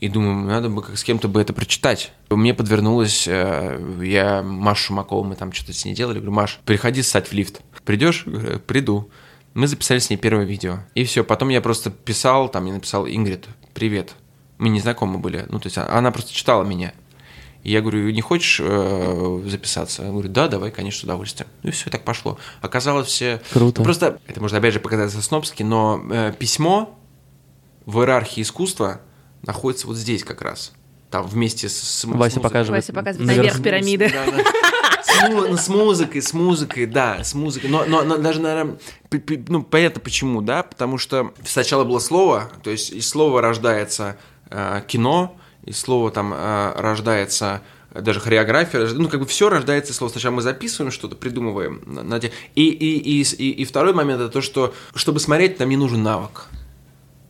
И 0.00 0.08
думаю, 0.08 0.46
надо 0.46 0.68
бы 0.68 0.82
как 0.82 0.96
с 0.96 1.02
кем-то 1.02 1.26
бы 1.26 1.40
это 1.40 1.52
прочитать. 1.52 2.12
Мне 2.30 2.54
подвернулось, 2.54 3.26
э, 3.26 3.98
я 4.02 4.42
Машу 4.42 4.86
Шумакову, 4.86 5.24
мы 5.24 5.34
там 5.34 5.52
что-то 5.52 5.72
с 5.72 5.84
ней 5.84 5.94
делали, 5.94 6.18
говорю, 6.18 6.32
Маш, 6.32 6.60
приходи 6.64 7.02
ссать 7.02 7.28
в 7.28 7.32
лифт. 7.32 7.60
Придешь? 7.84 8.24
Говорю, 8.24 8.60
Приду. 8.60 9.10
Мы 9.54 9.66
записали 9.66 9.98
с 9.98 10.08
ней 10.08 10.16
первое 10.16 10.44
видео. 10.44 10.80
И 10.94 11.04
все, 11.04 11.24
потом 11.24 11.48
я 11.48 11.60
просто 11.60 11.90
писал, 11.90 12.48
там 12.48 12.66
я 12.66 12.74
написал, 12.74 13.08
Ингрид, 13.08 13.46
привет. 13.74 14.14
Мы 14.58 14.68
не 14.68 14.78
знакомы 14.78 15.18
были. 15.18 15.46
Ну, 15.48 15.58
то 15.58 15.66
есть 15.66 15.78
а- 15.78 15.88
она 15.90 16.12
просто 16.12 16.32
читала 16.32 16.62
меня. 16.62 16.92
И 17.64 17.72
я 17.72 17.80
говорю, 17.80 18.08
не 18.10 18.20
хочешь 18.20 18.60
э, 18.62 19.42
записаться? 19.46 20.02
Она 20.02 20.12
говорит, 20.12 20.32
да, 20.32 20.46
давай, 20.46 20.70
конечно, 20.70 21.00
с 21.00 21.04
удовольствием. 21.04 21.48
Ну 21.64 21.70
и 21.70 21.72
все, 21.72 21.90
так 21.90 22.04
пошло. 22.04 22.38
Оказалось 22.60 23.08
все... 23.08 23.40
Круто. 23.52 23.80
Ну, 23.80 23.84
просто, 23.84 24.20
это 24.28 24.40
может 24.40 24.56
опять 24.56 24.74
же 24.74 24.80
показаться 24.80 25.20
снобски, 25.20 25.64
но 25.64 26.00
э, 26.08 26.32
письмо 26.38 26.96
в 27.84 27.98
иерархии 27.98 28.42
искусства 28.42 29.00
находится 29.42 29.86
вот 29.86 29.96
здесь 29.96 30.24
как 30.24 30.42
раз. 30.42 30.72
Там 31.10 31.26
вместе 31.26 31.68
с... 31.68 31.76
с- 31.76 32.00
с 32.00 32.04
Вася 32.04 32.16
музыкой. 32.18 32.42
показывает. 32.42 32.82
Вася 32.84 32.92
показывает 32.92 33.26
наверх. 33.26 33.58
наверх 33.58 33.64
пирамиды. 33.64 34.10
Да, 34.12 34.26
да. 34.30 34.44
С, 35.02 35.28
ну, 35.30 35.56
с 35.56 35.68
музыкой, 35.68 36.20
с 36.22 36.32
музыкой, 36.34 36.86
да, 36.86 37.24
с 37.24 37.34
музыкой. 37.34 37.70
Но, 37.70 37.84
но, 37.86 38.02
но 38.02 38.18
даже, 38.18 38.40
наверное, 38.40 38.76
ну, 39.48 39.62
понятно 39.62 40.00
почему, 40.00 40.42
да, 40.42 40.62
потому 40.62 40.98
что 40.98 41.32
сначала 41.46 41.84
было 41.84 41.98
слово, 41.98 42.50
то 42.62 42.70
есть 42.70 42.90
из 42.90 43.08
слова 43.08 43.40
рождается 43.40 44.16
э, 44.50 44.82
кино, 44.86 45.36
из 45.64 45.78
слова 45.80 46.10
там 46.10 46.32
э, 46.34 46.72
рождается 46.76 47.62
даже 47.94 48.20
хореография, 48.20 48.86
ну, 48.94 49.08
как 49.08 49.20
бы 49.20 49.26
все 49.26 49.48
рождается 49.48 49.92
из 49.92 49.96
слова. 49.96 50.10
Сначала 50.12 50.34
мы 50.34 50.42
записываем 50.42 50.92
что-то, 50.92 51.16
придумываем. 51.16 51.80
И, 52.54 52.68
и, 52.68 53.18
и, 53.20 53.24
с- 53.24 53.32
и, 53.34 53.50
и 53.50 53.64
второй 53.64 53.94
момент 53.94 54.20
это 54.20 54.30
то, 54.30 54.42
что 54.42 54.74
чтобы 54.94 55.20
смотреть, 55.20 55.58
нам 55.58 55.70
не 55.70 55.76
нужен 55.78 56.02
навык. 56.02 56.48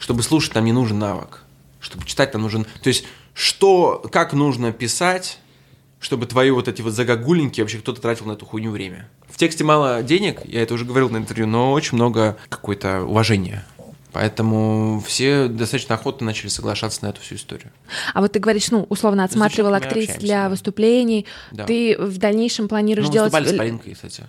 Чтобы 0.01 0.23
слушать, 0.25 0.55
нам 0.57 0.65
не 0.65 0.73
нужен 0.73 0.99
навык. 0.99 1.43
Чтобы 1.81 2.05
читать, 2.07 2.33
нам 2.35 2.43
нужен... 2.43 2.67
То 2.83 2.89
есть, 2.89 3.05
что, 3.35 4.03
как 4.13 4.33
нужно 4.33 4.73
писать, 4.73 5.39
чтобы 6.01 6.27
твои 6.27 6.51
вот 6.51 6.69
эти 6.69 6.83
вот 6.83 6.93
загогулинки 6.93 7.61
вообще 7.61 7.79
кто-то 7.79 8.01
тратил 8.01 8.27
на 8.27 8.33
эту 8.33 8.47
хуйню 8.47 8.71
время. 8.71 9.09
В 9.29 9.37
тексте 9.37 9.65
мало 9.65 10.03
денег, 10.03 10.41
я 10.45 10.63
это 10.63 10.75
уже 10.75 10.85
говорил 10.85 11.11
на 11.11 11.19
интервью, 11.19 11.47
но 11.47 11.73
очень 11.73 11.97
много 11.97 12.37
какое-то 12.49 13.03
уважения. 13.03 13.65
Поэтому 14.13 15.03
все 15.07 15.49
достаточно 15.49 15.95
охотно 15.95 16.27
начали 16.27 16.49
соглашаться 16.49 17.05
на 17.05 17.11
эту 17.11 17.21
всю 17.21 17.35
историю. 17.35 17.71
А 18.15 18.21
вот 18.21 18.33
ты 18.33 18.39
говоришь, 18.39 18.71
ну, 18.71 18.87
условно, 18.89 19.23
отсматривал 19.23 19.75
актрис 19.75 20.05
общаемся, 20.05 20.27
для 20.27 20.43
да. 20.45 20.49
выступлений. 20.49 21.27
Да. 21.53 21.65
Ты 21.65 21.97
в 21.99 22.17
дальнейшем 22.17 22.69
планируешь 22.69 23.09
Ну, 23.09 23.13
делать 23.13 23.33
выступали 23.33 23.53
с 23.53 23.55
э, 23.55 23.59
Полинкой, 23.59 23.95
кстати. 23.95 24.25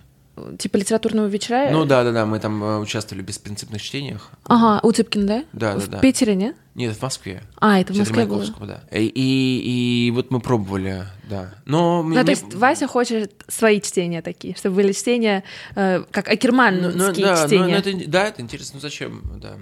Типа 0.58 0.76
литературного 0.76 1.26
вечера? 1.26 1.68
Ну 1.70 1.84
да, 1.84 2.04
да, 2.04 2.12
да, 2.12 2.26
мы 2.26 2.38
там 2.40 2.62
э, 2.62 2.78
участвовали 2.78 3.22
в 3.22 3.26
беспринципных 3.26 3.80
чтениях. 3.82 4.30
Ага, 4.44 4.80
у 4.86 4.92
Цыпкина, 4.92 5.26
да? 5.26 5.44
Да, 5.52 5.74
да, 5.74 5.78
В 5.80 5.88
да. 5.88 5.98
Питере, 5.98 6.34
нет? 6.34 6.56
Нет, 6.74 6.96
в 6.96 7.02
Москве. 7.02 7.42
А, 7.56 7.80
это 7.80 7.92
в 7.92 7.96
В 7.96 7.98
Москве 7.98 8.26
было. 8.26 8.44
Да. 8.60 8.82
И, 8.96 9.04
и, 9.06 10.06
и 10.06 10.10
вот 10.12 10.30
мы 10.30 10.40
пробовали, 10.40 11.04
да. 11.28 11.54
Но 11.66 12.02
Ну, 12.02 12.24
то 12.24 12.30
есть 12.30 12.54
Вася 12.54 12.86
хочет 12.86 13.44
свои 13.48 13.80
чтения 13.80 14.22
такие, 14.22 14.54
чтобы 14.56 14.76
были 14.76 14.92
чтения, 14.92 15.44
э, 15.74 16.04
как 16.10 16.28
Ну, 16.28 16.32
акерманские 16.32 16.92
ну, 16.92 17.12
да, 17.14 17.42
ну, 17.42 17.46
чтения. 17.46 17.64
ну, 17.66 17.70
это, 17.74 18.08
да, 18.08 18.28
это 18.28 18.42
интересно. 18.42 18.74
Ну 18.76 18.80
зачем, 18.80 19.22
да. 19.40 19.56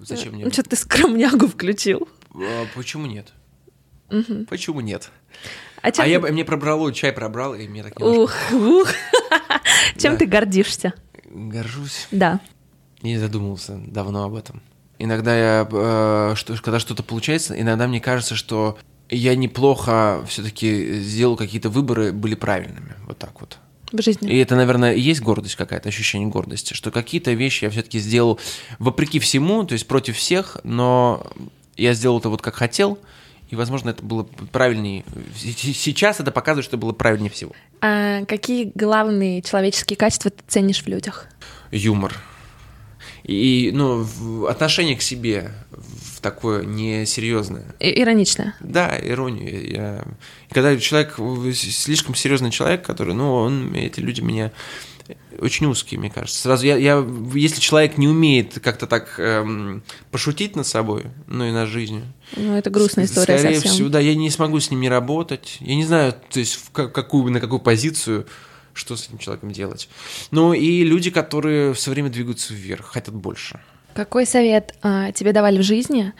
Зачем 0.00 0.34
мне? 0.34 0.44
Ну, 0.44 0.50
что 0.50 0.62
ты 0.62 0.76
скромнягу 0.76 1.46
включил? 1.48 2.08
А, 2.34 2.66
Почему 2.74 3.06
нет? 3.06 3.32
Почему 4.48 4.80
нет? 4.80 5.10
А 5.82 5.90
А 5.98 6.06
я, 6.06 6.20
мне 6.20 6.44
пробрало, 6.44 6.92
чай 6.92 7.12
пробрал, 7.12 7.54
и 7.54 7.66
мне 7.66 7.82
так 7.82 7.98
немножко 7.98 8.22
Ух, 8.22 8.52
ух. 8.52 8.88
чем 9.98 10.16
ты 10.16 10.26
гордишься? 10.26 10.94
горжусь. 11.32 12.08
Да. 12.10 12.40
Не 13.02 13.18
задумывался 13.18 13.80
давно 13.86 14.24
об 14.24 14.34
этом. 14.34 14.62
Иногда 14.98 15.36
я, 15.36 15.68
э, 15.70 16.34
что, 16.36 16.54
когда 16.62 16.78
что-то 16.78 17.02
получается, 17.02 17.58
иногда 17.60 17.88
мне 17.88 18.00
кажется, 18.00 18.36
что 18.36 18.78
я 19.10 19.34
неплохо 19.34 20.24
все-таки 20.28 21.00
сделал 21.00 21.36
какие-то 21.36 21.70
выборы, 21.70 22.12
были 22.12 22.34
правильными. 22.34 22.94
Вот 23.06 23.18
так 23.18 23.40
вот. 23.40 23.58
В 23.90 24.00
жизни. 24.00 24.30
И 24.30 24.38
это, 24.38 24.56
наверное, 24.56 24.94
и 24.94 25.00
есть 25.00 25.20
гордость 25.20 25.56
какая-то, 25.56 25.88
ощущение 25.88 26.28
гордости, 26.28 26.72
что 26.72 26.90
какие-то 26.90 27.32
вещи 27.32 27.64
я 27.64 27.70
все-таки 27.70 27.98
сделал 27.98 28.38
вопреки 28.78 29.18
всему, 29.18 29.64
то 29.64 29.74
есть 29.74 29.86
против 29.86 30.16
всех, 30.16 30.58
но 30.62 31.26
я 31.76 31.92
сделал 31.92 32.18
это 32.18 32.30
вот 32.30 32.40
как 32.40 32.54
хотел, 32.54 32.98
И, 33.52 33.54
возможно, 33.54 33.90
это 33.90 34.02
было 34.02 34.22
правильнее. 34.50 35.04
Сейчас 35.36 36.20
это 36.20 36.32
показывает, 36.32 36.64
что 36.64 36.78
было 36.78 36.92
правильнее 36.92 37.30
всего. 37.30 37.52
А 37.82 38.24
какие 38.24 38.72
главные 38.74 39.42
человеческие 39.42 39.98
качества 39.98 40.30
ты 40.30 40.42
ценишь 40.48 40.82
в 40.82 40.86
людях? 40.86 41.26
Юмор. 41.70 42.14
И, 43.24 43.70
ну, 43.74 44.06
отношение 44.46 44.96
к 44.96 45.02
себе 45.02 45.52
в 45.70 46.22
такое 46.22 46.64
несерьезное. 46.64 47.66
И 47.78 48.00
ироничное. 48.00 48.56
Да, 48.60 48.98
иронию. 48.98 49.70
Я... 49.70 50.04
И 50.48 50.54
когда 50.54 50.74
человек, 50.78 51.18
слишком 51.54 52.14
серьезный 52.14 52.50
человек, 52.50 52.82
который, 52.82 53.12
ну, 53.12 53.34
он, 53.34 53.74
эти 53.74 54.00
люди 54.00 54.22
меня 54.22 54.50
очень 55.38 55.66
узкие, 55.66 55.98
мне 55.98 56.10
кажется. 56.10 56.40
Сразу 56.40 56.66
я, 56.66 56.76
я 56.76 57.04
если 57.34 57.60
человек 57.60 57.98
не 57.98 58.08
умеет 58.08 58.58
как-то 58.60 58.86
так 58.86 59.18
эм, 59.18 59.82
пошутить 60.10 60.56
над 60.56 60.66
собой, 60.66 61.06
ну 61.26 61.44
и 61.44 61.50
над 61.50 61.68
жизнью. 61.68 62.04
Ну, 62.36 62.56
это 62.56 62.70
грустная 62.70 63.04
история 63.04 63.38
Скорее 63.38 63.56
совсем. 63.56 63.72
всего, 63.72 63.88
да, 63.88 64.00
я 64.00 64.14
не 64.14 64.30
смогу 64.30 64.60
с 64.60 64.70
ним 64.70 64.80
не 64.80 64.88
работать. 64.88 65.56
Я 65.60 65.74
не 65.74 65.84
знаю, 65.84 66.12
то 66.12 66.38
есть 66.38 66.54
в 66.54 66.70
какую, 66.70 67.32
на 67.32 67.40
какую 67.40 67.60
позицию, 67.60 68.26
что 68.72 68.96
с 68.96 69.08
этим 69.08 69.18
человеком 69.18 69.50
делать. 69.50 69.88
Ну 70.30 70.52
и 70.52 70.84
люди, 70.84 71.10
которые 71.10 71.74
все 71.74 71.90
время 71.90 72.10
двигаются 72.10 72.54
вверх, 72.54 72.86
хотят 72.86 73.14
больше. 73.14 73.60
Какой 73.94 74.26
совет 74.26 74.74
а, 74.82 75.12
тебе 75.12 75.32
давали 75.32 75.58
в 75.58 75.62
жизни, 75.62 76.12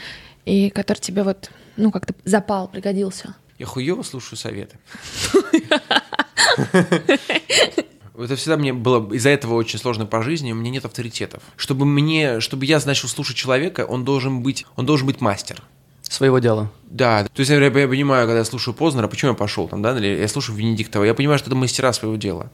и 0.45 0.71
который 0.71 0.99
тебе 0.99 1.23
вот, 1.23 1.51
ну, 1.77 1.91
как-то 1.91 2.15
запал, 2.25 2.69
пригодился? 2.69 3.35
Я 3.59 3.67
хуево 3.67 4.03
слушаю 4.03 4.39
советы. 4.39 4.77
Это 8.17 8.37
всегда 8.37 8.57
мне 8.57 8.73
было 8.73 9.13
из-за 9.15 9.31
этого 9.31 9.55
очень 9.55 9.79
сложно 9.79 10.05
по 10.05 10.23
жизни, 10.23 10.53
у 10.53 10.55
меня 10.55 10.71
нет 10.71 10.85
авторитетов. 10.85 11.43
Чтобы 11.57 11.87
мне, 11.87 12.41
чтобы 12.41 12.67
я 12.67 12.81
начал 12.85 13.09
слушать 13.09 13.37
человека, 13.37 13.87
он 13.87 14.05
должен 14.05 14.43
быть, 14.43 14.67
он 14.77 14.85
должен 14.85 15.07
быть 15.07 15.21
мастер. 15.21 15.63
Своего 16.03 16.39
дела. 16.41 16.71
Да, 16.85 17.25
то 17.25 17.41
есть 17.41 17.51
я, 17.51 17.57
я 17.59 17.71
понимаю, 17.71 18.27
когда 18.27 18.41
я 18.41 18.45
слушаю 18.45 18.75
Познера, 18.75 19.09
почему 19.09 19.31
я 19.31 19.37
пошел 19.37 19.67
там, 19.67 19.81
да, 19.81 19.97
или 19.97 20.09
я 20.09 20.29
слушаю 20.29 20.59
Венедиктова, 20.59 21.05
я 21.05 21.15
понимаю, 21.15 21.39
что 21.39 21.49
это 21.49 21.57
мастера 21.57 21.91
своего 21.95 22.17
дела, 22.17 22.51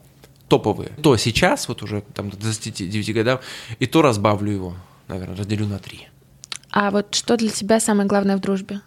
топовые. 0.47 0.91
То 1.03 1.17
сейчас, 1.17 1.67
вот 1.67 1.83
уже 1.83 2.03
там 2.13 2.29
до 2.29 2.37
29 2.37 3.13
годам, 3.13 3.39
и 3.79 3.85
то 3.85 4.01
разбавлю 4.01 4.51
его, 4.51 4.73
наверное, 5.09 5.35
разделю 5.35 5.67
на 5.67 5.77
три. 5.77 6.07
А 6.71 6.89
вот 6.89 7.13
что 7.15 7.35
для 7.35 7.49
тебя 7.49 7.81
самое 7.81 8.07
главное 8.07 8.37
в 8.37 8.39
дружбе? 8.39 8.79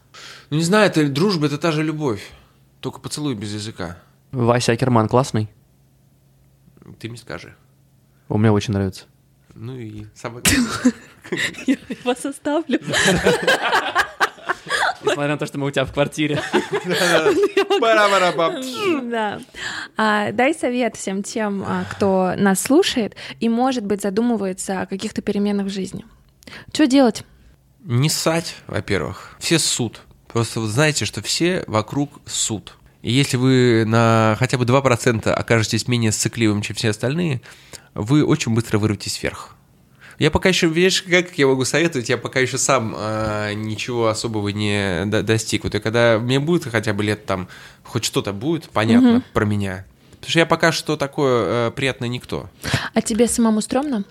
Ну, 0.48 0.56
не 0.56 0.64
знаю, 0.64 0.86
это 0.86 1.06
дружба, 1.06 1.46
это 1.46 1.58
та 1.58 1.70
же 1.70 1.82
любовь, 1.82 2.30
только 2.80 2.98
поцелуй 2.98 3.34
без 3.34 3.52
языка. 3.52 3.98
Вася 4.30 4.72
Акерман 4.72 5.08
классный? 5.08 5.50
Ты 6.98 7.08
мне 7.08 7.18
скажи. 7.18 7.54
Он 8.28 8.40
мне 8.40 8.50
очень 8.50 8.72
нравится. 8.72 9.04
Ну 9.54 9.76
и 9.76 10.06
самое 10.14 10.42
Я 11.66 11.76
вас 12.04 12.24
оставлю. 12.24 12.80
Несмотря 15.04 15.32
на 15.32 15.38
то, 15.38 15.46
что 15.46 15.58
мы 15.58 15.66
у 15.66 15.70
тебя 15.70 15.84
в 15.84 15.92
квартире. 15.92 16.40
Да. 19.10 19.40
А, 19.96 20.32
дай 20.32 20.54
совет 20.54 20.96
всем 20.96 21.22
тем, 21.22 21.64
а, 21.66 21.84
кто 21.90 22.34
нас 22.36 22.60
слушает 22.60 23.16
и, 23.40 23.48
может 23.48 23.84
быть, 23.84 24.00
задумывается 24.00 24.82
о 24.82 24.86
каких-то 24.86 25.20
переменах 25.20 25.66
в 25.66 25.70
жизни. 25.70 26.04
Что 26.72 26.86
делать? 26.86 27.24
Не 27.80 28.08
ссать, 28.08 28.56
во-первых. 28.66 29.36
Все 29.40 29.58
ссут. 29.58 30.02
Просто 30.28 30.60
вот 30.60 30.68
знаете, 30.68 31.04
что 31.04 31.20
все 31.22 31.64
вокруг 31.66 32.20
суд. 32.26 32.74
И 33.02 33.12
если 33.12 33.36
вы 33.36 33.84
на 33.86 34.36
хотя 34.38 34.56
бы 34.58 34.64
2% 34.64 35.28
окажетесь 35.28 35.88
менее 35.88 36.12
сцикливым, 36.12 36.62
чем 36.62 36.76
все 36.76 36.90
остальные, 36.90 37.42
вы 37.94 38.24
очень 38.24 38.54
быстро 38.54 38.78
вырветесь 38.78 39.22
вверх. 39.22 39.56
Я 40.18 40.30
пока 40.30 40.48
еще, 40.48 40.68
видишь, 40.68 41.02
как 41.02 41.36
я 41.36 41.48
могу 41.48 41.64
советовать, 41.64 42.08
я 42.08 42.16
пока 42.16 42.38
еще 42.38 42.56
сам 42.56 42.94
э, 42.96 43.54
ничего 43.54 44.06
особого 44.06 44.50
не 44.50 45.04
до 45.06 45.22
достиг. 45.22 45.64
Вот 45.64 45.74
и 45.74 45.80
когда 45.80 46.18
мне 46.20 46.38
будет 46.38 46.70
хотя 46.70 46.92
бы 46.92 47.02
лет 47.02 47.26
там, 47.26 47.48
хоть 47.82 48.04
что-то 48.04 48.32
будет 48.32 48.68
понятно 48.70 49.16
угу. 49.16 49.24
про 49.32 49.44
меня. 49.44 49.84
Потому 50.12 50.30
что 50.30 50.38
я 50.38 50.46
пока 50.46 50.70
что 50.70 50.96
такое 50.96 51.68
э, 51.68 51.70
приятное 51.72 52.08
никто. 52.08 52.48
А 52.94 53.02
тебе 53.02 53.26
самому 53.26 53.60
стрёмно? 53.60 54.04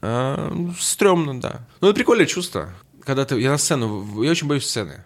Э, 0.00 0.52
стрёмно, 0.78 1.40
да. 1.40 1.66
Ну, 1.80 1.88
это 1.88 1.96
прикольное 1.96 2.26
чувство. 2.26 2.72
Когда 3.02 3.24
ты, 3.24 3.40
я 3.40 3.50
на 3.50 3.58
сцену, 3.58 4.22
я 4.22 4.30
очень 4.30 4.46
боюсь 4.46 4.66
сцены. 4.66 5.04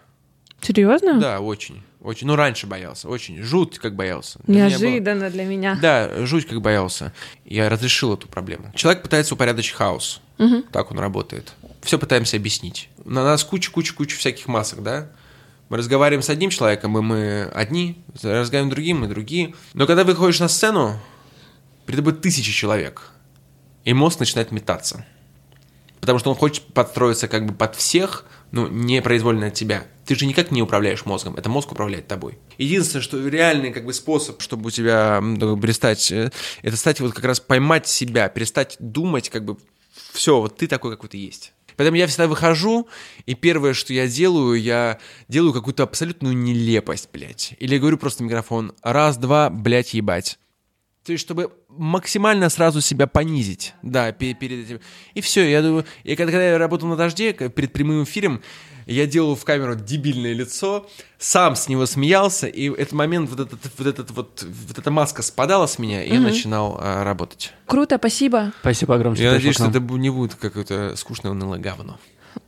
Серьезно? 0.61 1.19
Да, 1.19 1.39
очень. 1.39 1.81
Очень. 2.03 2.27
Ну, 2.27 2.35
раньше 2.35 2.67
боялся, 2.67 3.07
очень. 3.07 3.41
Жуть 3.41 3.79
как 3.79 3.95
боялся. 3.95 4.39
Для 4.45 4.67
Неожиданно 4.67 4.89
меня 4.89 5.15
было... 5.15 5.29
для 5.29 5.45
меня. 5.45 5.79
Да, 5.81 6.25
жуть 6.25 6.45
как 6.45 6.61
боялся. 6.61 7.13
Я 7.45 7.69
разрешил 7.69 8.13
эту 8.13 8.27
проблему. 8.27 8.71
Человек 8.75 9.03
пытается 9.03 9.33
упорядочить 9.33 9.73
хаос. 9.73 10.21
Угу. 10.37 10.63
Так 10.71 10.91
он 10.91 10.99
работает. 10.99 11.53
Все 11.81 11.97
пытаемся 11.97 12.37
объяснить. 12.37 12.89
На 13.05 13.23
нас 13.23 13.43
куча-куча-куча 13.43 14.17
всяких 14.17 14.47
масок, 14.47 14.83
да? 14.83 15.09
Мы 15.69 15.77
разговариваем 15.77 16.21
с 16.21 16.29
одним 16.29 16.49
человеком, 16.49 16.97
и 16.97 17.01
мы 17.01 17.43
одни, 17.53 18.03
разговариваем 18.21 18.71
с 18.71 18.73
другим, 18.73 19.05
и 19.05 19.07
другие. 19.07 19.55
Но 19.73 19.87
когда 19.87 20.03
выходишь 20.03 20.39
на 20.39 20.49
сцену, 20.49 20.99
перед 21.85 21.99
тобой 21.99 22.13
тысячи 22.13 22.51
человек, 22.51 23.11
и 23.85 23.93
мозг 23.93 24.19
начинает 24.19 24.51
метаться. 24.51 25.05
Потому 26.01 26.19
что 26.19 26.29
он 26.31 26.35
хочет 26.35 26.65
подстроиться 26.73 27.29
как 27.29 27.45
бы 27.45 27.53
под 27.53 27.75
всех, 27.75 28.25
ну, 28.51 28.67
непроизвольно 28.67 29.47
от 29.47 29.53
тебя. 29.53 29.85
Ты 30.05 30.15
же 30.15 30.25
никак 30.25 30.51
не 30.51 30.61
управляешь 30.61 31.05
мозгом, 31.05 31.35
это 31.35 31.49
мозг 31.49 31.71
управляет 31.71 32.07
тобой. 32.07 32.37
Единственное, 32.57 33.01
что 33.01 33.25
реальный 33.27 33.71
как 33.71 33.85
бы 33.85 33.93
способ, 33.93 34.41
чтобы 34.41 34.67
у 34.67 34.69
тебя 34.69 35.21
перестать, 35.21 36.11
э, 36.11 36.31
это 36.61 36.77
стать 36.77 36.99
вот 36.99 37.13
как 37.13 37.23
раз 37.23 37.39
поймать 37.39 37.87
себя, 37.87 38.27
перестать 38.27 38.75
думать 38.79 39.29
как 39.29 39.45
бы 39.45 39.57
все, 40.11 40.39
вот 40.39 40.57
ты 40.57 40.67
такой, 40.67 40.91
какой 40.91 41.09
ты 41.09 41.17
есть. 41.17 41.53
Поэтому 41.75 41.97
я 41.97 42.07
всегда 42.07 42.27
выхожу, 42.27 42.87
и 43.25 43.33
первое, 43.33 43.73
что 43.73 43.93
я 43.93 44.07
делаю, 44.07 44.61
я 44.61 44.99
делаю 45.27 45.53
какую-то 45.53 45.83
абсолютную 45.83 46.35
нелепость, 46.35 47.09
блядь. 47.11 47.55
Или 47.59 47.77
говорю 47.77 47.97
просто 47.97 48.23
микрофон 48.23 48.73
«раз, 48.83 49.17
два, 49.17 49.49
блядь, 49.49 49.93
ебать». 49.93 50.37
То 51.03 51.11
есть, 51.11 51.21
чтобы 51.21 51.51
максимально 51.67 52.49
сразу 52.49 52.79
себя 52.79 53.07
понизить, 53.07 53.73
да, 53.81 54.13
перед, 54.13 54.41
этим. 54.41 54.79
И 55.13 55.21
все, 55.21 55.49
я 55.49 55.61
думаю, 55.61 55.85
и 56.03 56.15
когда, 56.15 56.31
когда 56.31 56.51
я 56.51 56.57
работал 56.57 56.87
на 56.87 56.95
дожде, 56.95 57.33
перед 57.33 57.73
прямым 57.73 58.03
эфиром, 58.03 58.41
я 58.85 59.05
делал 59.05 59.35
в 59.35 59.43
камеру 59.45 59.75
дебильное 59.75 60.33
лицо, 60.33 60.87
сам 61.17 61.55
с 61.55 61.67
него 61.67 61.85
смеялся, 61.85 62.47
и 62.47 62.69
этот 62.69 62.93
момент, 62.93 63.29
вот, 63.29 63.39
этот, 63.39 63.59
вот, 63.77 63.87
этот, 63.87 64.11
вот, 64.11 64.45
вот 64.67 64.77
эта 64.77 64.91
маска 64.91 65.21
спадала 65.21 65.67
с 65.67 65.79
меня, 65.79 66.03
и 66.03 66.07
угу. 66.07 66.15
я 66.15 66.21
начинал 66.21 66.77
а, 66.79 67.03
работать. 67.03 67.53
Круто, 67.65 67.97
спасибо. 67.97 68.51
Спасибо 68.61 68.95
огромное. 68.95 69.21
Я 69.21 69.31
надеюсь, 69.31 69.55
что 69.55 69.67
это 69.67 69.79
не 69.79 70.09
будет 70.09 70.35
какое-то 70.35 70.95
скучное 70.95 71.31
унылое 71.31 71.59
говно. 71.59 71.97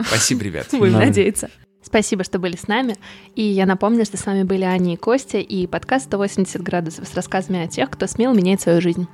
Спасибо, 0.06 0.44
ребят. 0.44 0.68
Будем 0.72 0.94
надеяться. 0.94 1.50
Спасибо, 1.82 2.24
что 2.24 2.40
были 2.40 2.56
с 2.56 2.68
нами. 2.68 2.98
И 3.36 3.44
я 3.44 3.68
напомню, 3.68 4.06
что 4.06 4.18
с 4.18 4.26
вами 4.26 4.44
были 4.44 4.64
Аня 4.64 4.94
и 4.94 4.98
Костя 4.98 5.38
и 5.38 5.68
подкаст 5.68 6.12
«180 6.12 6.62
градусов» 6.64 7.08
с 7.08 7.14
рассказами 7.14 7.64
о 7.64 7.68
тех, 7.68 7.92
кто 7.92 8.08
смел 8.08 8.34
менять 8.34 8.62
свою 8.62 8.82
жизнь. 8.82 9.08